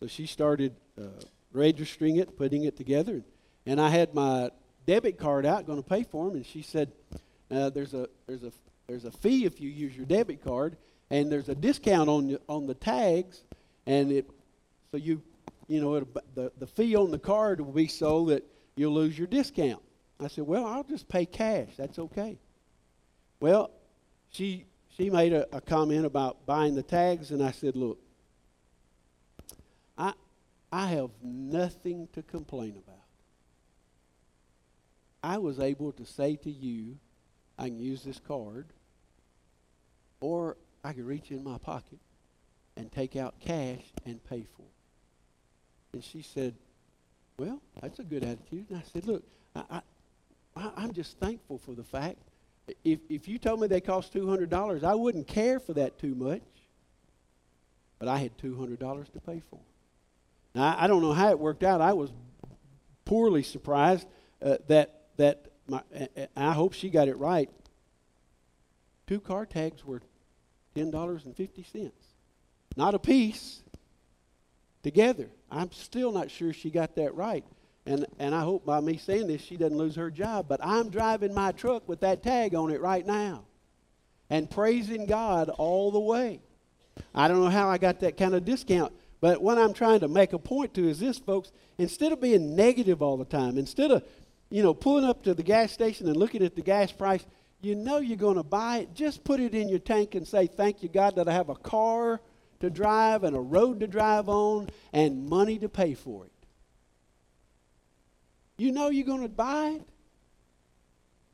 so 0.01 0.07
she 0.07 0.27
started 0.27 0.77
uh, 1.01 1.05
registering 1.53 2.17
it, 2.17 2.37
putting 2.37 2.65
it 2.65 2.77
together. 2.77 3.23
And 3.65 3.81
I 3.81 3.89
had 3.89 4.15
my 4.15 4.51
debit 4.87 5.19
card 5.19 5.47
out, 5.47 5.67
going 5.67 5.83
to 5.83 5.89
pay 5.89 6.03
for 6.03 6.27
them. 6.27 6.37
And 6.37 6.45
she 6.45 6.61
said, 6.61 6.93
uh, 7.51 7.71
"There's 7.71 7.95
a 7.95 8.09
there's 8.27 8.45
a 8.45 8.53
there's 8.87 9.07
a 9.07 9.11
fee 9.11 9.47
if 9.47 9.61
you 9.61 9.71
use 9.71 9.97
your 9.97 10.07
debit 10.07 10.45
card, 10.45 10.77
and 11.11 11.31
there's 11.31 11.49
a 11.49 11.55
discount 11.55 12.09
on 12.09 12.39
on 12.49 12.67
the 12.67 12.75
tags, 12.75 13.43
and 13.87 14.11
it 14.11 14.29
so 14.91 14.97
you 14.97 15.23
you 15.69 15.81
know 15.81 16.01
the 16.35 16.53
the 16.59 16.67
fee 16.67 16.97
on 16.97 17.11
the 17.11 17.19
card 17.19 17.61
will 17.61 17.73
be 17.73 17.89
so 17.89 18.27
that 18.27 18.45
you'll 18.77 18.95
lose 18.95 19.19
your 19.19 19.27
discount. 19.27 19.83
I 20.21 20.29
said, 20.29 20.47
Well, 20.47 20.65
I'll 20.67 20.85
just 20.85 21.09
pay 21.09 21.27
cash. 21.27 21.69
That's 21.77 21.99
okay. 21.99 22.39
Well, 23.41 23.71
she 24.31 24.67
she 24.97 25.11
made 25.11 25.33
a, 25.33 25.47
a 25.55 25.61
comment 25.61 26.07
about 26.07 26.47
buying 26.47 26.75
the 26.75 26.83
tags, 26.83 27.31
and 27.31 27.43
I 27.43 27.51
said, 27.51 27.77
Look, 27.77 27.99
I 29.99 30.15
I 30.73 30.87
have 30.89 31.11
nothing 31.23 32.09
to 32.13 32.23
complain 32.23 32.77
about. 32.77 32.95
I 35.23 35.39
was 35.39 35.59
able 35.59 35.93
to 35.93 36.05
say 36.05 36.37
to 36.37 36.51
you, 36.51 36.99
I 37.59 37.65
can 37.69 37.81
use 37.81 38.05
this 38.05 38.21
card, 38.21 38.67
or 40.21 40.57
I 40.87 40.93
could 40.93 41.05
reach 41.05 41.33
in 41.33 41.43
my 41.43 41.59
pocket 41.59 41.99
and 42.77 42.93
take 42.93 43.17
out 43.17 43.35
cash 43.41 43.83
and 44.05 44.23
pay 44.29 44.47
for 44.57 44.63
it. 44.63 45.95
And 45.95 46.05
she 46.05 46.23
said, 46.23 46.55
well, 47.39 47.61
that's 47.83 47.99
a 47.99 48.05
good 48.05 48.23
attitude. 48.23 48.67
And 48.71 48.79
I 48.79 48.83
said, 48.93 49.05
look, 49.05 49.25
I, 49.57 49.81
I, 50.55 50.71
I'm 50.77 50.93
just 50.93 51.19
thankful 51.19 51.59
for 51.59 51.73
the 51.73 51.83
fact. 51.83 52.19
If, 52.85 53.01
if 53.09 53.27
you 53.27 53.39
told 53.39 53.61
me 53.61 53.67
they 53.67 53.81
cost 53.81 54.15
$200, 54.15 54.85
I 54.85 54.95
wouldn't 54.95 55.27
care 55.27 55.59
for 55.59 55.73
that 55.73 55.99
too 55.99 56.15
much. 56.15 56.43
But 57.99 58.07
I 58.07 58.19
had 58.19 58.39
$200 58.39 58.79
to 59.13 59.21
pay 59.21 59.43
for. 59.51 59.59
Now, 60.55 60.77
I 60.79 60.87
don't 60.87 61.03
know 61.03 61.13
how 61.13 61.31
it 61.31 61.39
worked 61.39 61.65
out. 61.65 61.81
I 61.81 61.95
was 61.95 62.13
poorly 63.05 63.43
surprised 63.43 64.07
uh, 64.41 64.59
that, 64.69 65.07
that 65.17 65.47
my, 65.67 65.83
I 66.37 66.53
hope 66.53 66.75
she 66.75 66.91
got 66.91 67.09
it 67.09 67.19
right. 67.19 67.51
Two 69.09 69.19
car 69.19 69.47
tags 69.47 69.85
were 69.85 70.01
$10.50. 70.77 71.91
Not 72.77 72.95
a 72.95 72.99
piece, 72.99 73.63
together. 74.87 75.29
I'm 75.51 75.73
still 75.73 76.13
not 76.13 76.31
sure 76.31 76.53
she 76.53 76.71
got 76.71 76.95
that 76.95 77.13
right. 77.17 77.45
And, 77.87 78.07
and 78.21 78.33
I 78.33 78.43
hope 78.43 78.65
by 78.65 78.79
me 78.79 78.99
saying 78.99 79.27
this, 79.27 79.43
she 79.43 79.57
doesn't 79.57 79.77
lose 79.77 79.97
her 79.97 80.13
job. 80.13 80.47
But 80.49 80.61
I'm 80.63 80.91
driving 80.91 81.35
my 81.35 81.51
truck 81.51 81.89
with 81.89 82.01
that 82.03 82.23
tag 82.23 82.55
on 82.55 82.71
it 82.71 82.81
right 82.81 83.05
now 83.05 83.43
and 84.31 84.49
praising 84.49 85.07
God 85.07 85.49
all 85.49 85.91
the 85.91 85.99
way. 85.99 86.41
I 87.13 87.27
don't 87.27 87.43
know 87.43 87.51
how 87.51 87.69
I 87.69 87.79
got 87.79 87.99
that 88.01 88.17
kind 88.17 88.33
of 88.37 88.45
discount, 88.45 88.93
but 89.21 89.43
what 89.43 89.59
I'm 89.59 89.73
trying 89.73 90.01
to 90.01 90.09
make 90.09 90.33
a 90.33 90.39
point 90.39 90.73
to 90.75 90.89
is 90.89 91.01
this, 91.01 91.19
folks. 91.19 91.51
Instead 91.79 92.13
of 92.13 92.21
being 92.21 92.55
negative 92.55 93.03
all 93.03 93.17
the 93.17 93.25
time, 93.25 93.59
instead 93.59 93.91
of, 93.91 94.05
you 94.51 94.63
know, 94.63 94.73
pulling 94.73 95.05
up 95.05 95.25
to 95.25 95.35
the 95.35 95.43
gas 95.43 95.73
station 95.73 96.07
and 96.07 96.17
looking 96.17 96.45
at 96.45 96.55
the 96.55 96.63
gas 96.63 96.93
price, 96.93 97.27
you 97.61 97.75
know 97.75 97.99
you're 97.99 98.17
going 98.17 98.37
to 98.37 98.43
buy 98.43 98.79
it, 98.79 98.95
just 98.95 99.25
put 99.25 99.41
it 99.41 99.55
in 99.55 99.69
your 99.69 99.79
tank 99.79 100.15
and 100.15 100.27
say, 100.27 100.47
Thank 100.47 100.83
you, 100.83 100.89
God, 100.89 101.17
that 101.17 101.29
I 101.29 101.33
have 101.33 101.49
a 101.49 101.55
car 101.55 102.21
to 102.61 102.71
drive 102.71 103.25
and 103.25 103.37
a 103.37 103.41
road 103.41 103.81
to 103.81 103.87
drive 103.87 104.29
on 104.29 104.69
and 104.93 105.29
money 105.29 105.59
to 105.59 105.69
pay 105.69 105.95
for 105.95 106.25
it. 106.25 106.33
You 108.59 108.73
know 108.73 108.89
you're 108.89 109.07
going 109.07 109.23
to 109.23 109.29
buy 109.29 109.79
it. 109.81 109.89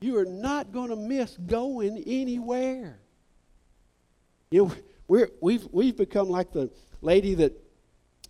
You 0.01 0.18
are 0.18 0.25
not 0.25 0.73
going 0.73 0.91
to 0.91 0.97
miss 0.97 1.37
going 1.37 2.03
anywhere. 2.07 2.99
You 4.51 4.64
know, 4.64 4.75
we're, 5.07 5.31
we've, 5.41 5.66
we've 5.70 5.97
become 5.97 6.29
like 6.29 6.53
the 6.53 6.70
lady 7.01 7.35
that 7.35 7.53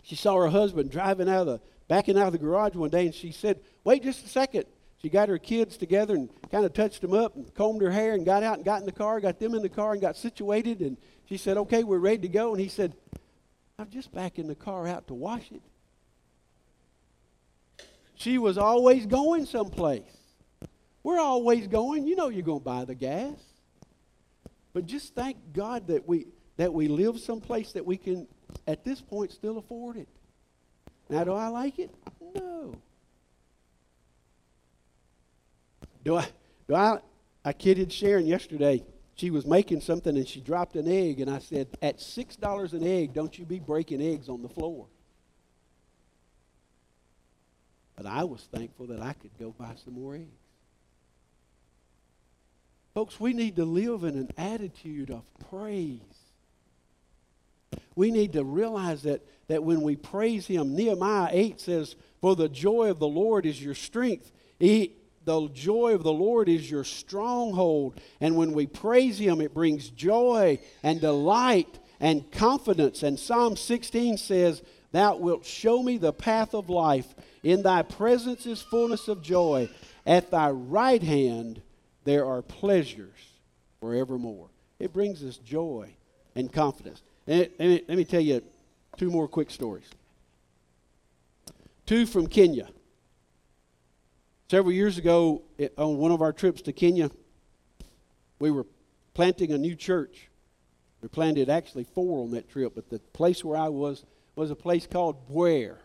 she 0.03 0.15
saw 0.15 0.39
her 0.39 0.49
husband 0.49 0.91
driving 0.91 1.27
out 1.27 1.41
of 1.41 1.47
the, 1.47 1.61
backing 1.87 2.17
out 2.17 2.27
of 2.27 2.33
the 2.33 2.39
garage 2.39 2.75
one 2.75 2.89
day, 2.89 3.05
and 3.05 3.15
she 3.15 3.31
said, 3.31 3.59
Wait 3.83 4.03
just 4.03 4.25
a 4.25 4.29
second. 4.29 4.65
She 5.03 5.09
got 5.09 5.27
her 5.27 5.37
kids 5.37 5.75
together 5.75 6.15
and 6.15 6.29
kind 6.49 6.63
of 6.63 6.73
touched 6.73 7.01
them 7.01 7.13
up 7.13 7.35
and 7.35 7.53
combed 7.53 7.81
her 7.81 7.91
hair 7.91 8.13
and 8.13 8.25
got 8.25 8.41
out 8.41 8.55
and 8.55 8.63
got 8.63 8.79
in 8.79 8.85
the 8.85 8.91
car, 8.93 9.19
got 9.19 9.37
them 9.37 9.53
in 9.53 9.61
the 9.61 9.67
car 9.67 9.91
and 9.91 10.01
got 10.01 10.15
situated. 10.15 10.79
And 10.79 10.95
she 11.25 11.35
said, 11.35 11.57
Okay, 11.57 11.83
we're 11.83 11.97
ready 11.97 12.19
to 12.19 12.29
go. 12.29 12.53
And 12.53 12.61
he 12.61 12.69
said, 12.69 12.95
I'm 13.77 13.89
just 13.89 14.13
backing 14.13 14.47
the 14.47 14.55
car 14.55 14.87
out 14.87 15.07
to 15.07 15.13
wash 15.13 15.51
it. 15.51 15.61
She 18.15 18.37
was 18.37 18.57
always 18.57 19.05
going 19.05 19.45
someplace. 19.45 20.03
We're 21.03 21.19
always 21.19 21.67
going. 21.67 22.07
You 22.07 22.15
know 22.15 22.29
you're 22.29 22.41
going 22.41 22.61
to 22.61 22.65
buy 22.65 22.85
the 22.85 22.95
gas. 22.95 23.35
But 24.71 24.85
just 24.85 25.13
thank 25.15 25.37
God 25.51 25.87
that 25.87 26.07
we 26.07 26.27
that 26.55 26.73
we 26.73 26.87
live 26.87 27.19
someplace 27.19 27.73
that 27.73 27.85
we 27.85 27.97
can 27.97 28.25
at 28.67 28.85
this 28.85 29.01
point 29.01 29.33
still 29.33 29.57
afford 29.57 29.97
it. 29.97 30.07
Now 31.09 31.25
do 31.25 31.33
I 31.33 31.49
like 31.49 31.77
it? 31.77 31.93
No. 32.35 32.75
Do 36.03 36.17
I? 36.17 36.27
Do 36.67 36.75
I? 36.75 36.99
I 37.45 37.53
kidded 37.53 37.91
Sharon 37.91 38.25
yesterday. 38.25 38.83
She 39.15 39.29
was 39.29 39.45
making 39.45 39.81
something 39.81 40.17
and 40.17 40.27
she 40.27 40.41
dropped 40.41 40.75
an 40.75 40.87
egg, 40.87 41.19
and 41.19 41.29
I 41.29 41.39
said, 41.39 41.67
"At 41.81 42.01
six 42.01 42.35
dollars 42.35 42.73
an 42.73 42.85
egg, 42.85 43.13
don't 43.13 43.37
you 43.37 43.45
be 43.45 43.59
breaking 43.59 44.01
eggs 44.01 44.29
on 44.29 44.41
the 44.41 44.49
floor." 44.49 44.87
But 47.95 48.05
I 48.05 48.23
was 48.23 48.41
thankful 48.51 48.87
that 48.87 49.01
I 49.01 49.13
could 49.13 49.37
go 49.37 49.53
buy 49.57 49.75
some 49.83 49.93
more 49.93 50.15
eggs. 50.15 50.43
Folks, 52.93 53.19
we 53.19 53.33
need 53.33 53.55
to 53.55 53.65
live 53.65 54.03
in 54.03 54.15
an 54.17 54.29
attitude 54.37 55.09
of 55.09 55.23
praise. 55.49 55.99
We 57.95 58.11
need 58.11 58.33
to 58.33 58.43
realize 58.43 59.03
that, 59.03 59.25
that 59.47 59.63
when 59.63 59.81
we 59.81 59.95
praise 59.95 60.45
Him, 60.45 60.75
Nehemiah 60.75 61.29
8 61.31 61.59
says, 61.59 61.95
For 62.21 62.35
the 62.35 62.49
joy 62.49 62.89
of 62.89 62.99
the 62.99 63.07
Lord 63.07 63.45
is 63.45 63.63
your 63.63 63.75
strength. 63.75 64.31
The 65.25 65.49
joy 65.49 65.93
of 65.93 66.03
the 66.03 66.13
Lord 66.13 66.49
is 66.49 66.69
your 66.69 66.83
stronghold. 66.83 67.99
And 68.19 68.35
when 68.35 68.53
we 68.53 68.67
praise 68.67 69.17
Him, 69.19 69.41
it 69.41 69.53
brings 69.53 69.89
joy 69.89 70.59
and 70.81 70.99
delight 70.99 71.79
and 71.99 72.29
confidence. 72.31 73.03
And 73.03 73.19
Psalm 73.19 73.55
16 73.55 74.17
says, 74.17 74.61
Thou 74.91 75.15
wilt 75.17 75.45
show 75.45 75.81
me 75.81 75.97
the 75.97 76.13
path 76.13 76.53
of 76.53 76.69
life. 76.69 77.15
In 77.41 77.63
thy 77.63 77.81
presence 77.81 78.45
is 78.45 78.61
fullness 78.61 79.07
of 79.07 79.21
joy. 79.21 79.69
At 80.05 80.31
thy 80.31 80.49
right 80.49 81.01
hand 81.01 81.61
there 82.03 82.25
are 82.25 82.41
pleasures 82.41 83.29
forevermore. 83.79 84.49
It 84.79 84.93
brings 84.93 85.23
us 85.23 85.37
joy 85.37 85.95
and 86.35 86.51
confidence. 86.51 87.01
And 87.25 87.49
let 87.57 87.89
me 87.89 88.03
tell 88.03 88.21
you 88.21 88.41
two 88.97 89.09
more 89.09 89.27
quick 89.27 89.49
stories. 89.49 89.89
Two 91.85 92.05
from 92.05 92.27
Kenya. 92.27 92.67
Several 94.49 94.73
years 94.73 94.97
ago, 94.97 95.43
on 95.77 95.97
one 95.97 96.11
of 96.11 96.21
our 96.21 96.33
trips 96.33 96.61
to 96.63 96.73
Kenya, 96.73 97.09
we 98.39 98.51
were 98.51 98.65
planting 99.13 99.51
a 99.51 99.57
new 99.57 99.75
church. 99.75 100.29
We 101.01 101.07
planted 101.07 101.49
actually 101.49 101.85
four 101.85 102.23
on 102.23 102.31
that 102.31 102.49
trip, 102.49 102.73
but 102.75 102.89
the 102.89 102.99
place 102.99 103.43
where 103.43 103.57
I 103.57 103.69
was 103.69 104.05
was 104.35 104.51
a 104.51 104.55
place 104.55 104.87
called 104.87 105.27
Bwere. 105.29 105.77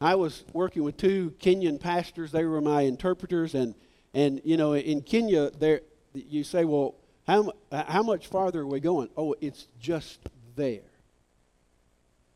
I 0.00 0.14
was 0.14 0.44
working 0.52 0.82
with 0.82 0.96
two 0.96 1.34
Kenyan 1.38 1.78
pastors. 1.78 2.32
They 2.32 2.44
were 2.44 2.60
my 2.60 2.82
interpreters, 2.82 3.54
and 3.54 3.74
and 4.14 4.40
you 4.44 4.56
know 4.56 4.74
in 4.74 5.02
Kenya, 5.02 5.50
there 5.50 5.82
you 6.12 6.44
say, 6.44 6.64
well, 6.64 6.96
how 7.26 7.52
how 7.70 8.02
much 8.02 8.26
farther 8.26 8.60
are 8.60 8.66
we 8.66 8.80
going? 8.80 9.08
Oh, 9.16 9.34
it's 9.40 9.68
just 9.80 10.20
there. 10.56 10.80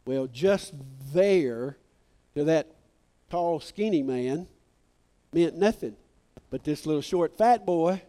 Well, 0.06 0.26
just 0.28 0.74
there 1.12 1.76
to 2.34 2.44
that 2.44 2.75
tall, 3.30 3.60
skinny 3.60 4.02
man 4.02 4.46
meant 5.32 5.56
nothing. 5.56 5.96
But 6.50 6.64
this 6.64 6.86
little 6.86 7.02
short, 7.02 7.36
fat 7.36 7.66
boy, 7.66 8.02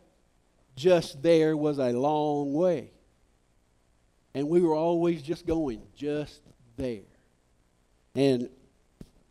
just 0.76 1.22
there 1.24 1.57
was 1.57 1.80
a 1.80 1.91
long 1.91 2.53
way. 2.53 2.91
And 4.34 4.47
we 4.47 4.61
were 4.61 4.76
always 4.76 5.22
just 5.22 5.45
going 5.45 5.82
just 5.95 6.41
there. 6.78 7.01
And 8.13 8.49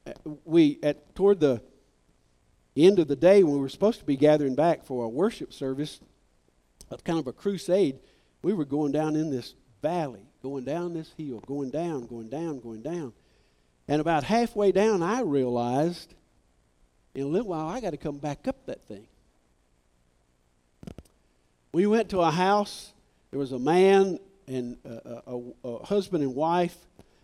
uh, 0.07 0.12
we, 0.45 0.78
at 0.82 1.14
toward 1.14 1.41
the 1.41 1.62
end 2.76 2.99
of 2.99 3.09
the 3.09 3.16
day, 3.16 3.43
when 3.43 3.55
we 3.55 3.61
were 3.61 3.68
supposed 3.68 4.01
to 4.01 4.05
be 4.05 4.16
gathering 4.16 4.55
back 4.55 4.84
for 4.84 5.05
a 5.05 5.09
worship 5.09 5.53
service, 5.53 6.01
kind 7.05 7.18
of 7.18 7.26
a 7.26 7.32
crusade, 7.32 7.99
we 8.43 8.53
were 8.53 8.64
going 8.64 8.93
down 8.93 9.16
in 9.16 9.30
this 9.30 9.55
valley, 9.82 10.26
going 10.43 10.64
down 10.64 10.95
this 10.95 11.12
hill, 11.16 11.41
going 11.47 11.70
down, 11.70 12.07
going 12.07 12.28
down, 12.28 12.61
going 12.61 12.82
down. 12.82 13.12
And 13.89 14.01
about 14.01 14.24
halfway 14.24 14.72
down, 14.72 15.03
I 15.03 15.20
realized 15.20 16.14
in 17.16 17.22
a 17.22 17.26
little 17.26 17.49
while, 17.49 17.66
I 17.66 17.80
got 17.80 17.91
to 17.91 17.97
come 17.97 18.18
back 18.18 18.47
up 18.47 18.66
that 18.66 18.84
thing. 18.84 19.07
We 21.72 21.87
went 21.87 22.11
to 22.11 22.20
a 22.20 22.30
house. 22.30 22.93
There 23.30 23.41
was 23.41 23.53
a 23.53 23.59
man 23.59 24.18
and 24.47 24.76
a, 24.84 25.22
a, 25.26 25.41
a, 25.64 25.84
husband 25.84 26.22
and 26.22 26.34
wife. 26.34 26.76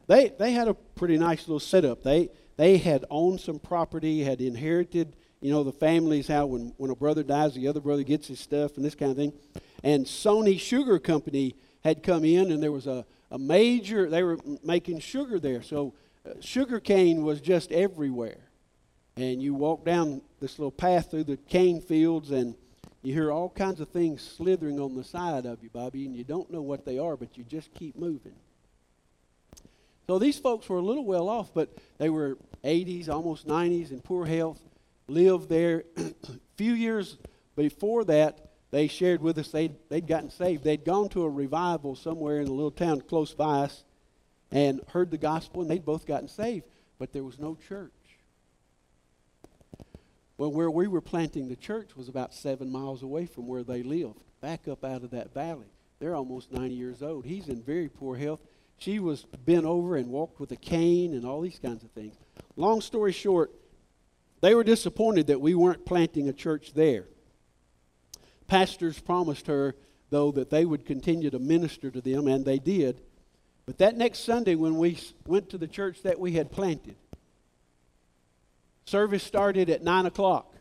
They, 0.06 0.32
they 0.38 0.52
had 0.52 0.68
a 0.68 0.74
pretty 0.74 1.18
nice 1.18 1.46
little 1.46 1.60
setup. 1.60 2.02
They, 2.02 2.30
they 2.56 2.78
had 2.78 3.04
owned 3.10 3.40
some 3.40 3.58
property, 3.58 4.24
had 4.24 4.40
inherited, 4.40 5.14
you 5.40 5.52
know, 5.52 5.62
the 5.62 5.72
families, 5.72 6.28
how 6.28 6.46
when, 6.46 6.72
when 6.78 6.90
a 6.90 6.96
brother 6.96 7.22
dies, 7.22 7.54
the 7.54 7.68
other 7.68 7.80
brother 7.80 8.02
gets 8.02 8.28
his 8.28 8.40
stuff 8.40 8.76
and 8.76 8.84
this 8.84 8.94
kind 8.94 9.10
of 9.10 9.16
thing. 9.16 9.32
And 9.82 10.06
Sony 10.06 10.58
Sugar 10.58 10.98
Company 10.98 11.54
had 11.84 12.02
come 12.02 12.24
in, 12.24 12.50
and 12.50 12.62
there 12.62 12.72
was 12.72 12.86
a, 12.86 13.04
a 13.30 13.38
major, 13.38 14.08
they 14.08 14.22
were 14.22 14.38
making 14.64 15.00
sugar 15.00 15.38
there. 15.38 15.62
So 15.62 15.94
sugar 16.40 16.80
cane 16.80 17.22
was 17.22 17.40
just 17.40 17.72
everywhere. 17.72 18.38
And 19.16 19.42
you 19.42 19.54
walk 19.54 19.84
down 19.84 20.22
this 20.40 20.58
little 20.58 20.72
path 20.72 21.10
through 21.10 21.24
the 21.24 21.36
cane 21.36 21.80
fields, 21.80 22.30
and 22.30 22.54
you 23.02 23.12
hear 23.12 23.30
all 23.30 23.50
kinds 23.50 23.80
of 23.80 23.88
things 23.88 24.22
slithering 24.22 24.80
on 24.80 24.94
the 24.94 25.04
side 25.04 25.44
of 25.44 25.62
you, 25.62 25.68
Bobby, 25.70 26.06
and 26.06 26.16
you 26.16 26.24
don't 26.24 26.50
know 26.50 26.62
what 26.62 26.84
they 26.84 26.98
are, 26.98 27.16
but 27.16 27.36
you 27.36 27.44
just 27.44 27.74
keep 27.74 27.96
moving. 27.96 28.34
So 30.06 30.18
these 30.18 30.38
folks 30.38 30.68
were 30.68 30.78
a 30.78 30.82
little 30.82 31.04
well 31.04 31.28
off, 31.28 31.52
but 31.54 31.76
they 31.98 32.08
were 32.08 32.38
80s, 32.64 33.08
almost 33.08 33.46
90s, 33.46 33.92
in 33.92 34.00
poor 34.00 34.24
health, 34.24 34.60
lived 35.08 35.48
there. 35.48 35.84
a 35.96 36.14
few 36.56 36.72
years 36.72 37.18
before 37.54 38.04
that, 38.04 38.50
they 38.70 38.88
shared 38.88 39.20
with 39.20 39.36
us 39.36 39.48
they'd, 39.48 39.76
they'd 39.90 40.06
gotten 40.06 40.30
saved. 40.30 40.64
They'd 40.64 40.84
gone 40.84 41.10
to 41.10 41.24
a 41.24 41.28
revival 41.28 41.94
somewhere 41.94 42.40
in 42.40 42.48
a 42.48 42.52
little 42.52 42.70
town 42.70 43.02
close 43.02 43.34
by 43.34 43.64
us 43.64 43.84
and 44.52 44.82
heard 44.88 45.10
the 45.10 45.18
gospel, 45.18 45.62
and 45.62 45.70
they'd 45.70 45.84
both 45.84 46.06
gotten 46.06 46.28
saved, 46.28 46.66
but 46.98 47.12
there 47.12 47.24
was 47.24 47.38
no 47.38 47.56
church. 47.68 47.90
Well, 50.36 50.52
where 50.52 50.70
we 50.70 50.86
were 50.86 51.00
planting 51.00 51.48
the 51.48 51.56
church 51.56 51.96
was 51.96 52.08
about 52.08 52.34
seven 52.34 52.70
miles 52.70 53.02
away 53.02 53.26
from 53.26 53.46
where 53.46 53.62
they 53.62 53.82
lived, 53.82 54.20
back 54.40 54.68
up 54.68 54.84
out 54.84 55.02
of 55.02 55.10
that 55.10 55.32
valley. 55.32 55.66
They're 55.98 56.14
almost 56.14 56.52
90 56.52 56.74
years 56.74 57.02
old. 57.02 57.24
He's 57.24 57.48
in 57.48 57.62
very 57.62 57.88
poor 57.88 58.16
health. 58.16 58.40
She 58.76 58.98
was 58.98 59.24
bent 59.44 59.64
over 59.64 59.96
and 59.96 60.08
walked 60.08 60.40
with 60.40 60.50
a 60.50 60.56
cane 60.56 61.14
and 61.14 61.24
all 61.24 61.40
these 61.40 61.60
kinds 61.60 61.84
of 61.84 61.90
things. 61.92 62.16
Long 62.56 62.80
story 62.80 63.12
short, 63.12 63.52
they 64.40 64.54
were 64.54 64.64
disappointed 64.64 65.28
that 65.28 65.40
we 65.40 65.54
weren't 65.54 65.86
planting 65.86 66.28
a 66.28 66.32
church 66.32 66.74
there. 66.74 67.04
Pastors 68.48 68.98
promised 68.98 69.46
her, 69.46 69.76
though, 70.10 70.32
that 70.32 70.50
they 70.50 70.64
would 70.64 70.84
continue 70.84 71.30
to 71.30 71.38
minister 71.38 71.90
to 71.90 72.00
them, 72.00 72.26
and 72.26 72.44
they 72.44 72.58
did. 72.58 73.00
But 73.66 73.78
that 73.78 73.96
next 73.96 74.20
Sunday, 74.20 74.54
when 74.54 74.76
we 74.76 74.98
went 75.26 75.50
to 75.50 75.58
the 75.58 75.68
church 75.68 76.02
that 76.02 76.18
we 76.18 76.32
had 76.32 76.50
planted, 76.50 76.96
Service 78.84 79.22
started 79.22 79.70
at 79.70 79.82
9 79.82 80.06
o'clock. 80.06 80.54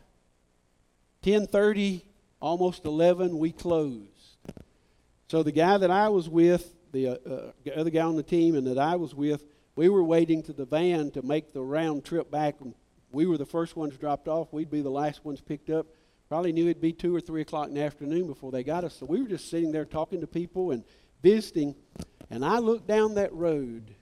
10.30, 1.22 2.02
almost 2.40 2.84
11, 2.84 3.38
we 3.38 3.52
closed. 3.52 4.06
So 5.28 5.42
the 5.42 5.52
guy 5.52 5.78
that 5.78 5.90
I 5.90 6.08
was 6.08 6.28
with, 6.28 6.74
the 6.92 7.08
uh, 7.08 7.16
uh, 7.28 7.72
other 7.76 7.90
guy 7.90 8.02
on 8.02 8.16
the 8.16 8.22
team 8.22 8.54
and 8.54 8.66
that 8.66 8.78
I 8.78 8.96
was 8.96 9.14
with, 9.14 9.44
we 9.76 9.88
were 9.88 10.04
waiting 10.04 10.42
to 10.44 10.52
the 10.52 10.64
van 10.64 11.10
to 11.12 11.22
make 11.22 11.52
the 11.52 11.62
round 11.62 12.04
trip 12.04 12.30
back. 12.30 12.56
We 13.10 13.26
were 13.26 13.38
the 13.38 13.46
first 13.46 13.76
ones 13.76 13.96
dropped 13.96 14.28
off. 14.28 14.52
We'd 14.52 14.70
be 14.70 14.82
the 14.82 14.90
last 14.90 15.24
ones 15.24 15.40
picked 15.40 15.70
up. 15.70 15.86
Probably 16.28 16.52
knew 16.52 16.64
it'd 16.64 16.80
be 16.80 16.92
2 16.92 17.14
or 17.14 17.20
3 17.20 17.42
o'clock 17.42 17.68
in 17.68 17.74
the 17.74 17.82
afternoon 17.82 18.26
before 18.26 18.52
they 18.52 18.62
got 18.62 18.84
us. 18.84 18.96
So 18.96 19.06
we 19.06 19.20
were 19.22 19.28
just 19.28 19.50
sitting 19.50 19.72
there 19.72 19.84
talking 19.84 20.20
to 20.20 20.26
people 20.26 20.70
and 20.70 20.84
visiting. 21.22 21.74
And 22.32 22.44
I 22.44 22.58
looked 22.58 22.88
down 22.88 23.14
that 23.14 23.32
road, 23.32 23.94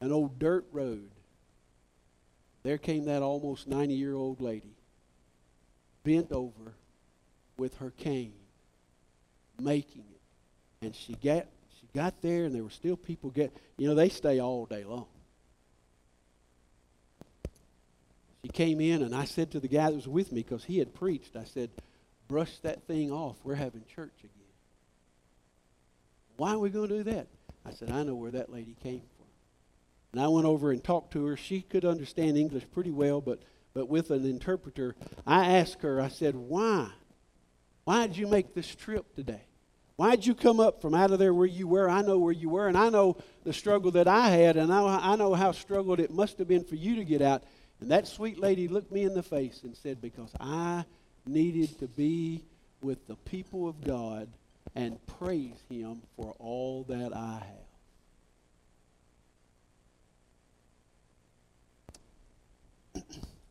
an 0.00 0.10
old 0.10 0.40
dirt 0.40 0.66
road 0.72 1.10
there 2.62 2.78
came 2.78 3.06
that 3.06 3.22
almost 3.22 3.66
90 3.66 3.94
year 3.94 4.14
old 4.14 4.40
lady, 4.40 4.74
bent 6.04 6.30
over 6.32 6.74
with 7.56 7.76
her 7.78 7.90
cane, 7.90 8.34
making 9.60 10.04
it. 10.10 10.84
And 10.84 10.94
she 10.94 11.14
got, 11.14 11.46
she 11.80 11.86
got 11.94 12.20
there, 12.22 12.44
and 12.44 12.54
there 12.54 12.62
were 12.62 12.70
still 12.70 12.96
people 12.96 13.30
get. 13.30 13.54
You 13.76 13.88
know, 13.88 13.94
they 13.94 14.08
stay 14.08 14.40
all 14.40 14.66
day 14.66 14.84
long. 14.84 15.06
She 18.42 18.48
came 18.48 18.80
in, 18.80 19.02
and 19.02 19.14
I 19.14 19.24
said 19.24 19.50
to 19.52 19.60
the 19.60 19.68
guy 19.68 19.90
that 19.90 19.94
was 19.94 20.08
with 20.08 20.32
me, 20.32 20.42
because 20.42 20.64
he 20.64 20.78
had 20.78 20.94
preached, 20.94 21.36
I 21.36 21.44
said, 21.44 21.70
brush 22.28 22.58
that 22.58 22.82
thing 22.84 23.10
off. 23.10 23.36
We're 23.44 23.54
having 23.54 23.84
church 23.94 24.14
again. 24.20 24.30
Why 26.36 26.52
are 26.52 26.58
we 26.58 26.70
going 26.70 26.88
to 26.88 26.98
do 26.98 27.10
that? 27.10 27.26
I 27.64 27.72
said, 27.72 27.90
I 27.90 28.02
know 28.02 28.14
where 28.14 28.30
that 28.30 28.52
lady 28.52 28.76
came 28.82 29.00
from. 29.00 29.26
And 30.12 30.20
I 30.20 30.28
went 30.28 30.46
over 30.46 30.72
and 30.72 30.82
talked 30.82 31.12
to 31.12 31.26
her. 31.26 31.36
She 31.36 31.62
could 31.62 31.84
understand 31.84 32.36
English 32.36 32.64
pretty 32.72 32.90
well, 32.90 33.20
but, 33.20 33.40
but 33.74 33.88
with 33.88 34.10
an 34.10 34.24
interpreter, 34.24 34.96
I 35.26 35.56
asked 35.56 35.82
her, 35.82 36.00
I 36.00 36.08
said, 36.08 36.34
Why? 36.34 36.90
Why 37.84 38.06
did 38.06 38.16
you 38.16 38.26
make 38.26 38.54
this 38.54 38.74
trip 38.74 39.14
today? 39.14 39.42
Why 39.96 40.16
did 40.16 40.26
you 40.26 40.34
come 40.34 40.60
up 40.60 40.80
from 40.80 40.94
out 40.94 41.10
of 41.10 41.18
there 41.18 41.34
where 41.34 41.46
you 41.46 41.68
were? 41.68 41.88
I 41.88 42.02
know 42.02 42.18
where 42.18 42.32
you 42.32 42.48
were, 42.48 42.68
and 42.68 42.76
I 42.76 42.88
know 42.88 43.18
the 43.44 43.52
struggle 43.52 43.90
that 43.92 44.08
I 44.08 44.30
had, 44.30 44.56
and 44.56 44.72
I, 44.72 45.12
I 45.12 45.16
know 45.16 45.34
how 45.34 45.52
struggled 45.52 46.00
it 46.00 46.10
must 46.10 46.38
have 46.38 46.48
been 46.48 46.64
for 46.64 46.76
you 46.76 46.96
to 46.96 47.04
get 47.04 47.20
out. 47.20 47.42
And 47.80 47.90
that 47.90 48.06
sweet 48.06 48.38
lady 48.38 48.68
looked 48.68 48.90
me 48.90 49.04
in 49.04 49.14
the 49.14 49.22
face 49.22 49.60
and 49.62 49.76
said, 49.76 50.00
Because 50.00 50.30
I 50.40 50.84
needed 51.26 51.78
to 51.80 51.86
be 51.86 52.44
with 52.82 53.06
the 53.06 53.16
people 53.16 53.68
of 53.68 53.84
God 53.84 54.28
and 54.74 54.98
praise 55.06 55.62
Him 55.68 56.02
for 56.16 56.34
all 56.38 56.84
that 56.84 57.14
I 57.14 57.42
have. 57.44 57.70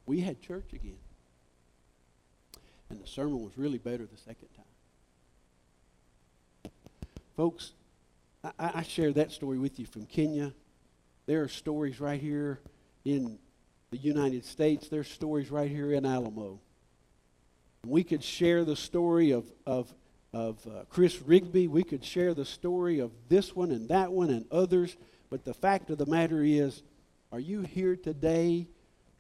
we 0.06 0.22
had 0.22 0.42
church 0.42 0.74
again. 0.74 0.98
And 2.90 3.00
the 3.00 3.08
sermon 3.08 3.44
was 3.44 3.56
really 3.58 3.78
better 3.78 4.08
the 4.08 4.18
second 4.18 4.48
time. 4.56 4.66
Folks, 7.38 7.74
I, 8.44 8.52
I 8.58 8.82
share 8.82 9.14
that 9.14 9.32
story 9.32 9.60
with 9.60 9.80
you 9.80 9.86
from 9.86 10.08
Kenya. 10.08 10.52
There 11.28 11.44
are 11.44 11.48
stories 11.48 12.00
right 12.00 12.20
here 12.20 12.60
in 13.06 13.38
the 13.92 13.98
United 13.98 14.46
States. 14.46 14.90
There's 14.90 15.08
stories 15.08 15.52
right 15.52 15.70
here 15.70 15.94
in 15.94 16.08
Alamo. 16.08 16.60
We 17.86 18.04
could 18.04 18.24
share 18.24 18.66
the 18.66 18.76
story 18.76 19.30
of, 19.30 19.46
of, 19.68 19.94
of 20.34 20.66
uh, 20.68 20.84
Chris 20.90 21.22
Rigby. 21.22 21.68
We 21.68 21.84
could 21.84 22.04
share 22.04 22.34
the 22.34 22.46
story 22.46 23.00
of 23.00 23.12
this 23.30 23.56
one 23.56 23.72
and 23.72 23.90
that 23.90 24.12
one 24.12 24.30
and 24.30 24.46
others. 24.52 24.96
But 25.30 25.46
the 25.46 25.54
fact 25.54 25.90
of 25.90 25.98
the 25.98 26.06
matter 26.06 26.44
is, 26.44 26.84
are 27.32 27.40
you 27.40 27.62
here 27.62 27.96
today 27.96 28.68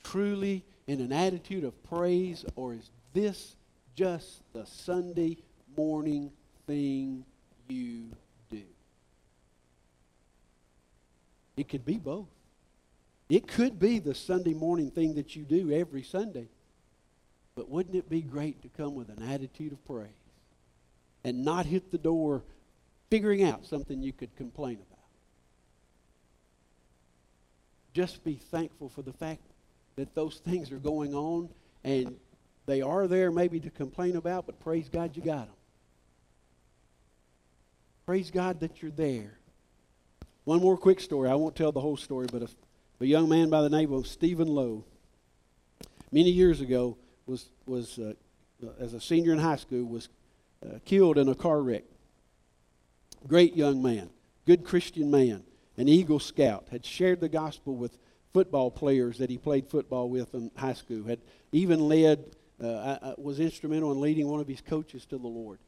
truly 0.03 0.63
in 0.87 1.01
an 1.01 1.11
attitude 1.11 1.63
of 1.63 1.83
praise, 1.83 2.45
or 2.55 2.73
is 2.73 2.89
this 3.13 3.55
just 3.95 4.41
the 4.53 4.65
Sunday 4.65 5.37
morning 5.77 6.31
thing 6.65 7.25
you 7.67 8.05
do? 8.49 8.63
It 11.57 11.69
could 11.69 11.85
be 11.85 11.97
both. 11.97 12.27
It 13.29 13.47
could 13.47 13.79
be 13.79 13.99
the 13.99 14.15
Sunday 14.15 14.55
morning 14.55 14.89
thing 14.89 15.13
that 15.15 15.35
you 15.35 15.43
do 15.43 15.71
every 15.71 16.01
Sunday. 16.01 16.47
But 17.55 17.69
wouldn't 17.69 17.95
it 17.95 18.09
be 18.09 18.21
great 18.21 18.61
to 18.63 18.69
come 18.69 18.95
with 18.95 19.09
an 19.09 19.21
attitude 19.21 19.73
of 19.73 19.85
praise 19.85 20.09
and 21.23 21.43
not 21.43 21.65
hit 21.65 21.91
the 21.91 21.97
door 21.97 22.43
figuring 23.09 23.43
out 23.43 23.65
something 23.65 24.01
you 24.01 24.13
could 24.13 24.35
complain 24.35 24.75
about? 24.75 24.99
Just 27.93 28.23
be 28.23 28.35
thankful 28.35 28.89
for 28.89 29.01
the 29.01 29.13
fact 29.13 29.41
that 29.95 30.15
those 30.15 30.39
things 30.45 30.71
are 30.71 30.77
going 30.77 31.13
on, 31.13 31.49
and 31.83 32.15
they 32.65 32.81
are 32.81 33.07
there 33.07 33.31
maybe 33.31 33.59
to 33.59 33.69
complain 33.69 34.15
about, 34.15 34.45
but 34.45 34.59
praise 34.59 34.87
God 34.87 35.17
you 35.17 35.23
got 35.23 35.47
them. 35.47 35.55
Praise 38.05 38.31
God 38.31 38.59
that 38.61 38.81
you're 38.81 38.91
there. 38.91 39.37
One 40.45 40.61
more 40.61 40.77
quick 40.77 40.99
story. 40.99 41.29
I 41.29 41.35
won't 41.35 41.55
tell 41.55 41.71
the 41.71 41.81
whole 41.81 41.97
story, 41.97 42.27
but 42.31 42.41
a, 42.41 42.49
a 43.01 43.05
young 43.05 43.29
man 43.29 43.49
by 43.49 43.61
the 43.61 43.69
name 43.69 43.93
of 43.93 44.07
Stephen 44.07 44.47
Lowe, 44.47 44.83
many 46.11 46.31
years 46.31 46.61
ago, 46.61 46.97
was, 47.25 47.45
was 47.67 47.99
uh, 47.99 48.13
as 48.79 48.93
a 48.93 49.01
senior 49.01 49.33
in 49.33 49.39
high 49.39 49.57
school, 49.57 49.83
was 49.83 50.09
killed 50.85 51.17
in 51.17 51.27
a 51.27 51.35
car 51.35 51.61
wreck. 51.61 51.83
Great 53.27 53.55
young 53.55 53.81
man, 53.81 54.09
good 54.45 54.63
Christian 54.63 55.11
man, 55.11 55.43
an 55.77 55.87
Eagle 55.87 56.19
Scout, 56.19 56.67
had 56.71 56.85
shared 56.85 57.19
the 57.19 57.29
gospel 57.29 57.75
with 57.75 57.97
football 58.33 58.71
players 58.71 59.17
that 59.17 59.29
he 59.29 59.37
played 59.37 59.67
football 59.67 60.09
with 60.09 60.33
in 60.33 60.51
high 60.55 60.73
school, 60.73 61.03
had 61.05 61.19
even 61.51 61.79
led, 61.79 62.35
uh, 62.63 63.13
was 63.17 63.39
instrumental 63.39 63.91
in 63.91 63.99
leading 63.99 64.27
one 64.27 64.39
of 64.39 64.47
his 64.47 64.61
coaches 64.61 65.05
to 65.07 65.17
the 65.17 65.27
Lord. 65.27 65.59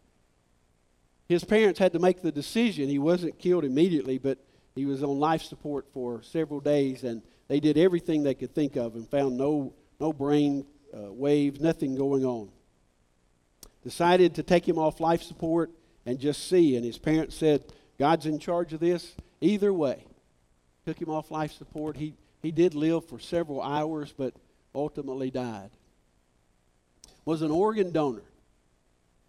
His 1.27 1.43
parents 1.43 1.79
had 1.79 1.93
to 1.93 1.99
make 1.99 2.21
the 2.21 2.31
decision. 2.31 2.89
He 2.89 2.99
wasn't 2.99 3.39
killed 3.39 3.63
immediately, 3.63 4.17
but 4.17 4.37
he 4.75 4.85
was 4.85 5.01
on 5.03 5.19
life 5.19 5.41
support 5.41 5.87
for 5.93 6.21
several 6.21 6.59
days, 6.59 7.03
and 7.03 7.21
they 7.47 7.59
did 7.59 7.77
everything 7.77 8.23
they 8.23 8.33
could 8.33 8.53
think 8.53 8.75
of 8.75 8.95
and 8.95 9.09
found 9.09 9.37
no, 9.37 9.73
no 9.99 10.13
brain 10.13 10.65
uh, 10.93 11.11
waves, 11.11 11.59
nothing 11.59 11.95
going 11.95 12.25
on. 12.25 12.49
Decided 13.83 14.35
to 14.35 14.43
take 14.43 14.67
him 14.67 14.77
off 14.77 14.99
life 14.99 15.23
support 15.23 15.71
and 16.05 16.19
just 16.19 16.47
see, 16.47 16.75
and 16.75 16.85
his 16.85 16.97
parents 16.97 17.35
said, 17.35 17.63
God's 17.97 18.25
in 18.25 18.39
charge 18.39 18.73
of 18.73 18.79
this 18.79 19.15
either 19.39 19.73
way. 19.73 20.05
Took 20.85 20.99
him 20.99 21.09
off 21.09 21.31
life 21.31 21.51
support. 21.51 21.97
He, 21.97 22.15
he 22.41 22.51
did 22.51 22.73
live 22.73 23.05
for 23.07 23.19
several 23.19 23.61
hours, 23.61 24.13
but 24.15 24.33
ultimately 24.73 25.29
died. 25.29 25.69
Was 27.25 27.41
an 27.41 27.51
organ 27.51 27.91
donor. 27.91 28.23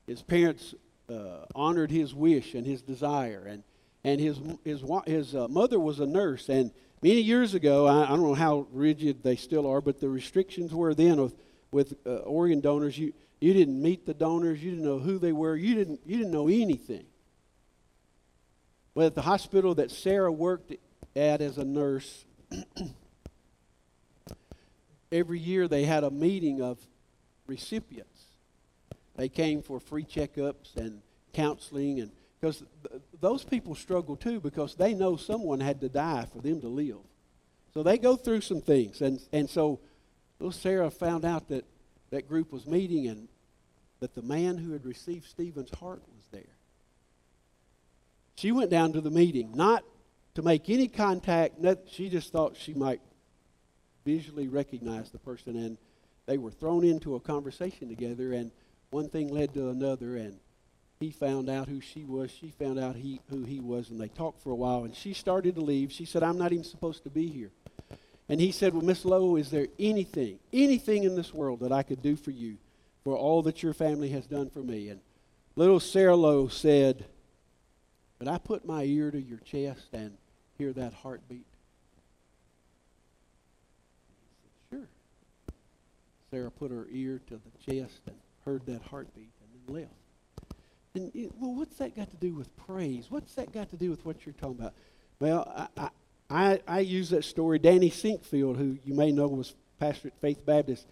His 0.07 0.23
parents 0.23 0.75
uh, 1.09 1.45
honored 1.55 1.91
his 1.91 2.15
wish 2.15 2.55
and 2.55 2.67
his 2.67 2.83
desire, 2.83 3.45
and 3.47 3.63
and 4.05 4.21
his 4.21 4.39
his 4.65 4.83
his 5.07 5.35
uh, 5.35 5.49
mother 5.49 5.79
was 5.79 6.01
a 6.01 6.07
nurse. 6.07 6.49
And 6.49 6.73
many 7.03 7.21
years 7.21 7.55
ago, 7.55 7.87
I, 7.87 8.05
I, 8.05 8.09
don't 8.09 8.23
know 8.23 8.35
how 8.35 8.67
rigid 8.73 9.23
they 9.23 9.37
still 9.37 9.67
are, 9.67 9.81
but 9.81 10.01
the 10.01 10.09
restrictions 10.09 10.73
were 10.75 10.95
then 10.95 11.21
with 11.21 11.35
with 11.71 11.95
uh, 12.07 12.17
organ 12.19 12.61
donors. 12.61 12.99
You 12.99 13.13
you 13.43 13.53
didn't 13.53 13.83
meet 13.83 14.07
the 14.07 14.15
donors. 14.15 14.63
You 14.63 14.71
didn't 14.71 14.85
know 14.85 15.01
who 15.01 15.19
they 15.19 15.33
were. 15.33 15.57
You 15.57 15.75
didn't 15.75 16.01
you 16.07 16.17
didn't 16.17 16.31
know 16.31 16.47
anything. 16.47 17.05
But 18.95 19.07
at 19.07 19.15
the 19.17 19.23
hospital 19.23 19.75
that 19.75 19.91
Sarah 19.91 20.31
worked 20.31 20.73
at 21.17 21.41
as 21.41 21.59
a 21.59 21.65
nurse, 21.65 22.25
every 25.13 25.41
year 25.41 25.67
they 25.67 25.85
had 25.85 26.05
a 26.05 26.11
meeting 26.11 26.63
of 26.63 26.79
recipients. 27.49 28.23
They 29.17 29.29
came 29.29 29.61
for 29.61 29.81
free 29.81 30.05
checkups 30.05 30.77
and 30.77 31.03
counseling 31.33 32.01
and 32.01 32.13
because 32.41 32.63
th- 32.89 33.03
those 33.21 33.45
people 33.45 33.75
struggle 33.75 34.15
too 34.15 34.41
because 34.41 34.77
they 34.77 34.95
know 34.95 35.17
someone 35.17 35.59
had 35.59 35.81
to 35.81 35.89
die 35.89 36.27
for 36.33 36.41
them 36.41 36.61
to 36.61 36.69
live. 36.69 36.99
So 37.75 37.83
they 37.83 37.99
go 37.99 38.15
through 38.15 38.43
some 38.43 38.61
things. 38.61 39.01
And, 39.01 39.21
and 39.33 39.51
so 39.51 39.81
little 40.39 40.53
Sarah 40.53 40.91
found 40.91 41.25
out 41.25 41.49
that 41.49 41.65
that 42.13 42.29
group 42.29 42.53
was 42.53 42.67
meeting 42.67 43.09
and 43.09 43.27
that 44.01 44.15
the 44.15 44.23
man 44.23 44.59
who 44.59 44.73
had 44.73 44.85
received 44.85 45.27
Stephen's 45.27 45.71
heart 45.71 46.03
was 46.15 46.25
there. 46.31 46.57
She 48.37 48.53
went 48.53 48.71
down 48.71 48.93
to 48.93 49.01
the 49.01 49.11
meeting, 49.11 49.53
not 49.55 49.83
to 50.35 50.43
make 50.43 50.69
any 50.69 50.89
contact. 50.89 51.55
She 51.89 52.09
just 52.09 52.31
thought 52.31 52.57
she 52.57 52.75
might 52.75 53.01
visually 54.05 54.49
recognize 54.49 55.11
the 55.11 55.19
person. 55.19 55.57
And 55.57 55.79
they 56.27 56.39
were 56.39 56.51
thrown 56.51 56.85
into 56.85 57.15
a 57.15 57.21
conversation 57.21 57.89
together, 57.89 58.33
and 58.33 58.51
one 58.91 59.09
thing 59.09 59.29
led 59.29 59.55
to 59.55 59.71
another. 59.71 60.17
And 60.17 60.39
he 61.01 61.11
found 61.11 61.49
out 61.49 61.69
who 61.69 61.81
she 61.81 62.05
was. 62.05 62.31
She 62.31 62.51
found 62.51 62.79
out 62.79 62.97
he, 62.97 63.21
who 63.31 63.45
he 63.45 63.61
was, 63.61 63.91
and 63.91 64.01
they 64.01 64.09
talked 64.09 64.43
for 64.43 64.51
a 64.51 64.57
while. 64.57 64.85
And 64.85 64.95
she 64.95 65.15
started 65.15 65.55
to 65.55 65.63
leave. 65.63 65.93
She 65.93 66.05
said, 66.05 66.23
I'm 66.23 66.39
not 66.39 66.53
even 66.53 66.65
supposed 66.65 67.05
to 67.05 67.11
be 67.11 67.29
here. 67.29 67.53
And 68.29 68.41
he 68.41 68.53
said, 68.53 68.73
Well, 68.73 68.85
Miss 68.85 69.05
Lowe, 69.05 69.37
is 69.37 69.51
there 69.51 69.69
anything, 69.79 70.39
anything 70.53 71.05
in 71.05 71.17
this 71.17 71.35
world 71.35 71.61
that 71.61 71.73
I 71.73 71.83
could 71.83 72.03
do 72.03 72.17
for 72.17 72.31
you 72.31 72.57
for 73.05 73.17
all 73.17 73.43
that 73.43 73.63
your 73.63 73.75
family 73.75 74.11
has 74.11 74.27
done 74.27 74.51
for 74.51 74.61
me? 74.61 74.89
And 74.89 75.01
little 75.57 75.81
Sarah 75.81 76.17
Lowe 76.17 76.49
said, 76.49 77.05
Could 78.19 78.29
I 78.29 78.39
put 78.39 78.65
my 78.65 78.85
ear 78.85 79.11
to 79.11 79.21
your 79.21 79.39
chest 79.39 79.89
and 79.93 80.17
hear 80.57 80.73
that 80.73 80.95
heartbeat? 80.95 81.47
He 84.71 84.77
said, 84.79 84.79
Sure. 84.79 84.89
Sarah 86.31 86.51
put 86.51 86.71
her 86.71 86.87
ear 86.91 87.21
to 87.29 87.35
the 87.35 87.73
chest 87.73 88.01
and 88.07 88.17
heard 88.45 88.65
that 88.67 88.83
heartbeat 88.83 89.31
and 89.41 89.67
then 89.67 89.75
left. 89.75 89.93
And 90.95 91.11
it, 91.15 91.33
well, 91.39 91.55
what's 91.55 91.77
that 91.79 91.97
got 91.97 92.11
to 92.11 92.17
do 92.17 92.35
with 92.35 92.55
praise? 92.57 93.07
What's 93.09 93.35
that 93.35 93.53
got 93.53 93.71
to 93.71 93.77
do 93.77 93.91
with 93.91 94.05
what 94.05 94.27
you're 94.27 94.35
talking 94.35 94.59
about? 94.59 94.75
Well, 95.21 95.51
I, 95.57 95.85
I, 95.85 95.89
I 96.31 96.81
use 96.81 97.11
that 97.11 97.25
story. 97.25 97.59
Danny 97.59 97.91
Sinkfield, 97.91 98.57
who 98.57 98.79
you 98.85 98.95
may 98.95 99.13
know 99.13 99.29
was 99.29 99.55
pastor 99.79 100.09
at 100.09 100.21
Faith 100.21 100.47
Baptist, 100.47 100.87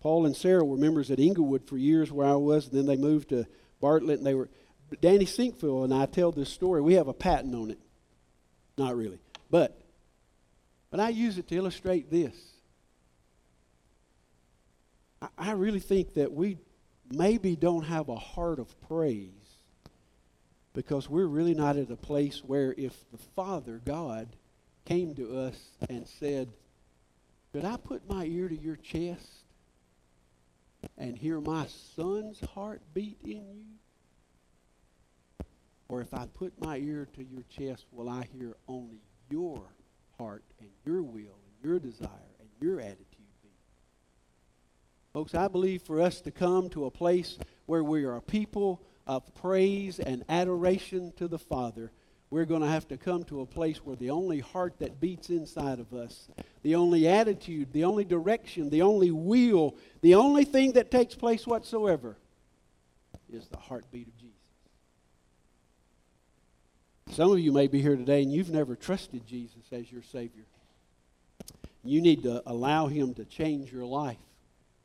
Paul 0.00 0.26
and 0.26 0.34
Sarah 0.34 0.64
were 0.64 0.76
members 0.76 1.10
at 1.10 1.20
Inglewood 1.20 1.68
for 1.68 1.76
years 1.76 2.10
where 2.10 2.26
I 2.26 2.34
was, 2.34 2.68
and 2.68 2.76
then 2.76 2.86
they 2.86 2.96
moved 2.96 3.28
to 3.30 3.46
Bartlett, 3.80 4.18
and 4.18 4.26
they 4.26 4.34
were. 4.34 4.48
Danny 5.00 5.24
Sinkfield 5.24 5.84
and 5.84 5.94
I 5.94 6.06
tell 6.06 6.32
this 6.32 6.48
story. 6.48 6.80
We 6.80 6.94
have 6.94 7.06
a 7.06 7.12
patent 7.12 7.54
on 7.54 7.70
it. 7.70 7.78
Not 8.76 8.96
really. 8.96 9.20
But, 9.50 9.80
but 10.90 10.98
I 10.98 11.10
use 11.10 11.38
it 11.38 11.46
to 11.48 11.56
illustrate 11.56 12.10
this. 12.10 12.34
I, 15.22 15.28
I 15.38 15.52
really 15.52 15.80
think 15.80 16.14
that 16.14 16.32
we 16.32 16.58
maybe 17.08 17.54
don't 17.54 17.84
have 17.84 18.08
a 18.08 18.16
heart 18.16 18.58
of 18.58 18.80
praise 18.88 19.30
because 20.72 21.08
we're 21.08 21.26
really 21.26 21.54
not 21.54 21.76
at 21.76 21.90
a 21.90 21.96
place 21.96 22.42
where 22.44 22.74
if 22.76 22.96
the 23.10 23.18
Father, 23.36 23.80
God, 23.84 24.28
came 24.90 25.14
to 25.14 25.38
us 25.38 25.56
and 25.88 26.04
said, 26.04 26.48
Could 27.52 27.64
I 27.64 27.76
put 27.76 28.08
my 28.08 28.24
ear 28.24 28.48
to 28.48 28.60
your 28.60 28.74
chest 28.74 29.44
and 30.98 31.16
hear 31.16 31.40
my 31.40 31.66
son's 31.94 32.40
heart 32.40 32.82
beat 32.92 33.16
in 33.22 33.30
you? 33.30 33.64
Or 35.88 36.00
if 36.00 36.12
I 36.12 36.26
put 36.34 36.60
my 36.60 36.78
ear 36.78 37.06
to 37.14 37.22
your 37.22 37.44
chest, 37.48 37.86
will 37.92 38.08
I 38.08 38.26
hear 38.36 38.56
only 38.66 38.98
your 39.30 39.62
heart 40.18 40.42
and 40.58 40.68
your 40.84 41.02
will 41.02 41.14
and 41.14 41.62
your 41.62 41.78
desire 41.78 42.10
and 42.40 42.48
your 42.60 42.80
attitude? 42.80 43.06
Folks, 45.12 45.36
I 45.36 45.46
believe 45.46 45.82
for 45.82 46.00
us 46.00 46.20
to 46.22 46.32
come 46.32 46.68
to 46.70 46.86
a 46.86 46.90
place 46.90 47.38
where 47.66 47.84
we 47.84 48.04
are 48.04 48.16
a 48.16 48.22
people 48.22 48.82
of 49.06 49.32
praise 49.36 50.00
and 50.00 50.24
adoration 50.28 51.12
to 51.16 51.28
the 51.28 51.38
Father, 51.38 51.92
we're 52.30 52.44
going 52.44 52.62
to 52.62 52.68
have 52.68 52.86
to 52.88 52.96
come 52.96 53.24
to 53.24 53.40
a 53.40 53.46
place 53.46 53.78
where 53.78 53.96
the 53.96 54.10
only 54.10 54.38
heart 54.38 54.78
that 54.78 55.00
beats 55.00 55.30
inside 55.30 55.80
of 55.80 55.92
us, 55.92 56.28
the 56.62 56.76
only 56.76 57.08
attitude, 57.08 57.72
the 57.72 57.84
only 57.84 58.04
direction, 58.04 58.70
the 58.70 58.82
only 58.82 59.10
will, 59.10 59.76
the 60.00 60.14
only 60.14 60.44
thing 60.44 60.72
that 60.72 60.90
takes 60.90 61.14
place 61.16 61.44
whatsoever 61.46 62.16
is 63.32 63.48
the 63.48 63.56
heartbeat 63.56 64.06
of 64.06 64.16
Jesus. 64.16 64.36
Some 67.10 67.32
of 67.32 67.40
you 67.40 67.50
may 67.50 67.66
be 67.66 67.82
here 67.82 67.96
today 67.96 68.22
and 68.22 68.32
you've 68.32 68.50
never 68.50 68.76
trusted 68.76 69.26
Jesus 69.26 69.64
as 69.72 69.90
your 69.90 70.02
Savior. 70.02 70.44
You 71.82 72.00
need 72.00 72.22
to 72.22 72.42
allow 72.46 72.86
Him 72.86 73.14
to 73.14 73.24
change 73.24 73.72
your 73.72 73.84
life. 73.84 74.18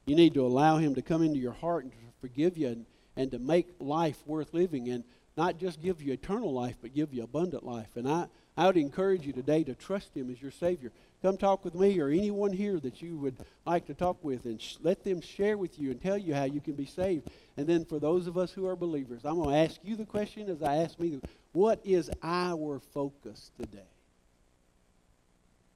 You 0.08 0.16
need 0.16 0.34
to 0.34 0.46
allow 0.46 0.78
Him 0.78 0.96
to 0.96 1.04
come 1.04 1.22
into 1.22 1.38
your 1.38 1.52
heart 1.52 1.84
and 1.84 1.94
to 1.94 1.98
forgive 2.22 2.58
you 2.58 2.70
and, 2.70 2.86
and 3.16 3.30
to 3.32 3.38
make 3.38 3.68
life 3.80 4.18
worth 4.26 4.54
living. 4.54 4.90
And 4.90 5.04
not 5.38 5.58
just 5.58 5.82
give 5.82 6.02
you 6.02 6.14
eternal 6.14 6.54
life, 6.54 6.76
but 6.82 6.94
give 6.94 7.14
you 7.14 7.24
abundant 7.24 7.66
life. 7.66 7.96
And 7.96 8.08
I, 8.08 8.28
I 8.56 8.68
would 8.68 8.78
encourage 8.78 9.26
you 9.26 9.34
today 9.34 9.64
to 9.66 9.76
trust 9.76 10.16
Him 10.16 10.30
as 10.32 10.42
your 10.42 10.52
Savior. 10.52 10.92
Come 11.22 11.38
talk 11.38 11.66
with 11.66 11.76
me 11.76 12.00
or 12.00 12.10
anyone 12.10 12.54
here 12.54 12.80
that 12.80 13.02
you 13.02 13.18
would 13.18 13.36
like 13.66 13.88
to 13.88 13.94
talk 13.94 14.24
with 14.24 14.46
and 14.46 14.62
sh- 14.62 14.76
let 14.82 15.04
them 15.04 15.22
share 15.22 15.58
with 15.58 15.80
you 15.80 15.92
and 15.92 16.02
tell 16.02 16.18
you 16.18 16.34
how 16.34 16.44
you 16.44 16.62
can 16.62 16.76
be 16.76 16.86
saved. 16.86 17.30
And 17.58 17.68
then 17.68 17.84
for 17.84 18.00
those 18.00 18.28
of 18.28 18.38
us 18.38 18.52
who 18.52 18.68
are 18.68 18.76
believers, 18.76 19.26
I'm 19.26 19.36
going 19.36 19.50
to 19.50 19.58
ask 19.58 19.80
you 19.84 19.96
the 19.96 20.06
question 20.06 20.50
as 20.50 20.62
I 20.62 20.78
ask 20.78 21.00
me, 21.00 21.20
what 21.52 21.80
is 21.84 22.12
our 22.22 22.80
focus 22.80 23.52
today? 23.60 23.80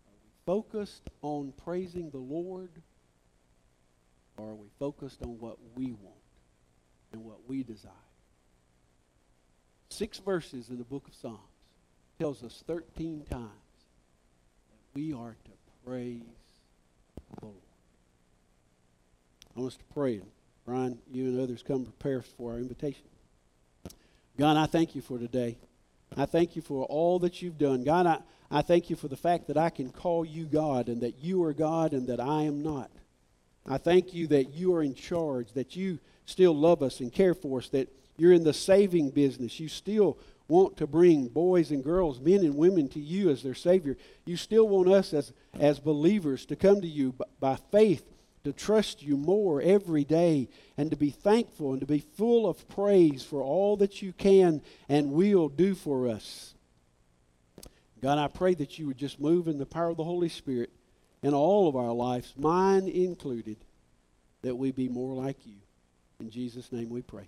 Are 0.07 0.19
we 0.23 0.29
focused 0.45 1.09
on 1.21 1.53
praising 1.63 2.11
the 2.11 2.17
Lord 2.17 2.71
or 4.37 4.51
are 4.51 4.55
we 4.55 4.67
focused 4.77 5.21
on 5.21 5.39
what 5.39 5.57
we 5.75 5.87
want 5.87 6.15
and 7.11 7.25
what 7.25 7.39
we 7.47 7.63
desire? 7.63 8.08
Six 9.89 10.19
verses 10.19 10.69
in 10.69 10.77
the 10.77 10.83
book 10.83 11.07
of 11.07 11.15
Psalms 11.15 11.39
tells 12.19 12.43
us 12.43 12.63
13 12.67 13.25
times 13.29 13.49
that 14.69 14.95
we 14.95 15.13
are 15.13 15.35
to 15.45 15.51
praise 15.85 16.21
the 17.39 17.45
Lord. 17.45 17.55
I 19.55 19.59
want 19.59 19.73
us 19.73 19.77
to 19.77 19.83
pray. 19.93 20.21
Brian, 20.65 20.99
you 21.11 21.25
and 21.25 21.39
others 21.39 21.63
come 21.63 21.85
prepare 21.85 22.21
for 22.21 22.51
our 22.51 22.59
invitation. 22.59 23.03
God, 24.37 24.57
I 24.57 24.67
thank 24.67 24.95
you 24.95 25.01
for 25.01 25.17
today. 25.17 25.57
I 26.15 26.25
thank 26.25 26.55
you 26.55 26.61
for 26.61 26.85
all 26.85 27.19
that 27.19 27.41
you've 27.41 27.57
done. 27.57 27.83
God, 27.83 28.05
I, 28.05 28.19
I 28.51 28.61
thank 28.61 28.89
you 28.89 28.95
for 28.95 29.07
the 29.07 29.17
fact 29.17 29.47
that 29.47 29.57
I 29.57 29.69
can 29.69 29.89
call 29.89 30.23
you 30.23 30.45
God 30.45 30.87
and 30.87 31.01
that 31.01 31.23
you 31.23 31.43
are 31.43 31.53
God 31.53 31.93
and 31.93 32.07
that 32.07 32.19
I 32.19 32.43
am 32.43 32.61
not. 32.61 32.91
I 33.67 33.77
thank 33.77 34.13
you 34.13 34.27
that 34.27 34.53
you 34.53 34.73
are 34.75 34.83
in 34.83 34.95
charge, 34.95 35.53
that 35.53 35.75
you 35.75 35.99
still 36.25 36.55
love 36.55 36.81
us 36.81 36.99
and 36.99 37.11
care 37.11 37.33
for 37.33 37.59
us, 37.59 37.69
that 37.69 37.89
you're 38.19 38.33
in 38.33 38.43
the 38.43 38.53
saving 38.53 39.11
business. 39.11 39.59
You 39.59 39.67
still 39.67 40.17
want 40.47 40.77
to 40.77 40.87
bring 40.87 41.27
boys 41.27 41.71
and 41.71 41.83
girls, 41.83 42.19
men 42.19 42.39
and 42.39 42.55
women 42.55 42.89
to 42.89 42.99
you 42.99 43.29
as 43.29 43.43
their 43.43 43.53
Savior. 43.53 43.95
You 44.25 44.35
still 44.35 44.67
want 44.67 44.89
us 44.89 45.13
as, 45.13 45.31
as 45.59 45.79
believers 45.79 46.45
to 46.47 46.55
come 46.55 46.81
to 46.81 46.87
you 46.87 47.13
by, 47.13 47.25
by 47.39 47.55
faith, 47.71 48.03
to 48.43 48.51
trust 48.51 49.03
you 49.03 49.15
more 49.15 49.61
every 49.61 50.03
day, 50.03 50.49
and 50.75 50.89
to 50.89 50.97
be 50.97 51.11
thankful 51.11 51.71
and 51.71 51.81
to 51.81 51.85
be 51.85 51.99
full 51.99 52.47
of 52.47 52.67
praise 52.67 53.23
for 53.23 53.41
all 53.41 53.77
that 53.77 54.01
you 54.01 54.11
can 54.13 54.61
and 54.87 55.11
will 55.11 55.49
do 55.49 55.75
for 55.75 56.07
us. 56.07 56.55
God, 58.01 58.17
I 58.17 58.27
pray 58.27 58.55
that 58.55 58.79
you 58.79 58.87
would 58.87 58.97
just 58.97 59.19
move 59.19 59.47
in 59.47 59.57
the 59.57 59.65
power 59.65 59.89
of 59.89 59.97
the 59.97 60.03
Holy 60.03 60.29
Spirit 60.29 60.71
in 61.21 61.33
all 61.33 61.67
of 61.67 61.75
our 61.75 61.93
lives, 61.93 62.33
mine 62.37 62.87
included, 62.87 63.57
that 64.41 64.55
we 64.55 64.71
be 64.71 64.87
more 64.87 65.13
like 65.13 65.45
you. 65.45 65.57
In 66.19 66.29
Jesus' 66.29 66.71
name 66.71 66.89
we 66.89 67.01
pray. 67.01 67.27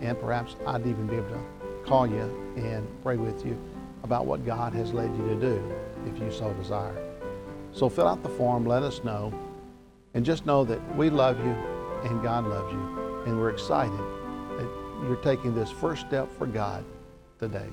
and 0.00 0.18
perhaps 0.18 0.56
I'd 0.66 0.86
even 0.86 1.06
be 1.06 1.16
able 1.16 1.30
to 1.30 1.42
call 1.84 2.06
you 2.06 2.54
and 2.56 2.86
pray 3.02 3.16
with 3.16 3.44
you 3.44 3.58
about 4.02 4.26
what 4.26 4.44
God 4.44 4.72
has 4.74 4.92
led 4.92 5.14
you 5.16 5.28
to 5.28 5.34
do 5.34 5.72
if 6.06 6.18
you 6.18 6.30
so 6.30 6.52
desire. 6.54 6.96
So 7.72 7.88
fill 7.88 8.08
out 8.08 8.22
the 8.22 8.28
form, 8.28 8.64
let 8.64 8.82
us 8.82 9.04
know, 9.04 9.32
and 10.14 10.24
just 10.24 10.46
know 10.46 10.64
that 10.64 10.96
we 10.96 11.10
love 11.10 11.38
you 11.38 11.54
and 12.04 12.22
God 12.22 12.46
loves 12.46 12.72
you, 12.72 13.24
and 13.26 13.38
we're 13.38 13.50
excited 13.50 13.98
that 14.58 14.68
you're 15.02 15.16
taking 15.22 15.54
this 15.54 15.70
first 15.70 16.06
step 16.06 16.30
for 16.36 16.46
God 16.46 16.84
today. 17.38 17.68